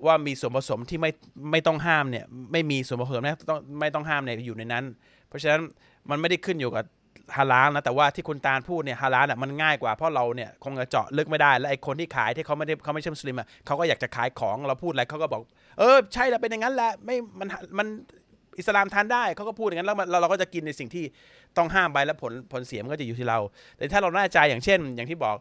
[0.05, 1.11] ว่ามีส่วนผสมที่ไม่
[1.51, 4.83] ไม่ต้องห้ามเนี่ยไม่มีส่วนผสมที่ต้องไม่ต้องห้ามเนี่ยอยู่ในนั้น
[5.27, 5.61] เพราะฉะนั้น
[6.09, 6.85] มันไม่ได้ขึ้นอยู่กับ
[7.35, 15.41] ฮาลาลนะแต่ว่าที่คุณตาลพูดเนี่ยฮาลาลอะมันง่ายกว่าเพราะเราเนี่ยคงจะเจาะลึกไม่ได้และไอ้คนที่ขายที่เขาไม่ได้เขาไม่ใช่มุสลิมอะเขาก็อยากจะขายของเราพูดอะไรเขาก็บอก
[15.79, 17.47] เออใช่แล้วเป็นอย่างนั้นแหละไม่มัน
[17.77, 17.87] มัน
[18.57, 21.05] อิสลามทานได้เขาก็พูดอย่างนั้นแล้วเราเราก็จะกินในสิ่งที่
[21.57, 23.39] ต้องห้ามไปแล้วผลผลเสียมันก็จะอยู่ที่เรา
[23.77, 25.35] แต่ถ้าเราแน่ใจอย่างเช่น อย่างที่บอก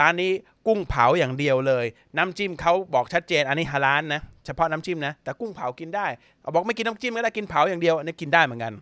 [0.00, 0.32] ร้านนี้
[0.66, 1.84] กุ้งเผาอย่างเดียวเลย
[2.16, 6.06] น้ำจิ้มเขาบอกชัดเจน อันนี้ฮาลาลนะเฉพาะน้ำจิ้มนะแต่กุ้งเผากินได้
[6.40, 8.72] เอาบอกไม่กินน้ำจิ้มก็ได้กินเผาอย่างเดียวอันนี้กินได้เหมือนกัน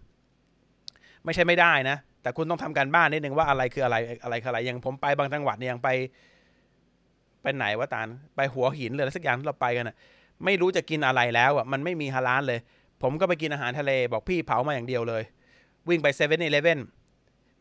[1.25, 5.89] ไม่ใช่ไม่ได้นะ แต่คุณต้องทำการบ้านนิดนึงว่าอะไรคืออะไรอะไรคืออะไรอย่างผมไปบางจังหวัดเนี่ยอย่างไป
[7.43, 9.97] ไปไหนวะตาลไปหัวหินเลยอะไรสักอย่างที่เราไปกันอะ
[10.45, 12.61] ไม่รู้จะกินอะไรแล้วอะมันไม่มีฮาลาลเลย
[13.03, 15.23] ผมก็ไปกินอาหารทะเลบอกพี่เผามาอย่างเดียวเลย
[15.89, 16.81] วิ่งไปเซเว่นอีเลฟเว่น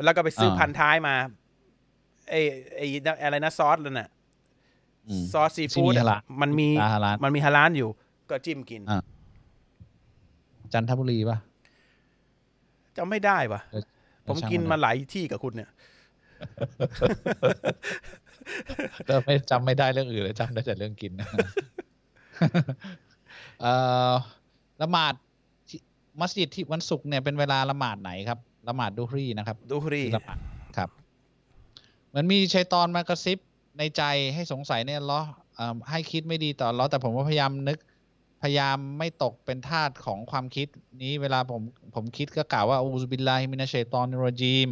[0.06, 1.16] แล้วก็ไปซื้อพันท้ายมา
[2.30, 2.42] ไอ้
[2.76, 2.86] ไอ้
[3.24, 4.10] อะไรนะซอสเลยน่ะ
[5.08, 7.90] อืมซอสซีฟู้ดที่มีฮาลาลมันมีฮาลาลมันมีฮาลาลอยู่
[8.30, 9.04] ก็จิ้มกินอะ
[10.74, 11.38] จันทบุรีป่ะ
[12.98, 13.84] จำไม่ได้ปะเออ
[14.28, 15.70] ผมช่างกินมันมาหลายที่กับคุณเนี่ย
[19.06, 21.12] แต่ไม่จำไม่ได้เรื่องอื่นเลยจำได้แต่เรื่องกิน
[23.62, 23.74] เอ่
[24.12, 24.14] อ
[24.82, 25.29] ละหมาดที่
[26.22, 28.40] มัสยิดที่วันศุกร์เนี่ยเป็นเวลาละหมาดไหนครับ
[28.70, 30.38] ละหมาดดูฮรีนะครับดูฮรีคือละหมาด
[30.78, 30.90] ครับ
[32.10, 33.40] เหมือนมีชัยตอนมากระซิบ
[33.78, 35.22] ในใจให้สงสัยเนี่ยล้อ
[35.90, 37.80] ให้คิดไม่ดีต่ออัลเลาะห์แต่ผมก็พยายามนึก
[38.44, 40.68] พยายามไม่ตกเป็นทาสของความคิด
[41.04, 41.62] นี้เวลาผม
[41.96, 44.70] ผมคิดก็กล่าวว่าอูซบิลลาฮิมินาชัยตอนิรรจีม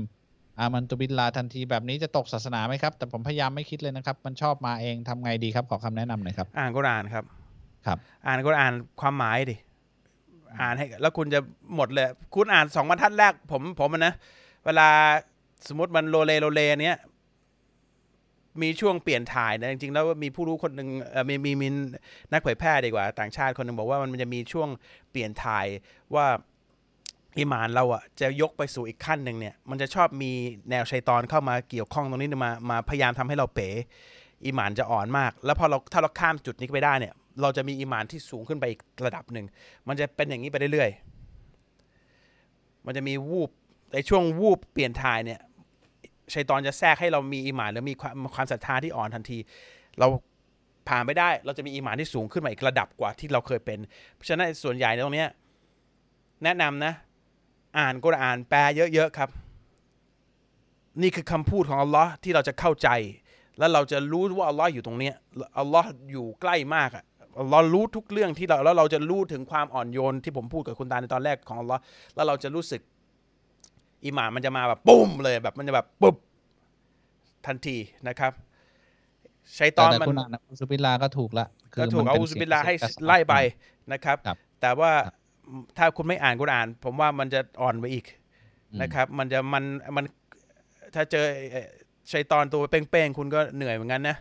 [0.59, 7.23] อามันตุบิลลาทันทีแบบนี้จะตกศาสนาไหมครับ แต่ผมพยายามไม่คิดเลยนะครับ มันชอบมาเองทำไงดีครับ ขอคำแนะนำหน่อยครับ อ่านกุรอานครับ
[7.85, 7.97] ครับ
[8.27, 9.55] อ่านกุรอานความหมายดิ
[10.59, 11.39] อ่านให้ แล้วคุณจะ
[11.75, 14.13] หมดเลย คุณอ่านสองบรรทัดแรก ผมผมนะ
[14.65, 14.89] เวลา
[15.67, 16.97] สมมติมันโลเลโลเลเนี้ย
[18.61, 20.89] มีช่วงเปลี่ยนถ่ายนะจริงๆแล้วมีผู้รู้คนหนึ่ง
[21.29, 21.67] มีมีมี
[22.31, 24.69] นักเผยแพร่ดีกว่า ต่างชาติคนหนึ่งบอกว่ามันจะมีช่วง
[25.11, 25.65] เปลี่ยนถ่าย
[26.15, 26.25] ว่า
[27.37, 30.31] อิมานเราอะจะยกไปสู่อีกขั้นหนึ่งเนี่ย มันจะชอบมี
[30.69, 33.69] แนวชัยตอนเข้ามาเกี่ยวข้องตรงนี้มามาพยายามทำให้เราเป๋
[34.45, 39.45] อิมานจะอ่อนมาก แล้วพอเราถ้าเราข้ามจุดนี้ไปได้เนี่ย เราจะมีอิมานที่สูงขึ้นไปอีกระดับหนึ่ง
[39.87, 43.49] มันจะเป็นอย่างนี้ไปเรื่อยๆ มันจะมีวูบ
[43.93, 45.39] ในช่วงวูบเปลี่ยนถ่ายเนี่ย
[46.33, 49.37] ชัยตอนจะแทรกให้เรามีอิมานหรือมีความความศรัทธาที่อ่อนทันที
[49.99, 50.07] เรา
[50.87, 53.79] ผ่านไปได้ เราจะมีอีมานที่สูงขึ้นมาอีกระดับกว่าที่เราเคยเป็น
[54.15, 55.25] เพราะฉะนั้นส่วนใหญ่ในตรงนี้
[56.43, 56.93] แนะนำนะ
[57.79, 58.59] อ่านกุรอานแปล
[58.93, 59.29] เยอะๆครับ
[61.01, 62.89] นี่คือคำพูดของอัลลอฮ์ที่เราจะเข้าใจ
[63.57, 65.15] แล้วเราจะรู้ว่าอัลลอฮ์อยู่ตรงเนี้ย
[65.59, 67.05] อัลลอฮ์อยู่ใกล้มากอะ
[67.39, 71.81] อัลลอฮ์รู้ทุกเรื่องที่เราแล้วเราจะรู้ถึงความอ่อนโยนที่ผมพูดกับคุณตาในตอนแรกของอัลลอฮ์
[72.15, 72.81] แล้วเราจะรู้สึก
[74.05, 76.15] อีหมานมันจะมาแบบปุ้มเลยแบบมันจะแบบปุ๊บ
[77.47, 77.77] ทันที
[78.07, 78.33] นะครับ
[79.59, 83.35] ชัยตแต่อนแต่มันคุณอ่านอุซุบิลลาก็ถูกละคืก็ถูกมันเอาป็นอุสสียงบิลลาให้กระสับไล่ไป
[83.93, 84.91] นะครับครับ แต่ว่า
[85.77, 88.05] ถ้าคุณไม่อ่านกุรอาน ผมว่ามันจะอ่อนไปอีก
[88.71, 89.63] อืมนะครับ มันจะมัน
[89.95, 90.05] มัน
[90.95, 91.67] ถ้าเจอเอ่อ
[92.11, 94.17] ชัยตอนตัวเป้งๆคุณก็เหนื่อยเหมือนกันนะ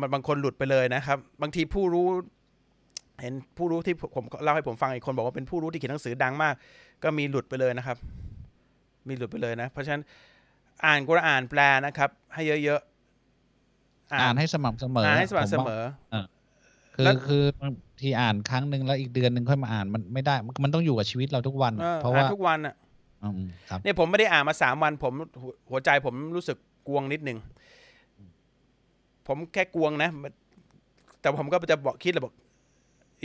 [0.00, 2.06] มันบางคนหลุดไปเลยนะครับ บางทีผู้รู้
[3.20, 6.54] เห็นผู้รู้ที่ผมเล่าให้ผมฟังอีกคนบอกว่าเป็นผู้รู้ที่เขียนหนังสือดังมาก
[7.02, 7.96] ก็มีหลุดไปเลยนะครับ
[9.08, 10.02] มีหลุดไปเลยนะ เพราะฉะนั้น
[10.86, 15.70] อ่านกุรอานแปลนะครับ ให้เยอะๆอ่านให้สม่ำเสมออ่านให้สม่ำผเสว่าม
[16.14, 16.16] อ
[16.94, 17.72] คือแล้วคือบาง
[18.02, 22.74] ทีอ่านครั้งหนึ่งแล้วอีกเดือนหนึ่งค่อยมาอ่านมันไม่ได้มันมันต้องอยู่กับชีวิตเราทุกวันเออเพราะอ่านว่าทุกวันอะ
[23.22, 26.56] อืมครับเนี่ยผมไม่ได้อ่านมาสามวันผมหัวหัวใจผมรู้สึก
[26.88, 27.38] กวงนิดหนึ่ง
[29.26, 30.10] ผมแค่กวงนะ
[31.20, 32.34] แต่ผมก็จะบอกคิดเลยบอก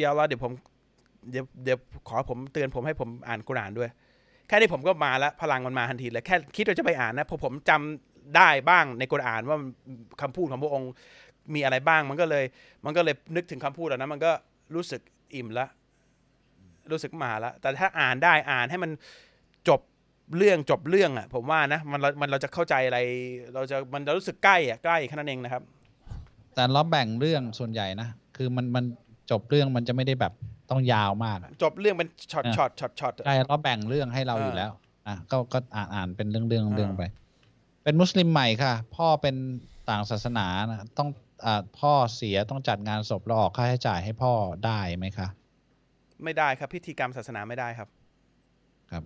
[0.02, 0.52] ยาอัลอเดี๋ยวผม
[1.32, 1.78] เดี๋ยวเดี๋ยว
[2.08, 3.90] ขอผมเตือนผมให้ผมอ่านกุรานด้วย
[4.48, 9.58] แค่นี้ผมก็มาแล้วพลังมันมาทันทีเลยแค่คิดว่าจะไปอ่านนะพอผมจำได้บ้างในกุรานว่า
[10.22, 10.92] คำพูดของพระองค์
[11.54, 12.46] มีอะไรบ้าง มันก็เลย
[12.86, 14.32] มันก็เลยนึกถึงคำพูดเหล่านั้นมันก็
[14.76, 15.02] รู้สึก
[15.36, 15.66] อิ่มละ
[16.92, 18.92] รู้สึกมาแล้วแต่ถ้าอ่านได้อ่านให้มัน
[19.70, 19.82] จบ
[20.38, 23.00] เรื่องจบเรื่องอะ ผมว่านะมันเรามันเราจะเข้าใจอะไร
[23.54, 25.64] เราจะมันจะรู้สึกใกล้อะใกล้แค่นั้นเองนะครับ
[26.60, 28.86] แต่เราแบ่งเรื่องส่วนใหญ่นะ คือมันมัน
[29.32, 30.34] จบเรื่องมันจะไม่ได้แบบ
[30.70, 34.72] ต้องยาวมากอะจบเรื่องเป็นช็อตอ่าช็อตช็อตช็อตใช่เราแบ่งเรื่องให้เราเออออยู่แล้ว
[35.08, 37.04] อะก็ก็อ่านอ่านเป็นเรื่องเรื่องเรื่องอ่าไป
[37.84, 39.36] เป็นมุสลิมใหม่ค่ะ พ่อเป็น
[39.90, 41.10] ต่างศาสนานะต้อง
[41.46, 44.34] อ่าพ่อเสียต้องจัดงานศพแล้วออกค่าใช้จ่ายให้พ่อ
[44.66, 45.28] ได้ไหมคะ
[46.24, 47.88] ไม่ได้ครับ พิธีกรรมศาสนาไม่ได้ครับ
[48.92, 49.04] ครับ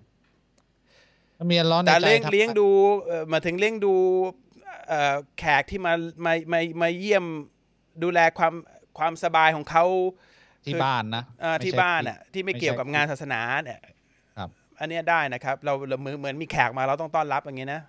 [1.38, 2.68] ถ้ามีอัลเลอฮ์ในแต่ใจเลี้ยงทำเลี้ยงดู
[3.06, 3.94] เอ่อมาถึงเลี้ยงดู
[4.24, 4.43] เอ่อ
[5.40, 5.94] แขกที่มา
[6.26, 7.26] มามามาเยี่ยม
[8.04, 8.54] ดูแลความ
[8.98, 9.86] ความสบายของเขา
[10.66, 13.82] ที่คือบ้านนะเอ่อไม่ที่ใช่บ้านอะที่ไม่ไม่ใช่เกี่ยวกับงานศาสนาเนี่ย
[14.38, 14.50] ครับ
[14.80, 17.82] อันเนี้ยได้นะครับเราเราเหมือนเหมือนมีแขกมาเราต้องต้อนรับอย่างเงี้ยนะ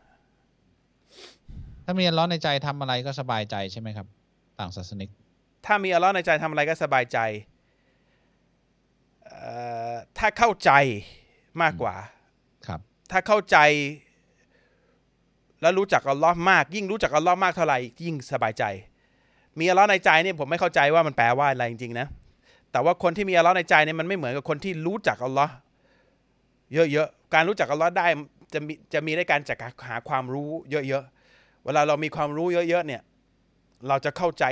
[1.85, 4.07] ถ้ามีอัลเลอฮ์ในใจทำอะไรก็สบายใจใช่ไหมครับ
[4.59, 5.11] ต่างศาสนิก
[5.67, 7.19] ถ้ามีอัลเลอฮ์ในใจทำอะไรก็สบายใจ
[9.27, 9.41] เอ่
[9.91, 10.71] อถ้าเข้าใจ
[11.63, 11.97] มากกว่า
[12.67, 12.81] ครับ
[13.11, 13.59] ถ้าเข้าใจ
[15.65, 18.65] แล้วรู้จักอัลลอฮ์มาก ยิ่งรู้จักอัลลอฮ์มากเท่าไหร่ยิ่งสบายใจ
[19.59, 22.07] มีอัลลอฮ์ในใจเนี่ยผมไม่เข้าใจว่ามันแปลว่าอะไรจริงๆนะ
[22.73, 25.55] แต่ว่าคนที่มีอัลลอฮ์ในใจเนี่ยมันไม่เหมือนกับคนที่รู้จักอัลลอฮ์
[26.73, 28.07] เยอะๆการรู้จักอัลลอฮ์ได้
[28.55, 29.59] จะมีจะมีได้การจาก
[29.89, 33.03] หาความรู้เยอะๆเวลาเรามีความรู้เยอะๆเนี่ย
[33.89, 34.45] เราจะเข้าใจ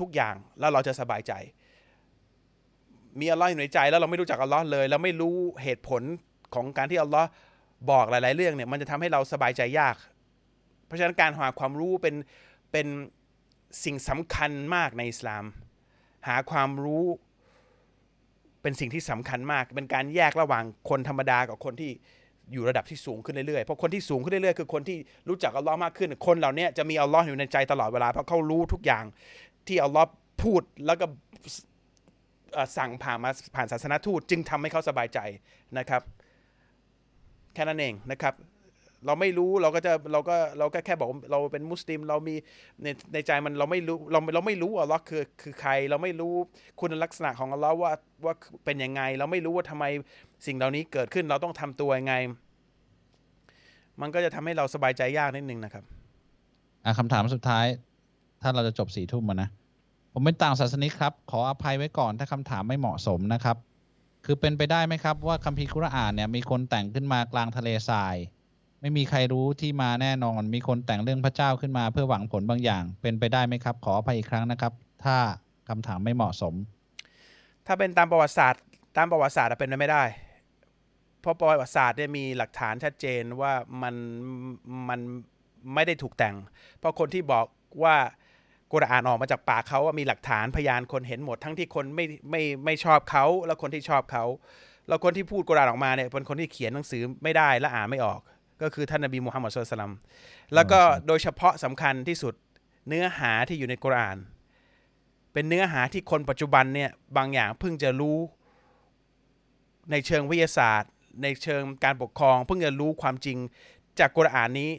[0.00, 1.32] ทุกอย่างแล้วเราจะสบายใจ
[3.20, 6.02] มีอัลลอฮ์อยู่ในใจแล้วเราไม่รู้จักอัลลอฮ์เลยแล้วไม่รู้เหตุผล
[6.54, 7.28] ของการที่อัลลอฮ์
[7.90, 9.96] บอกหลาย ๆ เรื่องเนี่ยมันจะทำให้เราสบายใจยาก
[10.90, 12.14] เพราะฉะนั้นการหาความรู้เป็น
[12.72, 12.86] เป็น
[13.84, 15.44] สิ่งสำคัญมากในอิสลาม
[16.28, 17.04] หาความรู้
[18.62, 21.90] เป็นสิ่งที่สำคัญมาก เป็นการแยกระหว่างคนธรรมดากับคนที่
[22.52, 24.98] อยู่ระดับที่สูงขึ้นเรื่อยๆ เพราะคนที่สูงขึ้นเรื่อยๆ คือคนที่
[25.28, 29.04] รู้จักอัลลอฮ์มากขึ้น คนเหล่านี้จะมีอัลลอฮ์อยู่ในใจตลอดเวลา เพราะเขารู้ทุกอย่าง
[29.66, 30.08] ที่อัลลอฮ์
[30.42, 31.06] พูดแล้วก็
[32.76, 35.18] สั่งผ่านมาผ่านศาสนทูต จึงทำให้เขาสบายใจ
[35.78, 36.02] นะครับ
[37.54, 38.34] แค่นั้นเองนะครับ
[39.06, 42.34] เราไม่รู้เราก็จะเราก็เราก็แค่บอกเราเป็นมุสลิมเรามี
[42.82, 46.34] ในในใจมันเราไม่รู้เราเราไม่รู้อัลลอฮ์คือคือใคร เราไม่รู้
[46.80, 47.92] คุณลักษณะของอัลลอฮ์ว่า
[48.24, 49.84] ว่าเป็นยังไง เราไม่รู้ว่าทำไม
[50.46, 52.14] สิ่งเหล่านี้เกิดขึ้นเราต้องทำตัวยังไง
[54.00, 55.84] มันก็จะทำให้เราสบายใจยากนิดนึงนะครับ
[56.84, 57.66] อะคำถามสุดท้าย
[58.42, 59.48] ถ้าเราจะจบสี่ทุ่มอะนะ
[60.12, 63.56] ผมเป็นต่างศาสนิกครับ ขออภัยไว้ก่อนถ้าคำถามไม่เหมาะสมนะครับ
[64.24, 68.16] คือเป็นไปได้ไหมครับว่าคัมภีร์กุรอานเนี่ยมีคนแต่งขึ้นมากลางทะเลทราย
[68.80, 74.72] ไม่มีใครรู้ที่มาแน่นอน มีคนแต่งเรื่องพระเจ้าขึ้นมาเพื่อหวังผลบางอย่าง เป็นไปได้ไหมครับ ขออภัยอีกครั้งนะครับ
[75.04, 75.16] ถ้า
[75.68, 76.54] คำถามไม่เหมาะสม
[77.66, 78.62] ถ้าเป็นตามประวัติศาสตร์
[78.96, 80.04] ตามประวัติศาสตร์เป็นไปไม่ได้
[81.20, 83.52] เพราะประวัติศาสตร์เนี่ยมีหลักฐานชัดเจนว่า
[83.82, 83.94] มัน
[84.88, 85.00] มัน
[85.74, 86.36] ไม่ได้ถูกแต่ง
[86.78, 87.46] เพราะคนที่บอก
[87.82, 87.96] ว่า
[88.72, 94.24] กุรอานออกมาจากปากเขาว่ามีหลักฐานพยานคนเห็นหมด ทั้งที่คนไม่ไม่ไม่ชอบเขาแล้วคนที่ชอบเขา
[94.88, 98.20] แล้วคนที่พูดกุรอานออกมาเนี่ยเป็นคนที่เขียนหนังสือไม่ได้และอ่านไม่ออก
[98.62, 99.94] ก็คือท่านนบีมูฮัมมัดสุลตัลลัม
[100.54, 102.34] แล้วก็โดยเฉพาะสำคัญที่สุด
[102.88, 104.18] เนื้อหาที่อยู่ในกุรอาน
[105.32, 108.18] เป็นเนื้อหาที่คนปัจจุบันเนี่ยบางอย่างเพิ่งจะรู้
[109.90, 110.90] ในเชิงวิทยาศาสตร์
[111.22, 113.38] ในเชิงการปกครอง เพิ่งจะรู้ความจริง
[113.98, 114.70] จากกุรอานนี้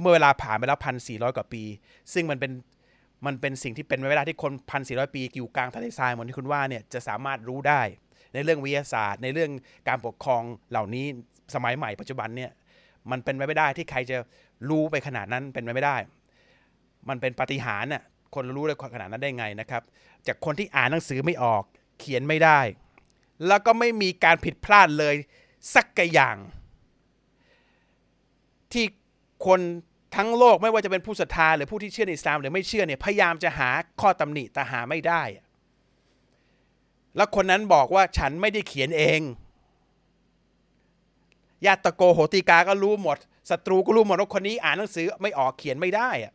[0.00, 1.62] เมื่อเวลาผ่านไปแล้วพันสี่ร้อยกว่าปี
[2.12, 2.52] ซึ่งมันเป็น
[3.26, 7.82] มันเป็นสิ่งที่เป็นไปไม่ได้ที่คนพันสี่ร้อยปีอยู่กลางทะเลทรายเหมือนที่คุณว่าเนี่ยจะสามารถรู้ได้
[8.34, 9.50] ในเรื่องวิทยาศาสตร์ ในเรื่อง
[9.88, 11.06] การปกครองเหล่านี้
[11.54, 12.50] สมัยใหม่ปัจจุบันเนี่ย
[13.10, 14.16] มันเป็นไปไม่ได้ที่ใครจะ
[14.68, 15.96] รู้ไปขนาดนั้นเป็นไปไม่ได้
[17.08, 18.04] มันเป็นปาฏิหาริ์น่ะ
[18.34, 19.82] คนรู้ได้ขนาดนั้นได้ไงนะครับ
[20.26, 21.62] จากคนที่อ่านหนังสือไม่ออก
[21.98, 22.60] เขียนไม่ได้
[23.46, 25.14] แล้วก็ไม่มีการผิดพลาดเลย
[25.74, 26.36] สักกอย่าง
[28.72, 28.84] ที่
[29.46, 29.60] คน
[30.16, 35.22] ทั้งโลกไม่ว่าจะเป็นผู้ศรัทธาหรือผู้ที่เชื่อในอิสลามหรือไม่เชื่อเนี่ยพยายามจะหาข้อตำหนิแต่หาไม่ได้
[37.16, 39.20] แล้วคนนั้นบอกว่าฉันไม่ได้เขียนเอง
[41.66, 43.18] ญาติตะโกโหติกาก็รู้หมด
[43.50, 46.32] ศัตรูก็รู้หมดว่าคนนี้อ่านหนังสือไม่ออกเขียนไม่ได้อะ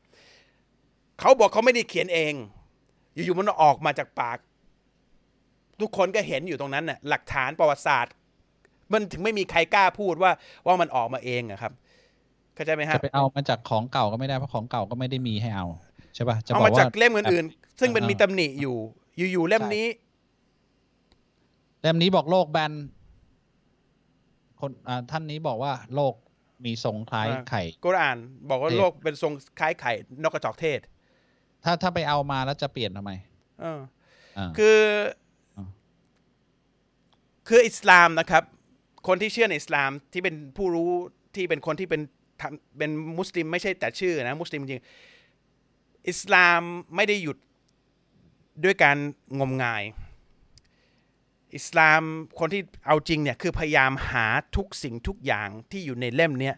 [1.20, 2.34] เขาบอกเขาไม่ได้เขียนเอง
[3.14, 4.38] อยู่ๆมันออกมาจากปาก
[5.82, 8.14] ทุกคนก็เห็นอยู่ตรงนั้นน่ะหลักฐานประวัติศาสตร์
[8.94, 10.32] มันถึงไม่มีใครกล้าพูดว่า
[10.66, 11.72] ว่ามันออกมาเองอะครับ
[12.56, 15.68] เข้าใจไหมฮะจะไปเอามาจากของเก่าก็ไม่ได้เพราะของเก่าก็ไม่ได้มีให้เอา
[16.16, 18.78] ใช่ป่ะจะบเอาอกมาว่าจากเล่มอื่นๆซึ่งเป็นเออมีตำหนิอยู่
[19.32, 19.86] อยู่ๆเล่มนี้
[21.82, 22.74] เล่มนี้บอกโลกแบน
[24.60, 26.14] คนอ่าท่านนี้บอกว่าโลก
[26.66, 28.18] มีทรงคล้ายอ่าไข่กุรอาน
[28.50, 29.94] บอกว่าเทศโลกเป็นทรงคล้ายไข่
[30.24, 30.80] นกกระจอกเทศ
[31.64, 33.12] ถ้าถ้าไปเอามาแล้วจะเปลี่ยนทำไม
[33.62, 33.80] เออ
[34.38, 34.80] อ่าคือ
[35.58, 35.68] อ่า
[37.48, 38.44] คืออิสลามนะครับ
[39.08, 40.92] คนที่เชื่อในอิสลามที่เป็นผู้รู้
[41.36, 42.02] ที่เป็นคนที่เป็น
[42.42, 44.84] ทำเป็นมุสลิมไม่ใช่แต่ชื่อนะ มุสลิมจริง
[46.10, 46.62] อิสลาม
[46.96, 47.38] ไม่ได้หยุด
[48.64, 48.98] ด้วยการ
[49.40, 49.84] งมงาย
[51.56, 52.02] อิสลาม
[52.40, 56.56] คนที่เอาจริงเนี่ยคือพยายามหาทุกสิ่งทุกอย่างที่อยู่ในเล่มเนี้ย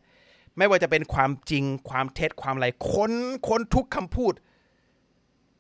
[0.58, 3.14] ไม่ว่าจะเป็นความจริงความเท็จความอะไรค้น
[3.48, 4.34] ค้นทุกคำพูด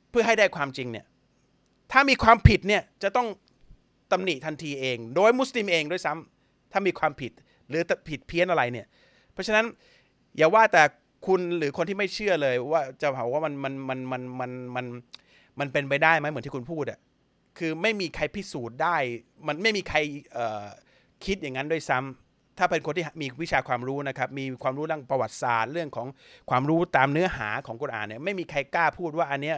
[0.10, 1.06] เพื่อให้ได้ความจริงเนี่ย
[1.92, 3.28] ถ้ามีความผิดเนี่ยจะต้อง
[4.12, 7.32] ตำหนิทันทีเอง โดยมุสลิมเองด้วยซ้ำถ้ามีความผิด
[7.70, 8.88] หรือผิดเพี้ยนอะไรเนี่ย
[9.34, 9.66] เพราะฉะนั้น
[10.38, 10.84] อย่าว่าแต่
[11.28, 14.86] คุณหรือคนที่ไม่เชื่อเลยว่าจะบอกว่ามันมันมันมันมันมัน
[15.60, 17.00] มันเป็นไปได้ไหมเหมือนที่คุณพูดอะ
[17.60, 18.96] คือไม่มีใครพิสูจน์ได้
[19.48, 19.98] มันไม่มีใคร
[20.34, 20.66] เอ่อ
[21.26, 26.08] คิดอย่างนั้นด้วยซ้ำถ้าเป็นคนที่มีวิชาความรู้นะครับ มีความรู้เรื่องประวัติศาสตร์ เรื่องของ
[26.50, 29.58] ความรู้ตามเนื้อหาของกุรอานเนี่ย ไม่มีใครกล้าพูดว่าอันเนี้ย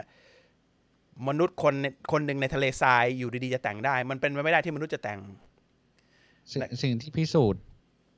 [1.28, 1.74] มนุษย์คน
[2.12, 5.20] คนหนึ่งในทะเลทรายอยู่ดีๆจะแต่งได้ มันเป็นไปไม่ได้ที่มนุษย์จะแต่ง
[6.50, 7.62] สิ่งสิ่งที่พิสูจน์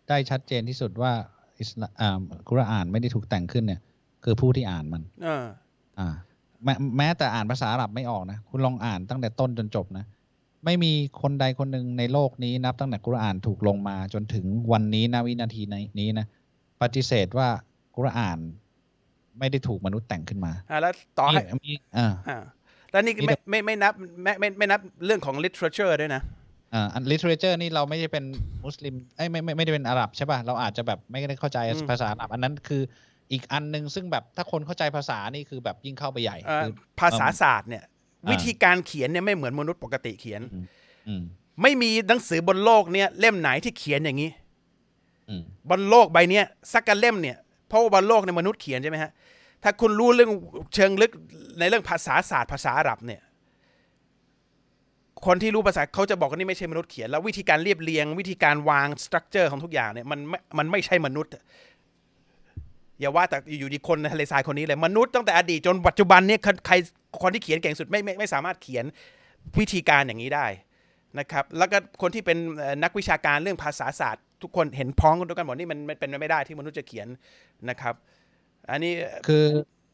[0.08, 1.12] ได้ชัดเจนที่สุดว่า
[1.60, 3.80] อิสลามอ่ากุรอานไม่ได้ถูกแต่งขึ้นเนี่ย
[4.24, 5.44] คือผู้ที่อ่านมันเออ
[5.98, 6.08] อ่า
[6.64, 10.04] แม้แม้แต่อ่านภาษาอาหรับไม่ออกนะ คุณลองอ่านตั้งแต่ต้นจนจบนะ
[10.64, 10.92] ไม่มี
[11.22, 15.62] คนใดคนหนึ่งในโลกนี้นับตั้งแต่กุรอานถูกลงมาจนถึงวันนี้นะวินาที
[16.00, 16.26] นี้นะ
[16.82, 17.48] ปฏิเสธว่า
[17.96, 18.38] กุรอาน
[19.38, 22.38] ไม่ได้ถูกมนุษย์แต่งขึ้นมาอ่าแล้วต่อให้มีมีอ่าอ่า
[22.92, 23.92] แล้วนี่มีไม่แต่ไม่ไม่นับ
[24.22, 26.22] ไม่ไม่ไม่นับเรื่องของ literature ด้วยนะ
[26.74, 28.24] อ่าอัน literature นี่เราไม่ได้เป็น
[28.64, 32.82] มุสลิมเอ้ยไม่ไม่ไม่ได้เป็นอาหรับใช่ป่ะเราอาจจะแบบไม่ได้เข้าใจอืมภาษาอาหรับ อันนั้นคือ
[33.32, 37.84] อีกอันหนึ่งซึ่งแบบถ้าคนเข้าใจภาษานี่คือแบบยิ่งเข้าไปใหญ่เอ่อคือภาษาศาสตร์เนี่ย
[38.24, 40.40] อ่าวิธีการเขียนเนี่ยไม่เหมือนมนุษย์ปกติเขียน
[41.08, 41.22] อืม
[41.62, 44.30] ไม่มีหนังสือบนโลกเนี่ยเล่มไหนที่เขียนอย่างนี้
[45.28, 47.36] อืมบนโลกใบเนี้ยสักกันเล่มเนี่ย
[47.68, 49.12] เพราะว่าบนโลกในยมนุษย์เขียนใช่ไหมฮะ
[49.62, 50.30] ถ้าคุณรู้เรื่อง
[50.74, 51.12] เชิงลึก
[51.58, 53.22] ในเรื่องภาษาศาสตร์ภาษาอาหรับเนี่ย
[55.26, 61.32] คนที่รู้ภาษาเขาจะบอกว่านี่ไม่ใช่มนุษย์เขียน แล้ววิธีการเรียบเรียง วิธีการวางสตรัคเจอร์ของทุกอย่างเนี่ยมันไม่มันไม่ใช่มนุษย์
[63.00, 66.74] อย่าว่าแต่อยู่ดีคนในทะเลทรายคนนี้เลย มนุษย์ตั้งแต่อดีตจนปัจจุบันเนี่ยใครใคร
[67.22, 68.84] คนที่เขียนเก่งสุดไม่ไม่ไม่สามารถเขียน
[69.58, 70.46] วิธีการอย่างนี้ได้
[71.18, 77.08] นะครับแล้วก็คนที่เป็นเอ่อนักวิชาการเรื่องภาษาศาสตร์ ทุกคนเห็นพ้องกันกันหมดนี่มันมันเป็นไปไม่ได้ที่มนุษย์จะเขียน
[77.70, 77.94] นะครับ
[78.70, 78.92] อันนี้
[79.28, 79.44] คือ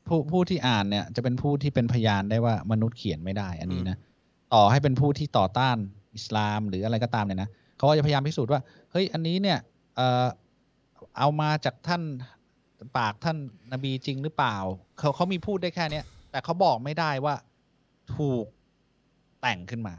[0.06, 3.96] ผู้ผู้ที่อ่านเนี่ยจะเป็นผู้ที่เป็นพยานได้ว่ามนุษย์เขียนไม่ได้อันนี้นะ
[4.54, 5.76] ต่อให้เป็นผู้ที่ต่อต้าน
[6.16, 8.60] อิสลามหรืออะไรก็ตามเนี่ยนะเขาก็จะพยายามพิสูจน์ว่า
[8.92, 9.58] เฮ้ยอันนี้เนี่ย
[9.96, 10.26] เอ่อ
[11.18, 12.02] เอามาจากท่าน
[12.98, 13.38] ปากท่าน
[13.72, 14.56] นบีจริงหรือเปล่า
[14.98, 17.34] เขาเขามีพูดได้แค่เนี้ย แต่เขาบอกไม่ได้ว่า
[18.16, 18.46] ถูก
[19.40, 19.94] แต่งขึ้นมา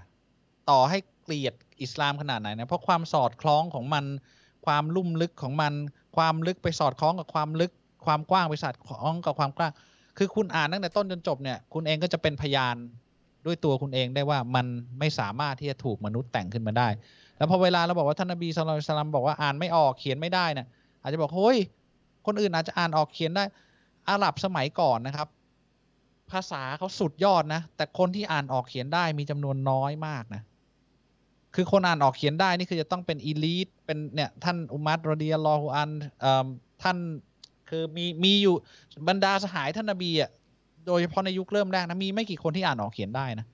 [0.69, 4.05] ต่อให้เกลียดอิสลามขนาดไหนนะเพราะความสอดคล้องของมัน
[4.65, 5.73] ความลุ่มลึกของมัน
[6.17, 7.71] ความลึกไปสอดคล้องกับความลึก
[8.05, 9.71] ความกว้างไปสอดคล้องกับความกว้าง
[10.17, 12.75] คือคุณอ่านตั้งแต่ต้นจนจบเนี่ย คุณเองก็จะเป็นพยาน
[13.45, 14.65] ด้วยตัวคุณเองได้ว่ามัน
[14.99, 16.87] ไม่สามารถที่จะถูกมนุษย์แต่งขึ้นมาได้
[17.37, 20.67] แล้วพอเวลาเราบอกว่าท่านนบีสุลต่านบอกว่าอ่านไม่ออกเขียนไม่ได้นี่ย
[21.01, 21.57] อาจจะบอกเฮ้ย
[22.25, 23.43] คนอื่นอาจจะอ่านออกเขียนได้
[24.09, 25.27] อาหรับสมัยก่อนนะครับ
[26.31, 30.41] ภาษาเขาสุดยอดนะ แต่คนที่อ่านออกเขียนได้มีจำนวนน้อยมากนะ
[31.55, 35.91] คือคนอ่านออกเขียนได้นี่คือจะต้องเป็นอีลิทเป็นเนี่ยท่านอุมัตรอดียลลอฮุอัน
[36.83, 36.97] ท่าน
[37.69, 38.55] คือมีมีอยู่
[39.07, 40.29] บรรดาสหายท่านนบีอะ
[40.87, 43.45] โดยเฉพาะในยุคเริ่มแรกนะมีไม่กี่คนที่อ่านออกเขียนได้นะ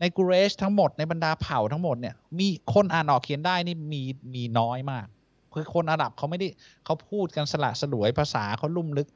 [0.00, 4.02] ในกุเรชทั้งหมดในบรรดาเผ่าทั้งหมดเนี่ยมีคนอ่านออกเขียนได้นี่มี
[4.34, 5.06] มีน้อยมาก
[5.56, 6.48] คือคนอาหรับเขาไม่ได้
[6.84, 9.08] เขาพูดกันสละสลวยภาษาเขาลุ่มลึก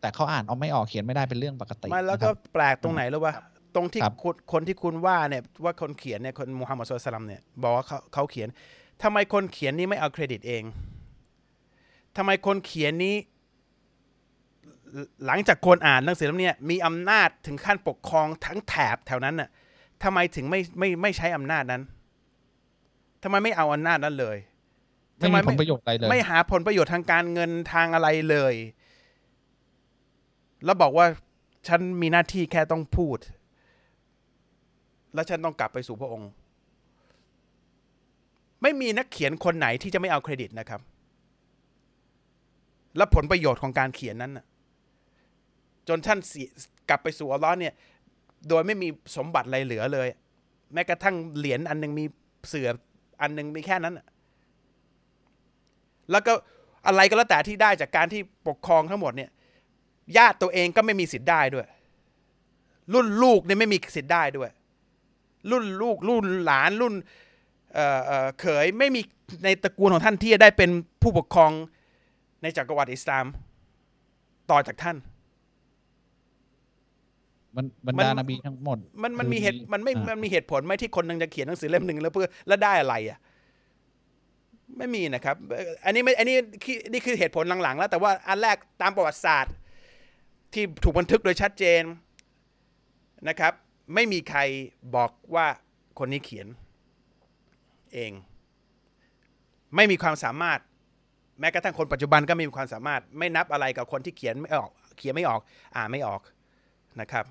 [0.00, 3.34] แต่แต่เขาอ่านเอาไม่ออกเขียนไม่ได้เป็นเรื่องปกติไม่แล้วก็นะครับแปลกตรงไหนรู้ป่ะ
[3.74, 8.48] ตรงที่ครับคุณคนที่คุณว่าเนี่ยว่าคนเขียนเนี่ยคนมูฮัมหมัดสุลตัลลัมเนี่ยบอกว่าเขาเขาเขียน
[9.02, 10.62] ทำไมคนเขียนนี้ไม่เอาเครดิตเอง
[12.16, 13.16] ทำไมคนเขียนนี้
[15.26, 19.48] หลังจากคนอ่านหนังสือเล่มเนี้มีอำนาจถึงขั้นปกครองทั้งแถบแถวนั้นน่ะ
[20.02, 21.82] ทำไมถึงไม่ไม่ไม่ใช้อำนาจนั้น
[23.22, 24.36] ทำไมไม่เอาอำนาจนั้นเลย
[25.18, 28.54] ไม่มีผลประโยชน์อะไรเลย ไม่หาผลประโยชน์ทางการเงินทางอะไรเลย
[30.64, 31.06] แล้วบอกว่า
[31.68, 33.18] ฉันมีหน้าที่แค่ต้องพูด
[35.14, 36.30] แล้วฉันต้องกลับไปสู่พระองค์
[38.62, 40.80] ไม่มีนักเขียนคนไหนที่จะไม่เอาเครดิตนะครับ
[42.96, 44.44] และผลประโยชน์ของการเขียนนั้นน่ะ
[45.88, 46.48] จนท่านเสีย
[46.88, 47.74] กลับไปสู่อัลลอฮ์เนี่ย
[48.48, 50.08] โดยไม่มีสมบัติอะไรเหลือเลย
[50.72, 52.04] แม้กระทั่งเหรียญอันหนึงมี
[52.48, 52.68] เสือ
[53.20, 54.06] อันหนึงมีแค่นั้นน่ะ
[56.10, 56.32] แล้วก็
[56.86, 59.30] อะไรก็แล้วแต่ที่ได้จากการที่ปกครองทั้งหมดเนี่ย
[60.16, 61.66] ญาติตัวเองก็ไม่มีสิทธิ์ได้ด้วย
[62.94, 64.50] รุ่นลูกเนี่ยไม่มีสิทธิ์ได้ด้วย
[65.50, 66.94] รุ่นลูกรุ่นหลานรุ่น
[67.74, 69.00] เอ่อเอ่อเขยไม่มี
[69.44, 70.70] ในตระกูลของท่านที่จะได้เป็น
[71.02, 71.52] ผู้ปกครอง
[72.42, 73.26] ในจักรวรรดิอิสลาม
[74.50, 74.96] ต่อจากท่าน
[77.56, 83.18] มันบรรมันดานบีทั้งหมด มันมันคือมีเหตุมันไม่อ่ามันมีเหตุผลไหมที่คนหนึงจะเขียนหนังสือเล่มหนึ่งแล้วเพื่อแล้วได้อะไรอะ
[84.78, 85.36] ไม่มีนะครับ
[85.84, 86.36] อันนี้ไม่ อันนี้
[86.92, 89.54] นี่คือเหตุผลหลังๆ แล้ว แต่ว่าอันแรกตามประวัติศาสตร์
[90.52, 91.82] ที่ถูกบันทึกโดยชัดเจน
[93.28, 93.52] นะครับ
[93.94, 94.40] ไม่มีใคร
[94.96, 95.46] บอกว่า
[95.98, 96.46] คนนี้เขียน
[97.94, 98.12] เอง
[99.76, 100.60] ไม่มีความสามารถ
[101.40, 105.40] แม้กระทั่งคนปัจจุบันก็ไม่มีความสามารถ ไม่นับอะไรกับคนที่เขียนไม่ออก เขียนไม่ออก
[105.76, 106.20] อ่านไม่ออก
[107.00, 107.24] นะครับ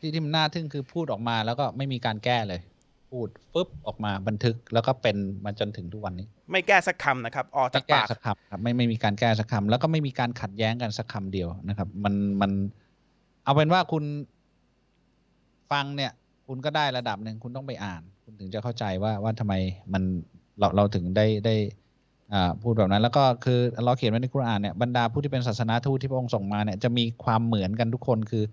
[0.00, 2.60] ที่ที่มันน่าทึ่งคือพูดออกมาแล้วก็ไม่มีการแก้เลย
[3.12, 12.52] พูดปุ๊บออกมาบันทึกแล้วก็เป็นมาจนถึงทุกวันนี้ ไม่แก้สักคำนะครับออกจาไม่กแก้ปากสักคำครับไม่ไม่มีการแก้สักคำแล้วก็ไม่มีการขัดแย้งกันสักคำเดียวนะครับ มันมัน
[13.44, 14.04] เอาเป็นว่าคุณ
[15.72, 16.12] ฟังเนี่ย
[16.46, 19.54] คุณก็ได้ระดับหนึ่งคุณต้องไปอ่าน คุณถึงจะเข้าใจว่าว่าทำไม
[19.92, 20.02] มัน
[20.58, 21.54] เราเราถึงได้ได้
[22.32, 28.44] อ่าพูดแบบนั้นแล้วก็คือเราเขียนไว้ในคุรอานเนี่ยบรรดาผู้ที่เป็นศาสนาทูตที่พระองค์ส่งมาเนี่ยจะมีความเหมือนกันทุกคนคือ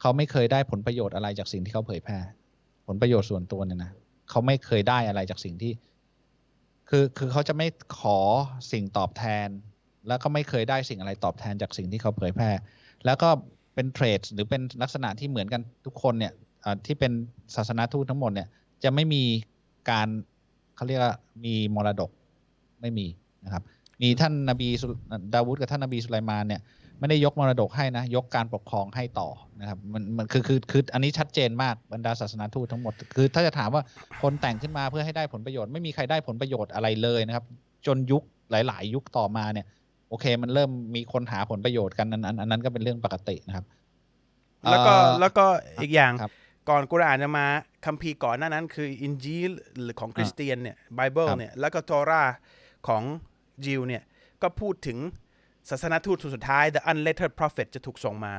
[0.00, 2.18] เขาไม่เคยได้ผลประโยชน์อะไรจากสิ่งที่เขาเผยแพร่
[2.86, 3.90] ผลประโยชน์ส่วนตัวเนี่ยนะ
[4.30, 5.72] เขาไม่เคยได้อะไรจากสิ่งที่
[6.88, 7.66] คือคือเขาจะไม่
[7.98, 8.18] ขอ
[8.72, 9.48] สิ่งตอบแทน
[10.08, 12.50] แล้วก็ไม่เคยได้สิ่งอะไรตอบแทนจากสิ่งที่เขาเผยแพร่
[13.04, 13.28] แล้วก็
[13.74, 16.32] เป็นเทรดหรือเป็นลักษณะที่เหมือนกันทุกคนเนี่ย
[16.86, 17.12] ที่เป็น
[17.56, 18.48] ศาสนาทูตทั้งหมดเนี่ย
[18.84, 19.22] จะไม่มี
[19.90, 20.08] การ
[20.76, 22.10] เขาเรียกว่ามีมรดก
[22.80, 23.06] ไม่มี
[23.44, 23.62] นะครับ
[24.02, 24.68] มีท่านนบี
[25.34, 26.60] ดาวุฒกับท่านนบีสุไลมานเนี่ย
[27.00, 29.28] ไม่ได้ยกมรดกให้นะ ยกการปกครองให้ต่อ
[29.60, 33.82] นะครับมันมันคือคือคืออันนี้ชัดเจนมากบรรดาศาสนาทูตทั้งหมด คือถ้าจะถามว่า
[34.22, 37.44] คนแต่งขึ้นมาเพื่อให้ได้ผลประโยชน์ไม่มีใครได้ผลประโยชน์อะไรเลยนะครับ
[37.86, 39.66] จนยุคหลาย ๆ ยุคต่อมาเนี่ย
[40.08, 43.64] โอเค มันเริ่มมีคนหาผลประโยชน์กันอันอันอันนั้นก็เป็นเรื่องปกตินะครับ
[44.70, 45.46] แล้วก็เอ่อแล้วก็
[45.82, 46.32] อีกอย่างครับ
[46.68, 47.46] ก่อนกุรอานจะมา
[47.86, 49.50] คัมภีร์ก่อนหน้านั้น คืออินจีล
[49.82, 52.22] หรือของคริสเตียนเนี่ยไบเบิลครับเนี่ยแล้วก็ทอรา
[52.88, 53.02] ของ
[53.66, 54.02] ยิวเนี่ย
[54.42, 54.98] ก็พูดถึง
[55.70, 58.34] ศาสนทูตสุดท้าย the unlettered prophet จะถูกส่งมา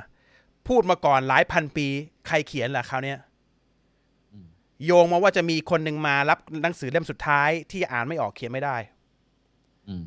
[0.68, 1.88] พูดมาก่อนหลายพันปี
[2.28, 3.20] ใครเขียนล่ะคราวเนี้ย
[4.86, 8.78] โยงมาว่าจะมีคนหนึ่งมารับหนังสือเล่มสุดท้ายที่อ่านไม่ออกเขียนไม่ได้
[9.88, 10.04] อืม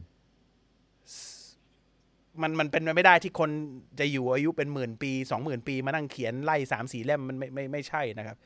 [2.42, 3.50] มันมันเป็นไปไม่ได้ที่คน
[4.00, 8.36] จะอยู่อายุเป็นหมื่นปีสองหมื่นปีมานั่งเขียนไล่สามสี่เล่มมันไม่ไม่ไม่ใช่นะครับ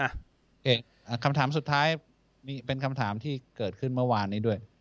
[0.00, 0.08] อะ
[0.50, 0.68] โอเค
[1.08, 1.86] อะคำถามสุดท้าย
[2.46, 4.73] มีเป็นคำถามที่เกิดขึ้นเมื่อวานนี้ด้วยเอ่อ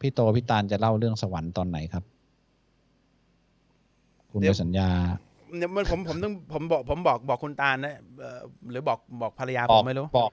[0.00, 2.04] พี่โตพี่ตาลจะเล่าเรื่องสวรรค์ตอนไหนครับ
[4.30, 4.88] คุณเดี๋ไปยวสัญญา
[5.56, 8.40] เนี่ยมันผมผมต้องผมบอกผมบอกบอกคุณตาลนะเอ่อ
[8.70, 10.30] หรือบอกบอกภรรยาบผอกมไม่รู้บอก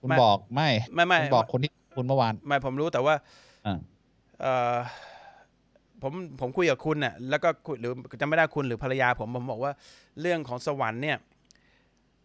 [0.00, 3.14] คุณไม่บอกไม่ไม่ไม่คุณบอกคนที่คุณเมื่อวาน ไม่ผมรู้แต่ว่า
[3.66, 3.78] อ่า
[4.40, 4.76] เออ
[6.02, 9.72] ผมผมคุยกับคุณน่ะแล้วก็คุยหรือจำไม่ได้คุณหรือภรรยา ผมผมบอกว่า
[10.20, 11.18] เรื่องของสวรรค์เนี่ย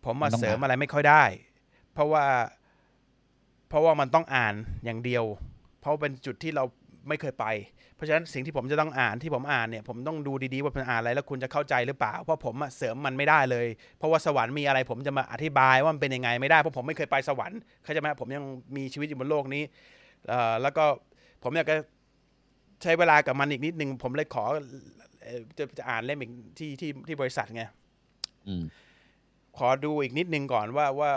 [0.05, 1.23] ผมมาเสริมอะไรไม่ค่อยได้
[1.93, 2.23] เพราะว่า
[3.69, 4.53] เพราะว่ามันต้องอ่าน
[4.85, 5.23] อย่างเดียว
[5.81, 6.63] เพราะเป็นจุดที่เรา
[7.07, 7.45] ไม่เคยไป
[7.95, 13.67] เพราะฉะนั้นสิ่งที่ผมจะต้องอ่านที่ผมอ่านเนี่ยผมต้องดูดีๆว่าเป็นอ่านอะไรแล้วคุณจะเข้าใจหรือเปล่า เพราะผมอะเสริมมันไม่ได้เลย
[13.97, 18.43] เพราะว่าสวรรค์มีอะไร ผมจะมาอธิบายว่ามันเป็นยังไงไม่ได้เพราะผมไม่เคยไปสวรรค์เข้าใจไหมผมยัง
[18.75, 19.63] มีชีวิตอยู่บนโลกนี้
[20.27, 20.85] เอ่อแล้วก็
[21.43, 21.77] ผมอยากจะ
[22.83, 24.45] ใช้เวลากับมันอีกนิดนึงผมเลยขอ
[25.23, 27.63] เอ่อจะจะอ่านเล่มอีกที่ที่ที่บริษัทไง
[28.47, 28.63] อืม
[29.57, 31.11] ขอดูอีกนิดนึงก่อนว่าว่า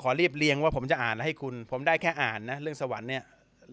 [0.00, 3.24] ขอเรียบเรียงว่าผมจะอ่านให้คุณ ผมได้แค่อ่านนะเรื่องสวรรค์เนี่ย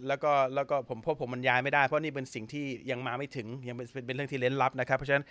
[0.07, 5.25] แล้วก็แล้วก็ผมพราะผมบรรยายไม่ได้ เพราะนี่เป็นสิ่งที่ยังมาไม่ถึงยังเป็นเป็นเรื่องที่เล้นลับนะครับ เพราะฉะนั้น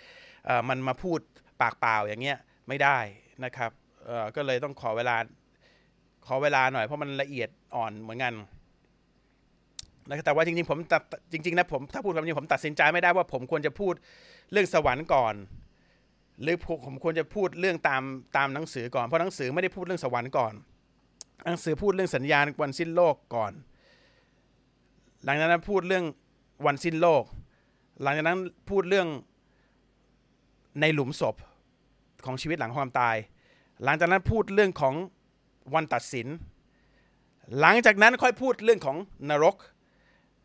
[0.69, 1.19] มันมาพูด
[1.61, 2.37] ปากเปล่าอย่างเงี้ย
[2.67, 2.97] ไม่ได้
[3.45, 3.71] นะครับ
[4.35, 5.15] ก็เลยต้องขอเวลา
[6.25, 8.33] ขอเวลาหน่อยเพราะมันละเอียดอ่อนเหมือนกัน
[10.07, 13.93] นะแต่ว่าจริงๆผมตัดจริงๆนะผมถ้าพูดความจริงผมตัดสินใจไม่ได้ว่าผมควรจะพูด
[14.51, 15.35] เรื่องสวรรค์ก่อน
[16.41, 18.03] หรือผมผมควรจะพูดเรื่องตาม
[18.37, 20.53] ตามหนังสือก่อนเพราะหนังสือไม่ได้พูดเรื่องสวรรค์ก่อน
[21.45, 23.53] หนังสือพูดเรื่องสัญญาณวันสิ้นโลกก่อน
[25.23, 26.05] หลังจากนั้นพูดเรื่อง
[26.65, 27.23] วันสิ้นโลก
[28.01, 28.37] หลังจากนั้น
[28.69, 29.07] พูดเรื่อง
[30.81, 31.35] ในหลุมศพ
[32.25, 33.15] ของชีวิตหลังความตาย
[33.83, 34.93] หลังจากนั้นพูดเรื่องของ
[35.73, 36.27] วันตัดสิน
[37.59, 38.97] หลังจากนั้นค่อยพูดเรื่องของ
[39.29, 39.55] นรก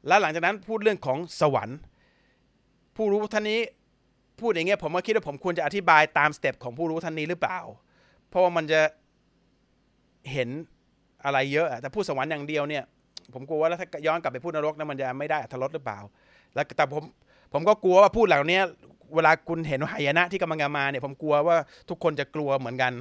[0.06, 1.78] แล้วหลังจากนั้นพูดเรื่องของสวรรค์
[2.96, 3.60] ผู้รู้ท่านนี้
[4.40, 7.58] พูดอย่างเงี้ยผมก็คิดว่าผมควรจะอธิบายตามสเต็ปของผู้รู้ท่านนี้หรือเปล่า
[8.28, 8.80] เพราะว่ามันจะ
[10.32, 10.48] เห็น
[11.24, 12.84] อะไรเยอะแต่พูดสวรรค์อย่างเดียวเนี่ย
[13.34, 15.98] ผมกลัวว่าถ้าย้อนกลับไปพูดนรกนะมันจะไม่ได้อรรถรสหรือเปล่า
[16.54, 17.02] แล้วแต่ผม
[17.52, 18.60] ผมก็กลัวว่าพูดเหล่านี้
[19.14, 21.56] เวลาคุณเห็นหายนะที่กำลังจะมาเนี่ยผมกลัวว่า
[21.88, 22.92] ทุกคนจะกลัวเหมือนกัน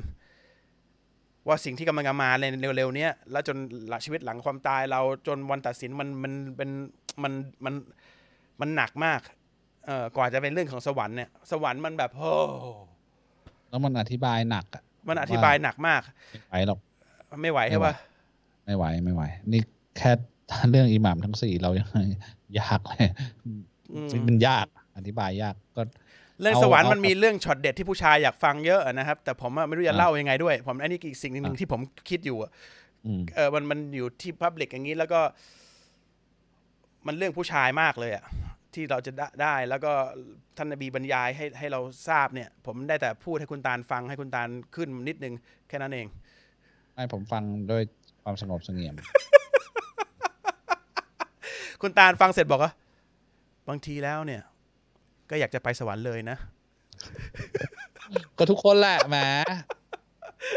[1.48, 2.46] ว่าสิ่งที่กำลังจะมาใน
[2.78, 3.58] เร็วๆเนี้ยแล้วจน
[3.90, 6.70] หลังชีวิตหลังความตายเราจนวันตัดสินมันมันเป็น
[7.24, 7.34] มัน
[7.66, 7.74] มัน
[8.62, 9.20] มันหนักมาก
[9.86, 12.32] เอ่อกว่าจะเป็นเรื่องของสวรรค์เนี่ยสวรรค์มันแบบโอ้
[13.70, 16.02] แล้วมันอธิบายหนักอะมันอธิบายหนักมาก
[16.40, 16.80] ไม่ไหวหรอก
[17.42, 17.94] ไม่ไหวใช่ปะ
[18.66, 19.62] ไม่ไหวไม่ไหว นี่
[19.98, 20.12] แค่
[20.70, 21.88] เรื่องอิหมัมทั้งสี่เรายัง
[22.60, 23.10] ยากเลย
[23.46, 25.82] อืมมันยากอธิบายยากก็
[26.42, 32.52] เรื่องเอาสวรรค์เอามันมีเรื่องช็อตเด็ดที่ผู้ชายอยากฟังเยอะนะครับ แต่ผมอะไม่รู้จะอ่าเล่ายังไงด้วย ผมอันนี้อีกสิ่งหนึ่งอ่าที่ผมคิดอยู่อะ
[33.06, 35.22] อืมเออมันมันอยู่ที่พับลิกอย่างนี้แล้วก็
[37.08, 38.24] มันเรื่องผู้ชายมากเลยอะ
[38.74, 39.92] ที่เราจะได้ได้แล้วก็
[40.58, 45.34] ท่านนบีบรรยายให้ให้เราทราบเนี่ย ผมได้แต่พูดให้คุณตาลฟังให้คุณตาลขึ้นนิดนึง
[45.68, 46.08] แค่นั้นเอง
[46.96, 47.84] ให้ผมฟังด้วย
[48.24, 48.96] ความสงบเสงี่ยม
[51.82, 52.72] คุณตาลฟังเสร็จบอกว่า
[53.70, 54.42] บางทีแล้วเนี่ย
[55.30, 56.38] ก็อยากจะไปสวรรค์เลยนะ
[58.38, 59.18] ก็ทุกคนแหละแหม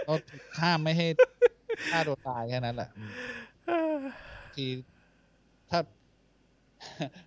[0.08, 0.14] ก็
[0.60, 1.06] ห้ามไม่ให้
[1.90, 2.88] ฆ่าตัวตายแค่นั้นแหละ
[3.68, 4.00] อืม
[4.54, 4.66] ที
[5.70, 5.80] ถ้า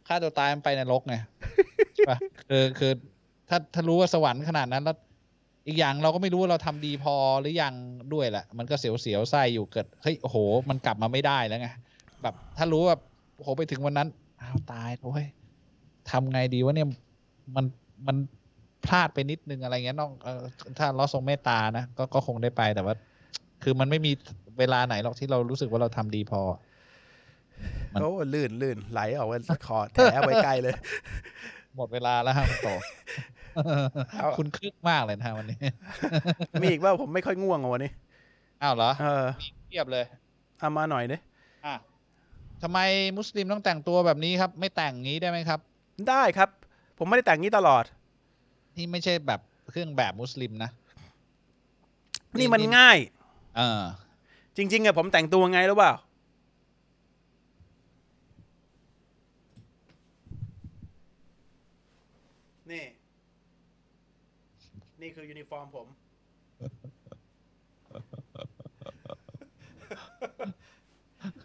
[0.07, 1.15] ฆ่าตัวตายมันไปนรกไง
[1.95, 2.17] ใช่ปะ
[2.49, 2.91] คือคือ
[3.49, 4.97] ถ้าถ้ารู้ว่าสวรรค์ขนาดนั้นแล้ว
[5.67, 7.73] อีกอย่างเราก็ไม่รู้ว่าเราทำดีพอหรือยัง
[8.13, 10.37] ด้วยแหละ มันก็เสียวเสียวๆไส้อยู่เกิดเฮ้ยโอ้โห
[10.69, 11.67] มันกลับมาไม่ได้แล้วไง
[12.23, 12.95] แบบถ้ารู้ว่า
[13.35, 14.07] โอ้โหไปถึงวันนั้น
[14.41, 15.23] อ้าวตายโอ้ย
[16.11, 16.87] ทำไงดีวะเนี่ย
[17.55, 17.65] มัน
[18.07, 18.17] มัน
[18.85, 20.41] พลาดไปนิดนึงอะไรเงี้ยน้องเออ
[20.77, 22.95] ถ้าเราทรงเมตตานะก็ก็คงได้ไปแต่ว่า
[23.63, 24.11] คือมันไม่มี
[24.59, 26.41] เวลาไหนหรอกที่เรารู้สึกว่าเราทำดีพอ
[27.93, 29.33] มันโอ้ลื่นลื่นไหลออกไป
[29.67, 30.75] คอแถไว้ใกล้เลย
[31.75, 32.77] หมดเวลาแล้วฮะคุณโตเอา
[34.37, 35.57] คุณคึกมากเลยนะฮะวันนี้
[36.61, 37.91] มีอีกว่าผมไม่ค่อยง่วงอะวันนี้
[38.61, 39.25] อ้าวเหรอเออ
[39.67, 40.05] เทียบเลย
[40.59, 41.17] เอามาหน่อยดิ
[41.65, 41.75] อะ
[42.63, 42.79] ทำไม
[43.17, 45.59] มุสลิมต้องแต่งตัวแบบนี้ครับ ไม่แต่งงี้ได้ไหมครับ
[46.09, 46.49] ได้ครับ
[46.97, 47.83] ผมไม่ได้แต่งนี้ตลอด
[48.77, 50.69] นี่ไม่ใช่แบบเครื่องแบบมุสลิมนะ
[52.39, 52.97] นี่มันง่าย
[53.57, 53.83] เออ
[54.57, 55.93] จริง ๆอะผมแต่งตัวไงรู้เปล่า
[62.71, 62.83] นี่
[65.01, 65.87] นี่คือยูนิฟอร์มผม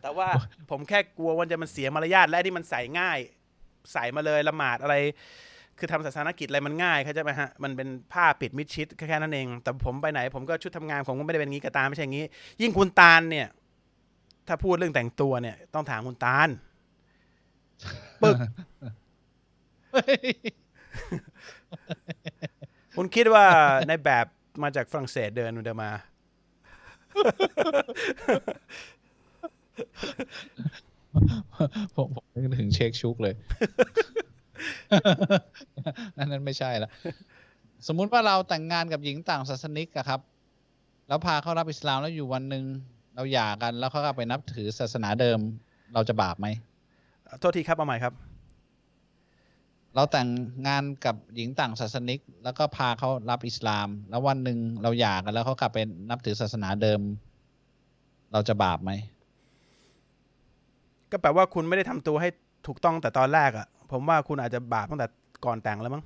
[0.03, 0.29] แต่ว่า
[0.71, 3.19] ผมแค่กลัวว่าจะมันเสียมารยาทและที่มันใส่ง่าย
[3.93, 4.97] ใส่มาเลยละหมาดอะไร
[5.79, 12.25] คือทำศาสนกิจอะไรมันง่ายเข้าใจไหมฮะ มันเป็นผ้าปิดมิดชิดแค่นั้นเอง แต่ผมไปไหน ผมก็ชุดทำงานผมก็ไม่ได้เป็นงี้ก็ตามไม่ใช่างี้
[12.63, 13.49] ยิ่งคุณตาลเนี่ย
[14.49, 16.49] ถ้าพูดเรื่องแต่งตัวเนี่ย ต้องถามคุณตาล
[18.23, 18.39] ปึก
[22.97, 23.45] คุณคิดว่า
[23.89, 24.27] ในแบบ
[24.63, 25.91] มาจากฝรั่งเศสเดินมันจะมา
[31.97, 33.35] ผมผมนึกถึงเช็คชุกเลย
[36.17, 36.91] นั่นนั้นไม่ใช่ละ
[37.87, 40.21] สมมุติว่าเราแต่งงานกับหญิงต่างศาสนิกอะครับ
[41.09, 42.65] แล้วพาเขารับอิสลามแล้วอยู่วันหนึ่ง
[43.15, 45.39] เราหย่ากันแล้วเขาก็ไปนับถือศาสนาเดิม
[45.95, 46.47] เราจะบาปไหม
[47.41, 48.13] โทษทีครับเอาใหม่ครับ
[49.95, 50.29] เราแต่ง
[50.67, 55.79] งานกับหญิงต่างศาสนิก แล้วก็พาเขารับอิสลาม แล้ววันหนึ่งเราหย่ากันแล้วเขากลับไป
[56.11, 57.01] นับถือศาสนาเดิม
[58.33, 58.91] เราจะบาปไหม
[61.11, 62.29] ก็แปลว่าคุณไม่ได้ทำตัวให้
[62.67, 65.07] ถูกต้องแต่ตอนแรกอะผมว่าคุณอาจจะบาปตั้งแต่
[65.45, 66.05] ก่อนแต่งแล้วมั้ง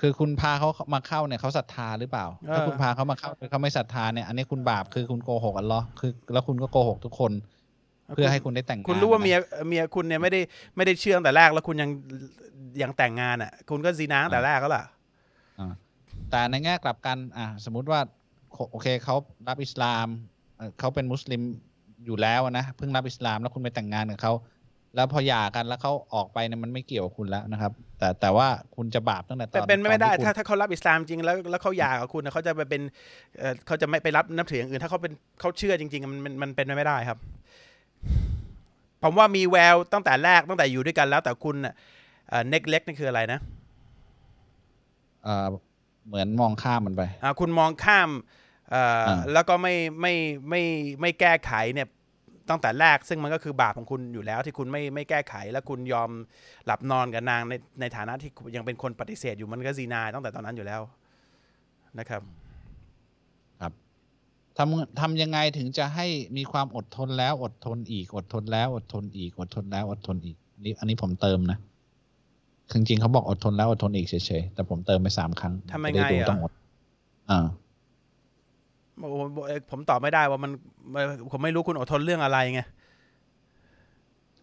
[0.00, 7.32] คือคุณพาเขามาเข้าเนี่ยเขาศรัทธาหรือเปล่าเออถ้าคุณพาเขามาเข้าเขาไม่ศรัทธาเนี่ยอันนี้คุณบาปคือคุณโกหกอัลเลอฮ์คือ แล้วคุณก็โกหกทุกคน
[8.14, 9.36] เพื่อให้คุณได้แต่งงานคุณรู้ว่านะเมีย
[9.68, 10.40] เมียคุณเนี่ยไม่ได้
[10.76, 11.90] ไม่ได้เชื่อตั้งแต่แรกแล้วคุณยัง
[12.82, 14.84] ยังแต่งงานอะคุณก็ซีนาตั้งแต่แรกก็ล่ะ
[15.58, 15.72] อ่า
[16.30, 18.00] แต่ในแง่กลับกัน อ่าสมมุติว่า
[18.52, 19.16] โอโอเคเขา
[19.48, 20.06] รับอิสลาม
[20.56, 21.42] เอ่อเขาเป็นมุสลิม
[22.04, 24.32] อยู่แล้วนะเพิ่งรับอิสลามแล้วคุณไปแต่งงานกับเขา
[24.96, 32.82] แล้วพอหย่ากันแล้วเขาออกไปเนี่ยมันไม่เกี่ยวกับคุณแล้วนะครับ แต่แต่ว่าคุณจะบาปตั้งแต่ตแต่อนเป็นไม่ได้ตอนที่คุณถ้าถ้าเขารับอิสลามจริงแล้วแล้วเขาหย่ากับคุณนะเขาจะไปเป็น
[33.38, 37.22] เอ่อเขาจะไม่ไปรับนับถืออย่างอื่น ถ้าเขาเป็นเขาเชื่อจริง ๆ มันมันมันเป็นไปไม่ได้ครับพ
[39.02, 41.56] ผมว่ามีแววตั้งแต่แรกตั้งแต่อยู่ด้วยกันแล้ว แต่คุณ
[42.48, 43.40] เน็กเล็กนี่คืออะไรนะ
[45.24, 45.46] เอ่อ
[46.08, 48.08] เหมือนมองข้ามมันไปอ่าคุณมองข้าม
[48.70, 50.14] เอ่ออ่าแล้วก็ไม่ไม่
[50.48, 50.62] ไม่
[51.00, 51.88] ไม่แก้ไขเนี่ย
[52.50, 56.10] ตั้งแต่แรกซึ่งมันก็คือบาปของคุณอยู่แล้วที่คุณไม่ไม่แก้ไข แล้วคุณยอม
[56.66, 60.80] หลับนอนกับนางในในฐานะที่ยังเป็นคนปฏิเสธอยู่มันก็ซีนาตั้งแต่ตอนนั้นอยู่แล้ว
[61.98, 62.22] นะครับ
[64.58, 66.06] ทำทำยังไงถึงจะให้
[66.36, 71.58] มีความอดทนแล้วอดทนอีกอดทนแล้วอดทนอีกอดทนแล้วอดทนอีกนี่อันนี้ผมเติมนะ
[72.72, 76.52] จริงๆเขาบอกอดทนแล้วอดทนอีกเฉยๆแต่ผมเติมไปสามครั้งทำยังจะไงด้ดูอะต้องอด
[77.30, 77.46] อ่า
[79.00, 79.16] โอ้โห
[79.70, 80.50] ผมตอบไม่ได้ว่ามัน
[81.32, 82.60] ผมไม่รู้คุณอดทนเรื่องอะไรไง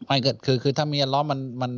[0.05, 1.71] ไม่ก็คือคือถ้ามีอัลเลอฮ์มันมัน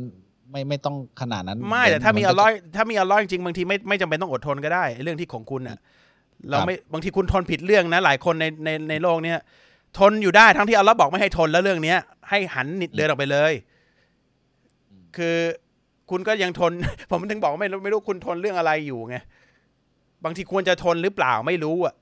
[0.50, 5.78] ไม่ไม่ต้องขนาดนั้น ไม่แต่ถ้ามีนอัก็ลลอฮ์ถ้ามีอัลลอฮ์จริงๆบางทีไม่ไม่จำเป็นต้องอดทนก็ได้ไอ้เรื่องที่ของคุณน่ะ
[6.50, 9.38] เราไม่บางทีคุณทนผิดเรื่องนะ หลายคนในในในโลกเนี้ย
[9.98, 11.98] ทนอยู่ได้ทั้งที่อัลลอฮ์บอกไม่ให้ทนแล้วเรื่องเนี้ย
[12.30, 13.52] ให้หันนิดเดินออกไปเลย
[15.16, 15.36] คือ
[16.10, 16.72] คุณก็ยังทน
[17.10, 19.16] ผมถึงบอกว่าไม่รู้ไม่รู้คุณทนเรื่องอะไรอยู่ไง
[20.24, 21.94] บางทีควรจะทนหรือเปล่าไม่รู้อะ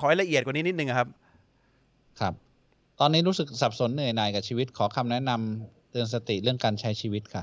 [0.00, 1.08] ขอให้ละเอียดกว่านี้นิดนึงอะครับ
[2.20, 2.34] ครับ
[3.00, 7.42] ตอนนี้รู้สึกสับสนเหนื่อยหน่ายกับชีวิตขอคำแนะนำเตือนสติเรื่องการใช้ชีวิตค่ะ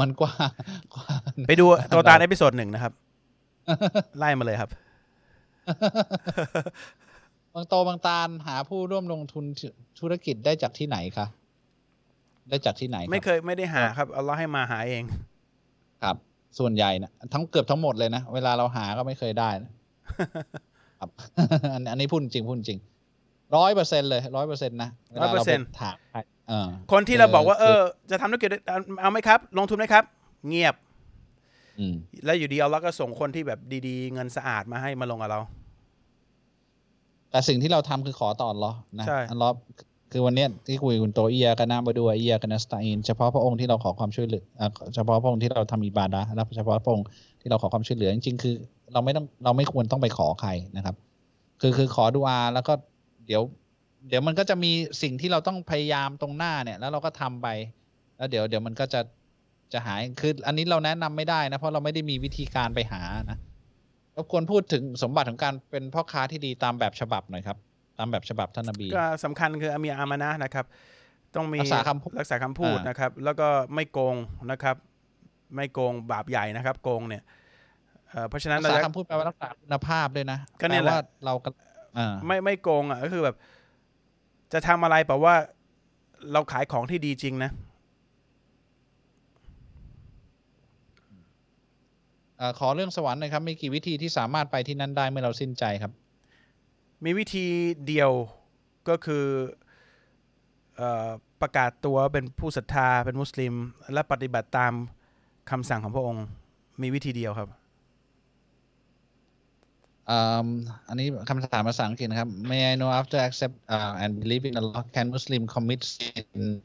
[0.00, 0.50] มันกว้าง
[0.94, 2.92] กว้างไปดูตัวตาในพิโซดหนึ่งนะครับ
[4.18, 4.70] ไล่มาเลยครับ
[7.54, 9.44] บางโตบางตาลหาผู้ร่วมลงทุน
[10.00, 11.26] ธุรกิจได้จากที่ไหนคะ
[12.48, 15.02] ได้จากที่ไหนรับไม่เคยไม่ได้หาครับอัลลอฮ์ให้มาหาเอง
[16.02, 16.16] ครับ
[16.58, 19.70] ส่วนใหญ่นะทั้งเกือบทั้งหมดเลยนะ เวลาเราหาก็ไม่เคยได้นะ
[20.98, 21.10] ครับ
[21.72, 22.80] อันอันนี้พูดจริงพูดจริง
[23.56, 26.39] ร้อยเปอร์เซ็นเลยร้อยเปอร์เซ็นนะวลาาไป100%ถามใครเออ
[26.92, 28.50] คนที่เราบอกว่าเอเอออ จะทำธุรกิจ
[29.00, 30.04] เอาไหมครับ ลงทุนไหมครับ
[30.48, 30.74] เงียบ
[31.78, 31.94] อืม
[32.24, 35.40] แล้วอยู่ดีอัลลอฮ์ก็ส่งคนที่แบบดีๆ เงินสะอาดมาให้มาลงกับเรา
[37.30, 39.54] แต่สิ่งที่เราทำคือขอต่ออัลเลอฮ์นะใช่อัลเลอฮ์
[40.12, 47.06] คือวันเนี้ยที่คุยกับคุณโตเอียกันนาบดูเอียกันนัสตาอินเฉพาะพระองค์ที่เราขอความช่วยเหลืออะเฉพาะพระองค์ที่เราทำอิบาดะห์และเฉพาะพระองค์
[47.40, 48.54] ที่เราขอความช่วยเหลือจริงๆคือ
[48.92, 50.96] เราไม่ต้องเราไม่ควรต้องไปขอใครนะครับ
[51.60, 52.72] คือคือขอดูอาแล้วก็
[53.26, 53.42] เดี๋ยว
[54.08, 54.72] เดี๋ยวมันก็จะมี
[55.02, 57.48] สิ่งที่เราต้องพยายามตรงหน้าเนี่ย แล้วเราก็ทำไป
[58.16, 59.00] แล้วเดี๋ยวเดี๋ยวมันก็จะ
[59.72, 63.38] จะหายคืออันนี้เราแนะนำไม่ได้นะ เพราะเราไม่ได้มีวิธีการไปหานะ
[64.16, 67.58] รบกวนพูดถึงสมบัติของการเป็นพ่อค้าที่ดีตามแบบฉบับหน่อยครับ
[67.98, 70.66] ตามแบบฉบับท่านนบีก็สำคัญคืออามีอามานะห์นะครับ
[71.34, 74.16] ต้องมีรักษาคำพูดรักษาคำพูดอ่านนะครับ แล้วก็ไม่โกง
[74.50, 74.76] นะครับ
[75.56, 77.22] ไม่โกงบาปใหญ่นะครับ โกงเนี่ย
[78.10, 81.50] เอ่อเพราะฉะนั้นรักเราษาจะคำพูดแปลว่ารักษาคุณภาพด้วยนะก็เนี่ยแหละปว่าเราก็
[81.98, 83.36] อ่าไม่ไม่โกงอะก็คือแบบ
[84.52, 85.34] จะทำอะไรแปลว่า
[86.32, 87.50] เราขายของที่ดีจริงนะ
[92.36, 95.92] เอ่อขอเรื่องสวรรค์หน่อยครับ มีกี่วิธีที่สามารถไปที่นั่นได้เมื่อเราสิ้นใจครับ
[97.04, 97.46] มีวิธี
[97.86, 98.10] เดียว
[98.88, 99.24] ก็คือ
[100.76, 101.08] เออ
[101.40, 103.54] ประกาศตัวเป็นผู้ศรัทธาเป็นมุสลิม
[103.92, 104.72] และปฏิบัติตาม
[105.50, 106.24] คำสั่งของพระองค์
[106.82, 107.48] มีวิธีเดียวครับ
[110.11, 110.47] อืม
[110.87, 116.61] อันนี้คำถามภาษาอังกฤษนะครับ May I know after accept uh, and believe in Allah can Muslim commit sin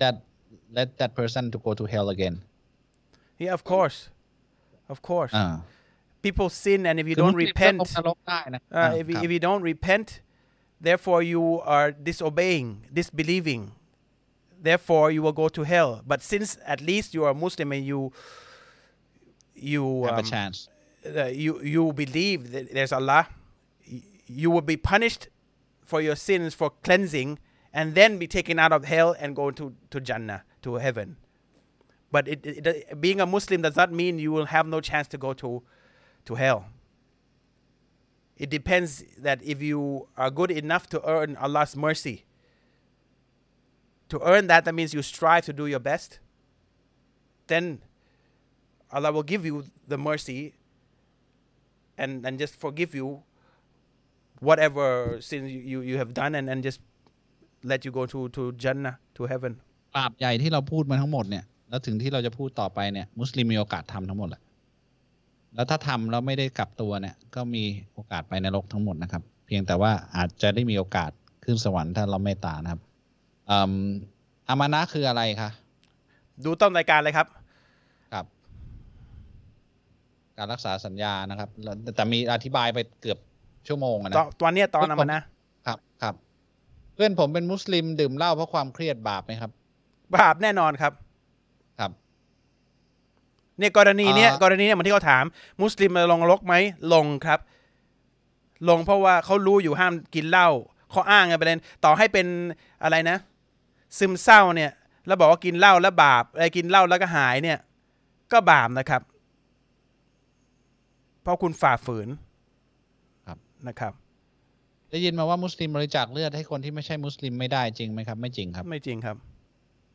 [0.00, 0.16] that
[0.76, 2.36] let that person to go to hell again
[3.42, 3.98] yeah of course
[4.92, 5.46] of course อ่า
[6.24, 9.24] people sin and if you คือ don't มุสลิมก็ repent ตกนรกได้นะ uh, อ่า if, you, ครับ
[9.24, 10.08] if you don't repent
[10.88, 11.44] therefore you
[11.74, 12.66] are disobeying
[12.98, 13.62] disbelieving
[14.68, 18.00] therefore you will go to hell but since at least you are Muslim and you
[19.72, 20.56] you have a um, chance
[21.05, 23.27] uh, you you believe that there's Allah,
[24.27, 25.27] you will be punished
[25.81, 27.39] for your sins for cleansing,
[27.73, 31.17] and then be taken out of hell and go to to Jannah to heaven.
[32.11, 35.17] But it, it- being a Muslim does not mean you will have no chance to
[35.17, 35.63] go to
[36.25, 36.65] to hell.
[38.37, 42.25] It depends that if you are good enough to earn Allah's mercy.
[44.09, 46.19] To earn that, that means you strive to do your best.
[47.47, 47.81] Then
[48.91, 50.53] Allah will give you the mercy
[51.97, 53.07] and, and just forgive you
[54.47, 56.79] whatever sins you, you, you have done and, and just
[57.63, 59.53] let you go to, to Jannah, to heaven.
[59.97, 64.41] บาปใหญ่ที่เราพูดมาทั้งหมดเนี่ยแล้วถึงที่เราจะพูดต่อไปเนี่ย มุสลิมมีโอกาสทำทั้งหมดแหละ
[65.55, 67.63] แล้วถ้าทำแล้วไม่ได้กลับตัวเนี่ย ก็มี
[67.93, 71.11] โอกาสไปนรกทั้งหมดนะครับ เพียงแต่ว่าอาจจะได้มีโอกาส
[71.43, 72.81] ขึ้นสวรรค์ถ้าเราเมตตานะครับ
[73.49, 73.73] อืม
[74.47, 75.49] อามานะคืออะไรคะ
[76.45, 77.42] ดูต้นรายการเลยครับครับ
[80.43, 83.17] การรักษาสัญญานะครับแล้วแต่มีอธิบายไปเกือบ
[83.67, 85.23] ชั่วโมงอะนะตอนตอนเนี้ยตอนครับนั้นมันนะ
[85.67, 86.15] ครับครับ
[86.93, 89.51] เพื่อนผมเป็นมุสลิมดื่มเหล้าเพราะความเครียดบาปไหมครับ
[90.17, 90.93] บาปแน่นอนครับ
[91.79, 91.91] ครับ
[93.59, 95.23] เนี่ยกรณีเนี้ยอ่ากรณีเนี่ยเหมือนที่เขาถาม
[95.61, 96.55] มุสลิมจะลงนรกไหม
[96.93, 97.39] ลงครับ
[98.69, 100.49] ลงเพราะว่าเขารู้อยู่ห้ามกินเหล้า
[100.93, 102.27] ข้ออ้างกันไปเลยต่อให้เป็น
[102.83, 103.17] อะไรนะ
[103.97, 104.71] ซึมเศร้าเนี่ย
[105.07, 107.57] แล้วบอกว่ากินเหล้าแล้วบาปอะไรกินเหล้าแล้วก็หายเนี่ย
[108.31, 109.01] ก็บาปนะครับ
[111.23, 112.09] เพราะคุณฝ่าฝืน
[113.27, 113.37] ครับ
[113.67, 113.93] นะครับ
[114.89, 119.17] ได้ยินมาว่ามุสลิมบริจาคเลือดให้คนที่ไม่ใช่มุสลิมไม่ได้จริงไหมครับ ไม่จริงครับ ไม่จริงครับ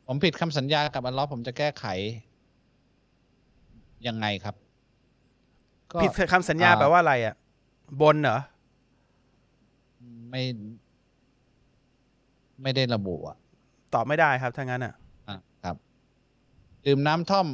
[0.07, 1.85] ผมผิดคำสัญญากับอัลลอฮ์ผมจะแก้ไข
[4.07, 4.55] ยังไงครับ
[5.91, 7.35] ก็ผิดคำสัญญาอ่าแปลว่าอะไรอะ
[8.01, 8.39] บนเหรอ
[10.29, 10.43] ไม่
[12.61, 13.37] ไม่ได้ระบุอะ
[13.93, 14.93] ตอบไม่ได้ครับถ้างั้นอะ
[15.27, 15.75] อะครับ
[16.85, 17.47] ดื่มน้ำท่อม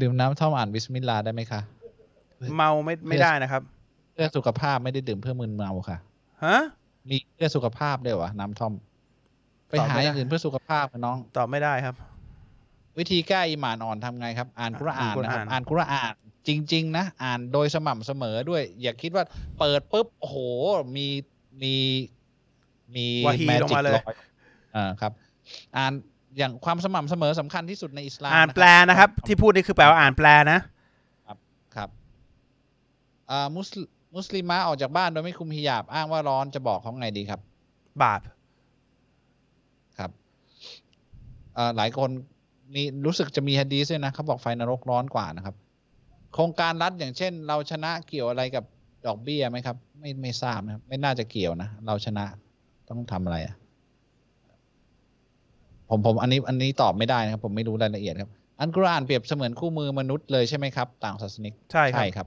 [0.00, 1.60] ดื่มน้ำท่อมอ่านบิสมิลลาห์ได้ไหมคะ
[2.56, 3.62] เมาไม่ไม่ได้นะครับ
[4.12, 5.98] เพื่อสุขภาพไม่ได้ดื่มเพื่อมึนเมาค่ะ
[6.44, 6.58] ฮะ
[7.10, 8.72] มีเพื่อสุขภาพด้วยวะน้ำท่อม
[9.68, 11.94] ไปตอบหาไม่ได้อย่างอื่นเพื่อสุขภาพนะน้องตอบไม่ได้ครับ
[12.98, 16.14] วิธีแก้อีหมานอ่อนทำไงครับ อ่านกุรอานอ่านกุรนะคอารับนอ่านกุรอาน
[16.48, 19.24] จริง ๆ นะ อ่านโดยสม่ำเสมอด้วย อย่าคิดว่า
[19.58, 20.36] เปิดปุ๊บโอ้โห
[20.96, 21.06] มี
[21.62, 21.74] มี
[22.96, 24.16] มีวาฮีลงมาเลยอย
[24.76, 25.12] อ่าครับ
[25.76, 25.92] อ่าน
[26.38, 30.60] อย่างความสม่ำเสมอสำคัญที่สุดในอิสลาม อ่านะครับแปลนะครับ ที่พูดนี่คือแปลว่าอ่านแปลนะ
[31.76, 31.88] ครับ
[33.30, 33.82] อ่ามุสลิ
[34.16, 37.40] มุสลิมะออกจากบ้านโดยไม่คุมฮิญาบ อ้างว่าร้อนจะบอกเขาไงดีครับ
[38.02, 38.20] บาป
[39.98, 40.10] ครับ
[41.54, 42.10] เอ่อหลายคน
[42.74, 45.56] มีรู้สึกจะมีฮะดีษด้วยนะเขาบอกไฟนรกร้อนกว่านะครับ
[46.34, 48.64] โครงการรัฐอย่างเช่น เราชนะเกี่ยวอะไรกับ
[49.06, 52.24] ดอกเบี้ยไหมครับ ไม่ไม่ทราบนะครับ ไม่น่าจะเกี่ยวนะ เราชนะ
[52.88, 53.54] ต้องทำอะไรอะ
[55.92, 62.26] ผมผมอันนี้อันนี้ตอบไม่ได้นะครับ ผมไม่รู้รายละเอียดครับ อันกุรอานเปรียบเสมือนคู่มือมนุษย์เลยใช่ไหมครับ ต่างศาสนิกใช่ครับใช่ครับ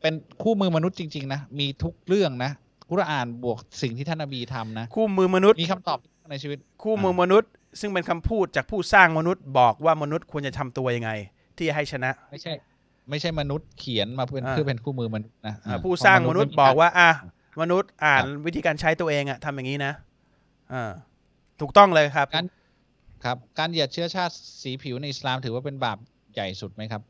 [0.00, 2.50] เป็นคู่มือมนุษย์จริง ๆ นะ มีทุกเรื่องนะ
[2.90, 5.98] กุรอานบวกสิ่งที่ท่านนบีทำนะ คู่มือมนุษย์มีคำตอบ
[6.30, 7.50] ในชีวิต คู่มือมนุษย์
[7.80, 11.10] ซึ่งเป็นคำพูดจากผู้สร้างมนุษย์บอกว่ามนุษย์ควรจะทำตัวยังไง
[11.56, 12.52] ที่จะให้ชนะ ไม่ใช่
[13.10, 17.10] ไม่ใช่มนุษย์เขียนมาเป็นอ่าเพื่อเป็นคู่มือมนุษย์นะอ่าอ่าผู้สร้างมนุษย์บอกว่า อะ
[17.60, 19.92] มนุษย์อ่านครับวิธีการใช้ตัวเองอะทำอย่างนี้นะ
[20.72, 20.90] อ่า
[21.60, 22.46] ถูกต้องเลยครับการ
[23.24, 25.98] ครับ การเหยียดเชื้อชาติสีผิวในอิสลามถือว่าเป็นบาป
[26.34, 27.02] ใหญ่สุดไหมครับ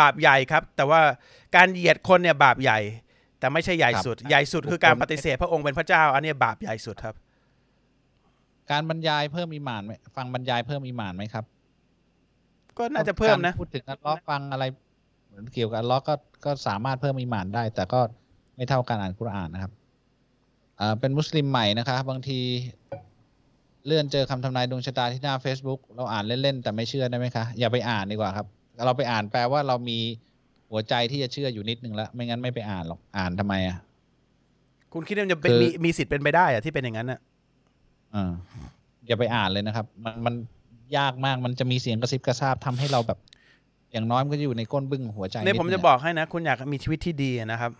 [0.00, 1.00] บาปใหญ่ครับ แต่ว่า
[1.56, 2.78] การเหยียดคนเนี่ยบาปใหญ่
[3.38, 7.14] แต่ไม่ใช่ใหญ่สุดครับใหญ่สุดคือการปฏิเสธพระองค์เป็นพระเจ้า อันเนี้ยบาปใหญ่สุดครับ
[8.70, 11.44] การบรรยายเพิ่มอีหมานไหมฟังบรรยายเพิ่มอีหมานไหมครับ
[12.78, 14.64] ก็น่าจะเพิ่มนะการพูดถึงอัลเลอฮ์ฟังอะไร
[15.28, 16.14] เหมือนเกี่ยวกับอัลเลอฮ์ก็
[16.44, 18.00] ก็สามารถเพิ่มอีหมานได้ แต่ก็
[18.56, 19.72] ไม่เท่าการอ่านกุรอานนะครับ
[20.80, 22.40] อ่าเป็นมุสลิมใหม่นะคะบางที
[23.86, 28.46] เลื่อนเจอคำทำนายดวงชะตาที่หน้า Facebook เราอ่านเล่น ๆ แต่ไม่เชื่อได้ไหมคะ อย่าไปอ่านดีกว่าครับ
[28.84, 29.98] เราไปอ่านแปลว่าเรามี
[30.70, 33.78] หัวใจที่จะเชื่ออยู่นิดนึงแล้ว ไม่งั้นไม่ไปอ่านหรอกอ่านทำไมอะ
[34.92, 37.20] คุณคิดว่ามันจะเป็นคือมีมีสิทธิ์เป็นไปได้อะที่เป็นอย่างนั้นอะ
[38.14, 38.32] อ่า
[39.06, 40.34] อย่าไปอ่านเลยนะครับ มันมัน
[40.96, 43.18] ยากมากมันจะมีเสียงกระซิบกระซาบทำให้เราแบบ
[43.92, 47.72] อย่างน้อยมันก็อยู่ในก้นบึ้งหัวใจเนี่ยผมดจะงบอกให้นะ คุณอยากมีชีวิตที่ดีนะครับ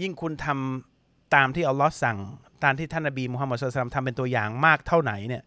[0.00, 2.16] ยิ่งคุณทำตามที่อัลลอฮ์สั่ง
[2.64, 5.42] ตามที่ท่านนบีมุฮัมมัดสุลตัมทำเป็นตัวอย่างมากเท่าไหนเนี่ย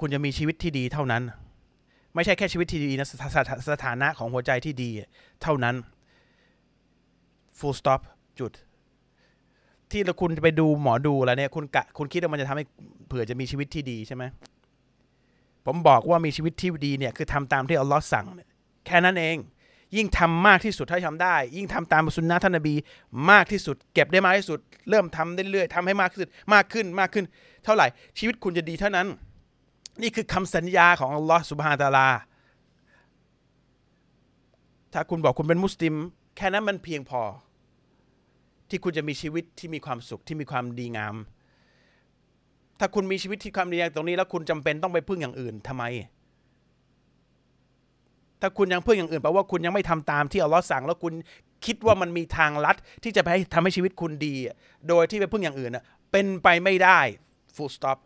[0.00, 1.22] คุณจะมีชีวิตที่ดีเท่านั้น
[2.14, 4.90] ไม่ใช่แค่ชีวิตที่ดีนะสถาสสถานะของหัวใจที่ดี
[5.42, 5.74] เท่านั้น
[7.58, 8.00] full stop
[8.40, 8.52] จุด
[9.90, 12.64] ที่เราคุณไปดูหมอดูแล้วเนี่ย คุณกะคุณคิดว่ามันจะทำให้
[13.06, 14.24] เผื่อจะมีชีวิตที่ดีใช่ไหม
[15.66, 18.26] ผมบอกว่ามีชีวิตที่ดีเนี่ยคือทำตามที่อัลลอฮ์สั่ง
[18.86, 19.36] แค่นั้นเอง
[19.96, 22.74] ยิ่งทำมากที่สุดเท่าที่ทำได้ ยิ่งทำตามสุนนะท่านนบี
[23.30, 24.58] มากที่สุด เก็บได้มากที่สุด
[24.90, 27.24] เริ่มทำเรื่อยๆทำให้มากขึ้นมากขึ้นมากขึ้น
[27.64, 27.86] เท่าไหร่
[28.18, 29.06] ชีวิตคุณจะดีเท่านั้น
[30.02, 32.08] นี่คือคำสัญญาของอัลลอฮ์สุบฮานตะอาลา
[34.92, 35.94] ถ้าคุณบอกคุณเป็นมุสลิม
[36.36, 37.22] แค่นั้นมันเพียงพอ
[38.68, 41.14] ที่คุณจะมีชีวิตที่มีความสุขที่มีความดีงาม
[42.78, 45.84] ถ้าคุณมีชีวิตที่ความดีงามตรงนี้ แล้วคุณจำเป็นต้องไปพึ่งอย่างอื่นทำไม
[48.40, 51.14] ถ้าคุณยังพึ่งอย่างอื่นแปลว่าคุณยังไม่ทำตามที่อัลลอฮ์สั่ง แล้วคุณ
[51.66, 54.34] คิดว่ามันมีทางลัดที่จะไปให้ทำให้ชีวิตคุณดี
[54.88, 56.98] โดยที่ไปพึ่งอย่างอื่นนะเป็นไปไม่ได้
[57.54, 57.98] full stop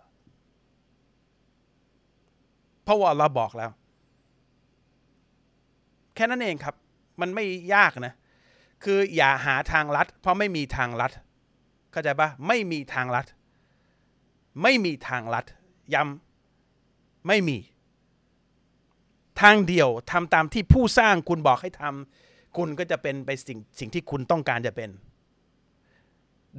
[2.85, 3.71] เพราะว่าอัลลอฮ์บอกแล้ว
[6.15, 6.75] แค่นั้นเองครับ
[7.21, 7.45] มันไม่
[7.75, 8.15] ยากนะ
[8.85, 11.13] คืออย่าหาทางลัด เพราะไม่มีทางลัด
[11.93, 13.27] เข้าใจปะไม่มีทางลัด
[14.63, 15.47] ไม่มีทางลัด
[15.95, 17.57] ย้ำไม่มี
[19.41, 24.91] ทางเดียวทำตามที่ผู้สร้างคุณบอกให้ทำคุณก็จะเป็นไปสิ่งสิ่งที่คุณต้องการจะเป็น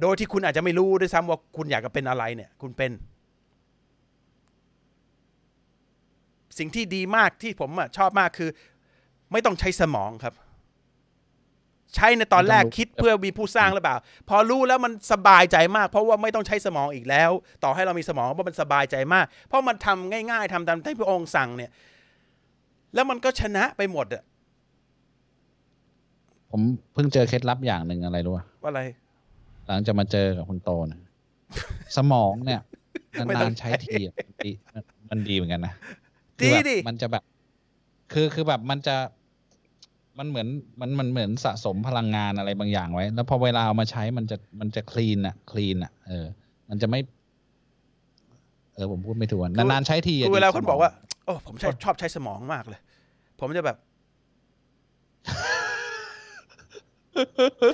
[0.00, 2.92] โดยที่คุณอาจจะไม่รู้ด้วยซ้ำว่าคุณอยากจะเป็นอะไรเนี่ย คุณเป็น
[6.58, 8.50] สิ่งที่ดีมากที่ผมอะชอบมากคือ
[9.32, 10.34] ไม่ต้องใช้สมองครับ
[11.94, 13.96] ใช้ในตอนแรกคิดเพื่อมีผู้สร้างหรือเปล่า
[14.28, 17.30] พอรู้แล้วมันสบายใจมาก เพราะว่าไม่ต้องใช้สมองอีกแล้ว
[17.64, 21.70] ต่อให้เรามีสมองเพราะมันสบายใจมาก เพราะมันทำง่าย ๆทำตามที่พระองค์สั่งเนี่ย
[22.94, 24.22] แล้วมันก็ชนะไปหมดอะ
[26.50, 26.60] ผผม
[26.92, 28.82] เพิ่งเจอเคล็ดลับอย่างหนึ่งอะไรรู้ป่ะว่าอะไร
[29.66, 31.00] หลังจะมาเจอกับคุณโตนะ
[31.96, 32.60] สมองเนี่ย
[33.26, 34.50] ไม่ต้นาองนๆใช้ทีอะมันดี
[35.10, 35.74] มันดีเหมือนกันนะ
[36.42, 37.22] ดีคือแบบดิมันจะแบบ
[38.12, 38.96] คือคือแบบมันจะ
[40.18, 40.48] มันเหมือน
[40.80, 46.26] มันมันเหมือนสะสมพลังงานอะไรบางอย่างไว้ แล้วพอเวลาเอามาใช้มันจะมันจะคลีนอะคลีนอะเออ
[46.70, 47.00] มันจะไม่
[48.74, 52.80] เออผมพูดไม่ถูกอะนานๆใช้ทีอะคือเวลาดีคนสมงบอกว่าโอ้ผมใช้ชอบใช้สมองมากเลย
[53.40, 53.76] ผมจะแบบ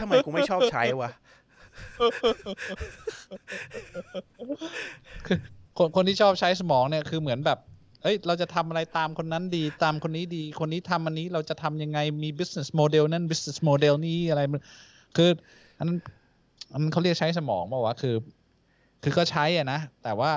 [0.01, 1.10] ทำไมกูไม่ชอบใช้วะ
[5.76, 7.59] คนคนที่ชอบใช้สมองเนี่ยคือเหมือนแบบ
[8.02, 14.60] เอ้ย เราจะทำอะไรตามคนนั้นดีตามคนนี้ดี คนนี้ทำอันนี้เราจะทำยังไงมี business model นั่น business model นี้อะไรมัน
[15.16, 15.30] คือ
[15.78, 15.98] อันนั้น
[16.72, 18.14] อันนั้นเขาเรียกใช้สมองบอกว่าวะคือ
[19.02, 20.32] คือก็ใช้อะนะ แต่ว่า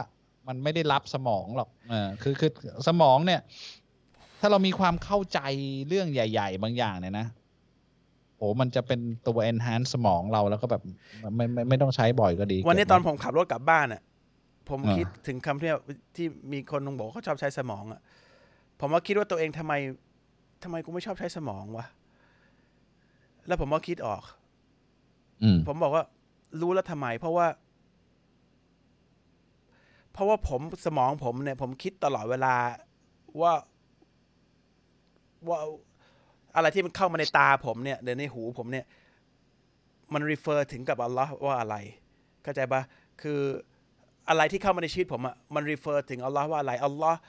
[0.47, 2.51] มันไม่ได้รับสมองหรอกเออคือคือ
[2.87, 3.41] สมองเนี่ย
[4.39, 5.39] ถ้าเรามีความเข้าใจ
[5.87, 7.27] เรื่องใหญ่ ๆ บางอย่างเนี่ยนะ
[8.37, 10.81] โอ้มันจะเป็นตัว enhance สมองเราแล้วก็แบบ
[11.35, 14.01] ไม่ไม่ไม่ต้องใช้บ่อยก็ดี วันนี้เก็บตอนไผมขับรถกลับบ้านอะ
[14.69, 15.71] ผมอ่าคิดถึงคำที่
[16.15, 18.01] ที่มีคนนึงบอกว่าเขาชอบใช้สมองอะ
[18.79, 19.73] ผมว่าคิดว่าตัวเองทำไม
[20.63, 21.85] ทำไมกูไม่ชอบใช้สมองวะ
[23.47, 24.23] แล้วผมว่าคิดออก
[25.43, 26.03] อืมผมบอกว่า
[26.61, 27.47] รู้แล้วทำไม เพราะว่า
[30.13, 32.53] เพราะว่าผมสมองผมเนี่ย ผมคิดตลอดเวลา
[33.41, 33.53] ว่า
[35.47, 35.59] ว่า
[36.55, 38.85] อะไรที่มันเข้ามาในตาผมเนี่ยหรือในหูผมเนี่ย
[40.13, 41.75] มัน refer ถึงกับอัลลอฮ์ว่าอะไร
[42.43, 42.81] เข้าใจปะ
[43.21, 43.39] คือ
[44.29, 47.19] อะไรที่เข้ามาในชีวิตผมอะมัน refer ถึงอัลลอฮ์ว่าอะไรอัลลอฮ์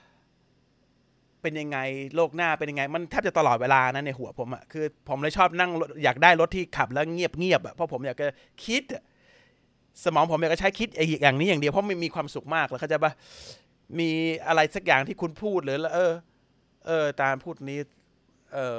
[1.42, 1.78] เป็นยังไง
[2.16, 5.70] โลกหน้าเป็นยังไง มันแทบจะตลอดเวลานะในหัวผมอะคือ ผมเลยชอบนั่ง
[6.04, 8.26] อยากได้รถที่ขับแล้วเงียบเงียบๆอะเพราะผมอยากจะ
[8.64, 9.02] คิดอะ
[10.04, 13.12] สมองผมอยากจะใช้คิดไอ้อย่างนี้อย่างเดียวเพราะมันมีความสุขมากแล้วเข้าใจปะ
[13.98, 14.10] มี
[14.46, 16.12] อะไรสักอย่างที่คุณพูดหรือเออ
[16.86, 17.78] เออ ตามพูดนี้
[18.52, 18.78] เออ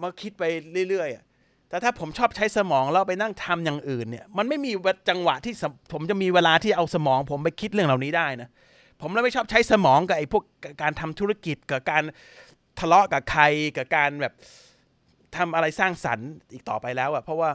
[0.00, 0.42] มาคิดไป
[0.88, 4.72] เรื่อยๆแต่ถ้าผมชอบใช้สมองแล้วไปนั่งทำอย่างอื่นเนี่ย มันไม่มี
[5.08, 5.54] จังหวะที่
[5.92, 8.48] ผมจะมีเวลาที่เอาสมอง ผมไปคิดเรื่องเหล่านี้ได้นะ
[9.00, 10.44] ผมเลยไม่ชอบใช้สมองกับไอ้พวก
[10.82, 12.02] การทำธุรกิจกับการ
[12.78, 13.42] ทะเลาะกับใคร
[13.76, 14.34] กับการแบบ
[15.36, 17.50] ทำอะไรสร้างสรรค์อีกต่อไปแล้วอะเพราะว่า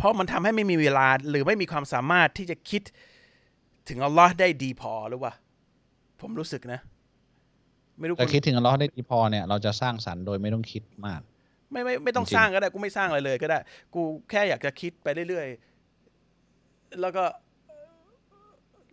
[0.00, 2.82] เพราะมันทำให้ไม่มีเวลาหรือไม่มีความสามารถที่จะคิด
[3.88, 5.32] ถึงอัลลอฮ์ได้ดีพอหรือว่า
[6.20, 6.80] ผมรู้สึกนะ
[7.98, 11.20] ไม่รู้แต่ณคิดถึงอัลเลอฮ์ได้ดีพอเนี่ย เราจะสร้างสรรค์โดยไม่ต้องคิดมาก
[11.72, 13.58] ไม่ไม่ไม่ต้องจริงๆสร้างก็ได้กูไม่สร้างอะไรเลยก็ได้
[13.94, 17.24] กูแค่อยากจะคิดไปเรื่อยๆแล้วก็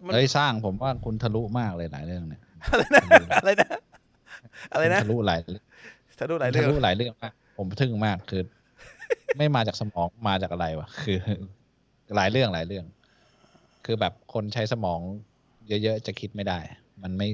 [0.06, 3.02] มันเอ้ยสร้างผมว่าคุณทะลุมากเลยหลายเรื่องเนี่ยอะไรนะ
[3.42, 3.70] อะไรนะ
[4.74, 5.62] อะไรนะคุณทะลุหลายเรื่อง
[6.18, 8.42] ถ้าดูหลายเรื่อทะงลุหลายเรื่องมากผมทึ่งมากคือ
[9.38, 11.20] ไม่มาจากสมองมาจากอะไรวะคือ
[12.16, 12.86] หลายเรื่องหลายเรื่อง
[13.86, 15.00] คือแบบคนใช้สมอง
[15.68, 16.60] เยอะๆจะคิดไม่ได้
[17.04, 17.30] มันไม่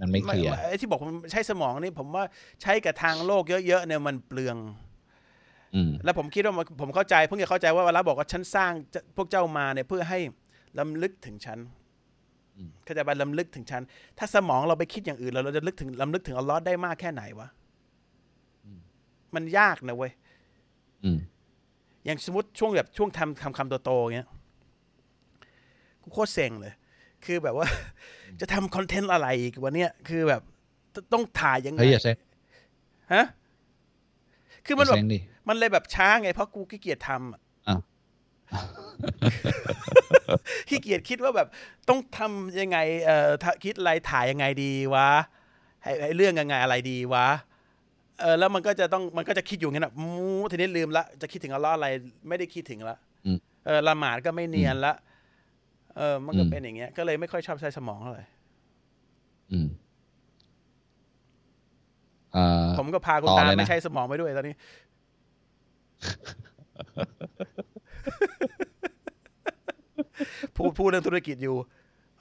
[0.00, 2.24] มันไม่เคลียร์ไอ้ที่บอกผมใช้สมองนี่ผมว่า
[2.62, 4.56] ใช้กับทางโลกเยอะๆเนี่ยมันเปลือง
[5.74, 10.18] อืมแล้วผมคิดว่ามันผมเข้าใจเพิ่งจะเข้าใจว่าเวลาบอกว่าฉันสร้างจะพวกเจ้ามาเนี่ยเพื่อให้
[10.78, 11.58] ลำลึกถึงฉัน
[12.56, 13.82] อืมเข้าใจป่ะลำลึกถึงฉัน
[14.18, 17.48] ถ้าสมองเราไปคิดอย่างอื่นแล้วเราจะลึกถึงลำลึกถึงอัลลอฮ์ได้มากแค่ไหนวะ
[19.34, 20.12] มันยากนะเว้ย
[21.04, 21.18] อืม
[22.04, 24.28] อย่างสมมติช่วงแบบช่วงทำคำคำโตๆอย่างเงี้ย
[26.02, 26.74] กูโคตรเซ็งเลย
[27.24, 27.66] คือแบบว่า
[28.40, 30.42] จะทำคอนเทนต์อะไรอีกวันเนี้ยคือแบบ
[30.94, 32.16] ตต้องถ่ายยังไงเฮ้ยอย่าเซ็ง
[33.14, 33.24] ฮะ
[34.66, 35.18] คือมันอย่าแบบเซ็งดิ
[35.48, 37.80] มันเลยแบบช้าไงเพราะกูขี้เกียจทำอะอ้าว
[40.68, 41.48] ขี้เกียจคิดว่าแบบ
[41.88, 45.08] ต้องทำยังไง เอ่อถ้าคิดอะไรถ่ายยังไงดีวะ
[45.82, 47.26] ให้ให้เรื่องยังไงอะไรดีวะ
[48.20, 50.12] เออแล้วมันก็จะต้องมันก็จะคิดอยู่งั้นอะมู
[50.50, 51.86] ทีนี้ลืมละจะคิดถึงอัลเลอฮ์อะไร
[52.28, 54.94] ไม่ได้คิดถึงละอืมเออละหมาดก็ไม่เนียนละ
[55.96, 58.24] เออ มันก็อืมเป็นอย่างเงี้ย ก็เลยไม่ค่อยชอบใช้สมองเท่าไหร่
[59.52, 59.68] อืม
[62.36, 64.54] อ่าผมก็พาคุณต่อตาเลยนะไม่ใช้สมองไปด้วยตอนนี้
[70.56, 71.56] พูดพูดเรื่องธุรกิจอยู่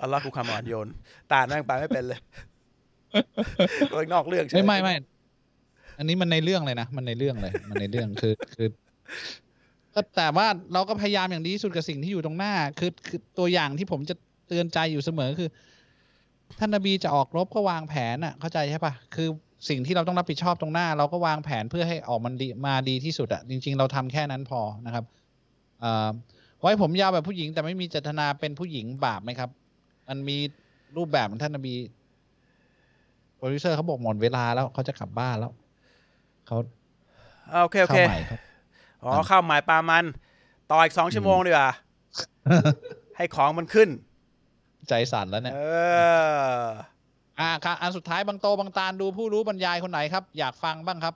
[0.02, 0.88] อัลลอฮ์กูคำอ่อนโยน
[1.32, 2.20] ตาแม่งไปไม่เป็นเลย
[3.92, 4.96] เรื่องนอกเรื่องใช่ไม่ไม่ไม่
[6.02, 8.70] อันนี้มันในเรื่องเลยนะ มันในเรื่องเลย มันในเรื่องคือคือ
[9.94, 14.16] ก็แต่ว่าเราก็พยายามอย่างดีที่สุดกับสิ่งที่อยู่ตรงหน้า คือคือตัวอย่างที่ผมจะ
[14.48, 15.50] เตือนใจอยู่เสมอคือ
[16.60, 19.28] ท่านนบีจะออกรบก็วางแผนอะ เข้าใจใช่ปะคือ
[19.70, 25.06] สิ่งที่เราต้องรับผิดชอบตรงหน้า เราก็วางแผนเพื่อให้ออกมันดีมาดีที่สุดอะจริง ๆ เราทำแค่นั้นพอนะครับ
[25.80, 26.10] เอ่อ
[26.60, 29.50] ไว้ผมยาวแบบผู้หญิง แต่ไม่มีเจตนาเป็นผู้หญิงบาปไหมครับ
[30.10, 30.38] มันมี
[30.98, 31.76] รูปแบบของท่านนบี
[33.38, 35.52] โปรดิวเซอร์เขาบอกหมดเวลาแล้วเขาจะกลับบ้านแล้ว
[36.52, 36.64] เขา
[37.52, 38.40] อ่าโอเคโอเข้าเคใหม่ครับ
[39.04, 40.06] อ๋อข้าวหมายปลามัน
[40.72, 41.70] ต่ออีกสองชั่วโมงดีกว่า
[43.18, 43.90] ให้ของมันขึ้น
[44.88, 45.60] ใจสั่นแล้วเนี่ยเอ
[46.60, 46.64] อ
[47.40, 51.16] อ่าครับอันสุดท้ายบางโตบางตาลดูผู้รู้บรรยายคนไหนครับ อยากฟังบ้างครับ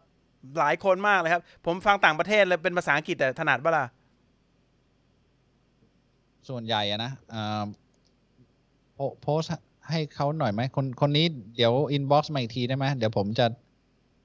[0.59, 3.85] หลายคนมากเลยครับ ผมฟังต่างประเทศเลยเป็นภาษาอังกฤษแต่ถนัดปะล่ะ
[6.49, 7.65] ส่วนใหญ่อะนะอ่า
[8.95, 9.51] โพโพสต์
[9.89, 11.25] ให้เขาหน่อยไหมคนคนนี้
[11.55, 13.45] เดี๋ยว inbox มาอีกทีได้ไหมเดี๋ยวผมจะ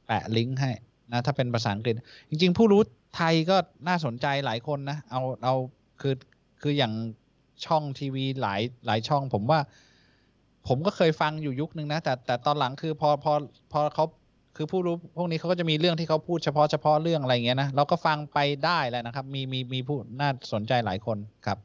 [0.07, 0.71] แปะลิงก์ให้
[1.13, 1.95] นะถ้าเป็นภาษาอังกฤษ
[2.31, 2.81] จริง ๆ ผู้รู้
[3.17, 3.57] ไทยก็
[3.89, 5.55] น่าสนใจหลายคนนะ เอาเอา
[6.01, 6.15] คือ
[6.63, 6.93] คืออย่าง
[7.67, 9.61] ช่องทีวีหลายหลายช่องผมว่า
[10.69, 13.33] ผมก็เคยฟังอยู่ยุคนึงนะ แต่แต่ตอนหลังคือพอพอ
[13.73, 14.05] พอเขา
[14.57, 21.59] คือผู้รู้พวกนี้เขาก็จะมีเรื่องที่เขาพูดเฉพาะเฉพาะเรื่องอะไรเงี้ยนะเราก็ฟังไปได้แล้วนะครับ มีมีมีผู้น่าสนใจหลายคนครับ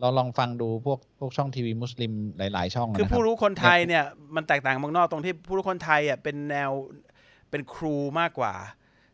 [0.00, 6.70] เราลองฟังดูพวกพวกช่องทีวีมุสลิมหลาย ๆ ช่อง คือผู้รู้คนไทยเนี่ยมันแตกต่างเมืองนอกตรงที่ผู้รู้คนไทยอะเป็นแนว
[7.54, 8.54] เป็นครูมากกว่า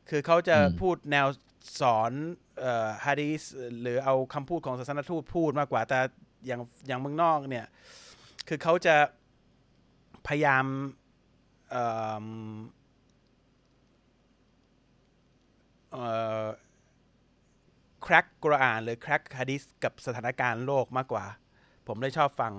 [0.09, 1.27] คือเขาจะพูดแนว
[1.81, 2.13] สอน
[2.61, 3.43] เอ่อฮะดีส
[3.81, 5.99] หรือเอาคำพูดของศาสนทูตพูดมากกว่า แต่
[6.47, 7.67] อย่างอย่างเมืองนอกเนี่ย
[8.49, 8.97] คือเขาจะ
[10.27, 10.65] พยายาม
[11.71, 11.85] เอ่
[12.23, 12.27] อ
[15.93, 16.05] เอ่
[16.43, 16.45] อ
[18.03, 21.25] แคร็กกุรอานหรือแคร็กฮะดิษกับสถานการณ์โลกมากกว่า
[21.87, 22.53] ผมเลยชอบฟัง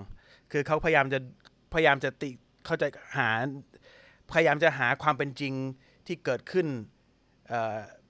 [0.52, 1.20] คือเขาพยายามจะ
[1.74, 2.30] พยายามจะติ
[2.66, 2.88] เขาจะ
[3.18, 3.30] หา
[4.34, 5.54] พยายามจะหาความเป็นจริง
[6.08, 6.68] ที่เกิดขึ้น
[7.50, 7.52] เ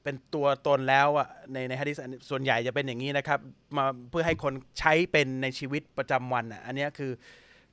[0.04, 3.40] เป็นตัวตนแล้วอะในในฮะดิษอันส่วนใหญ่จะเป็นอย่างนี้นะครับ
[3.78, 7.12] มาเพื่อให้คนใช้เป็นในชีวิตประจำวันอะอันนี้คือ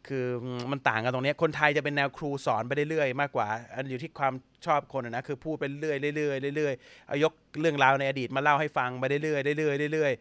[0.08, 0.24] คือ
[0.70, 4.34] มันต่างกันตรงนี้คนไทยจะเป็นแนวครูสอนไปเรื่อยๆ มากกว่า อันอยู่ที่ความ
[4.66, 10.12] ชอบคนนะคือพูดไปเรื่อยๆเรื่อยๆเรื่อยๆเอายกเรื่องราวในอดีตมาเล่าให้ฟังไปเรื่อยๆเรื่อยๆเรื่อย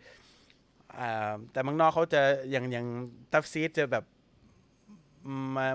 [0.43, 2.21] ๆอ่าแต่เมืองนอกเขาจะ
[2.51, 2.87] อย่างอย่าง
[3.31, 4.03] ตัฟซีดจะแบบ
[5.55, 5.67] มา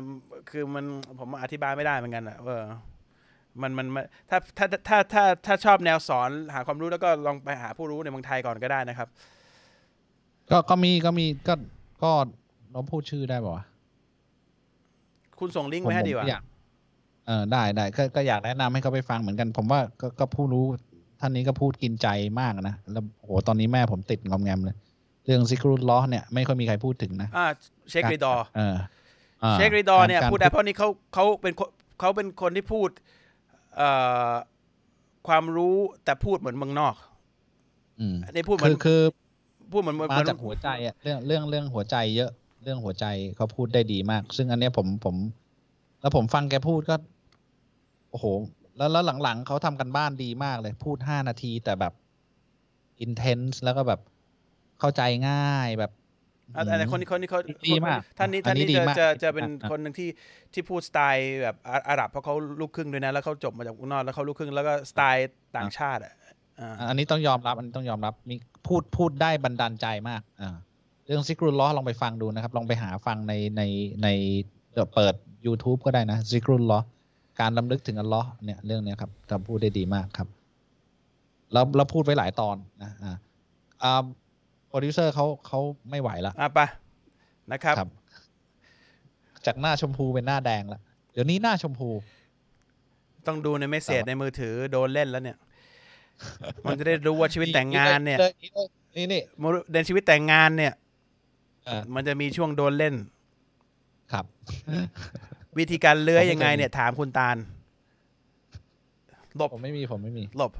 [0.50, 0.84] คือมัน
[1.18, 2.62] ผมอธิบายไม่ได้เหมือนกันอะเออ
[3.62, 9.08] มันมันมันถ้าถ้าถ้าถ้าถ้าชอบแนวสอนหาความรู้แล้วก็ลองไปหาผู้รู้ในเมืองไทยก่อนก็ได้นะครับ
[10.50, 11.54] ก็ก็มีก็มีก็
[12.02, 12.10] ก็
[12.72, 13.64] เราพูดชื่อได้ป่าวะ
[15.38, 16.42] คุณส่งลิงก์ไว้ให้ดีกว่าผมอยาก
[17.26, 20.64] เออได้ได้ก็ก็อยากแนะนำให้เขาไปฟังเหมือนกัน ผมว่าก็ก็ผู้รู้
[21.20, 22.08] ท่านนี้ก็พูดกินใจ
[22.40, 24.76] มากนะแล้วโหตอนนี้แม่ผมติดงอมแงมเลย
[25.26, 27.46] เรื่องซิกรุลล้อเนี่ยไม่ค่อยมีใครพูดถึงนะอ่า
[27.90, 28.76] เชคริดอร์เอออ่า
[29.52, 31.68] เชคริดอร์เนี่ยการพูดได้เพราะนี่เขาเขาเป็นคน
[32.00, 32.88] เขาเป็นคนที่พูด
[33.76, 33.90] เอ่
[34.30, 34.32] อ
[35.28, 36.94] ความรู้แต่พูดเหมือนเมืองนอก
[38.00, 39.00] อืมอันนี้พูดเหมืคืออนคือ
[39.72, 42.30] พูดเหมือนเหมือนมาจากหัวใจอะเรื่องเรื่องเรื่องหัวใจเยอะ
[42.62, 43.06] เรื่องหัวใจ
[43.36, 45.16] เขาพูดได้ดีมาก ซึ่งอันเนี้ยผมผม
[46.00, 46.96] แล้วผมฟังแกพูดก็
[48.10, 48.26] โอ้โห
[48.76, 51.92] แล้วแล้วหลังๆเขาทำกันบ้านดีมากเลย พูดห้านาทีแต่แบบ
[53.06, 54.00] intense แล้วก็แบบ
[54.80, 56.01] เข้าใจง่ายแบบอะ
[56.78, 60.08] แต่คนนี้คนนี้เขาดีมากท่านนี้อัท่านนนี้นี้ดีจะมากจะจะเป็นอะคนหนึ่งที่
[60.52, 66.14] ที่พูดสไตล์แบบอาอาหรับเพราะเขาลูกครึ่งด้วยนะแล้วเขาจบมาจากเมืองนอกแล้วเขาลูกครึ่งแล้วก็สไตล์ต่างชาติอะ
[66.58, 68.34] อ่าอันนี้ต้องยอมรับอันนี้ต้องยอมรับมี
[68.66, 70.56] พูดพูดได้บันดาลใจมากอ่า
[71.06, 73.62] เรื่องซิกรุลลอฮ์ลองไปฟังดูนะครับ ลองไปหาฟังในใน
[74.02, 74.08] ใน
[74.72, 75.14] เดี๋ยวเปิด
[75.46, 76.80] YouTube ก็ได้นะซิกรุลลอฮ์
[77.40, 80.28] การรำลึกถึงอัลลอฮ์เนี่ยเรื่องเนี้ยครับทำพูดได้ดีมากครับ
[81.52, 83.14] แล้วแล้วพูดไว้หลายตอนนะอ่า
[83.82, 84.02] อ่า
[84.72, 86.60] โปรดิวเซอร์เขาเขาไม่ไหวละอะไป
[87.52, 87.88] นะครับครับ
[89.46, 90.80] จากหน้าชมพูเป็นหน้าแดงละ
[91.12, 91.90] เดี๋ยวนี้หน้าชมพู
[93.26, 95.38] ต้องดูในเมสเซจในมือถือโดนเล่นแล้วเนี่ย
[96.64, 98.18] มันจะได้รู้ว่าชีวิตแต่งงานเนี่ย
[98.96, 99.22] นี่นี่
[99.74, 100.72] ในชีวิตแต่งงานเนี่ย
[101.66, 102.94] เออมันจะมีช่วงโดนเล่น
[104.12, 104.24] ครับ
[105.58, 107.36] วิธีการเลื้อยผมไม่ยังไงเคยเนี่ย ถามคุณตาล
[109.36, 110.52] หลบผมไม่มีผมไม่มีหลบ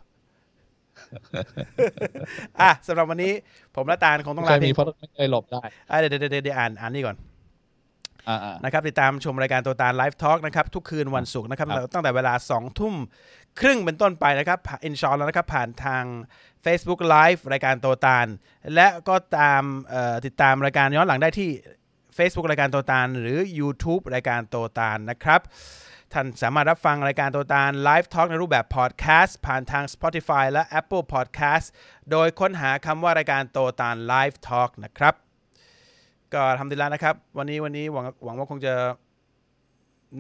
[2.61, 3.33] อะสำหรับวันนี้
[3.77, 7.17] ผมและตาลคงต้องเคลายเพีมียงเพราะไม่เคยหลบได้อะเดี๋ยวเดี๋ยวเดี๋ยวเดี๋ยวอ่านอ่านนี่ก่อน
[8.29, 12.95] อ่าอ่านะครับติดตามชมรายการโตตาล Live Talk นะครับทุกคืนวันศุกร์นะครับครับตั้งแต่เวลา2ทุ่ม
[13.61, 16.05] ครึ่งเป็นต้นไปนะครับอินชาอัลลอฮ์นะครับผ่านทาง
[16.65, 18.27] Facebook Live รายการโตตาล
[18.75, 21.51] และก็ตามเอ่อติดตามรายการย้อนหลังได้ที่
[22.19, 25.41] Facebook รายการโตตาล หรือ YouTube รายการโตตาลนะครับ
[26.13, 31.67] ท่านสามารถรับฟังรายการโตตาล Live Talk ในรูปแบบพอดแคสต์ผ่านทาง Spotify และ Apple Podcast
[32.11, 35.15] โดยค้นหาคำว่ารายการโตตาล Live Talk นะครับ
[36.35, 38.75] ก็ทำดีแล้วนะครับ วันนี้วันนี้หวังหวังว่าคงจะ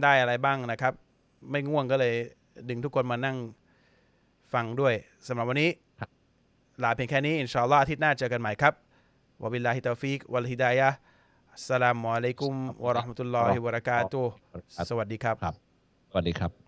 [0.03, 0.93] ได้อะไรบ้างนะครับ
[1.51, 2.15] ไม่ง่วงก็เลย
[2.69, 3.37] ดึงทุกคนมานั่ง
[4.53, 4.95] ฟังด้วย
[5.27, 5.71] สำหรับวันนี้
[6.01, 6.11] ครับ
[6.83, 8.75] ลาเพียงแค่นี้ อินชาอัลลอฮ์อาทิตย์หน้าเจอกันใหม่ครับ
[9.43, 10.97] วะบิลลาฮิตาฟิกวัลฮิดายะห์
[11.55, 12.53] อัสสลามุอะลัยกุม
[12.85, 14.33] วะเราะห์มะตุลลอฮิวะบะเราะกาตุฮ์
[14.91, 15.37] สวัสดีครับ
[16.13, 16.62] สวัสดีครับ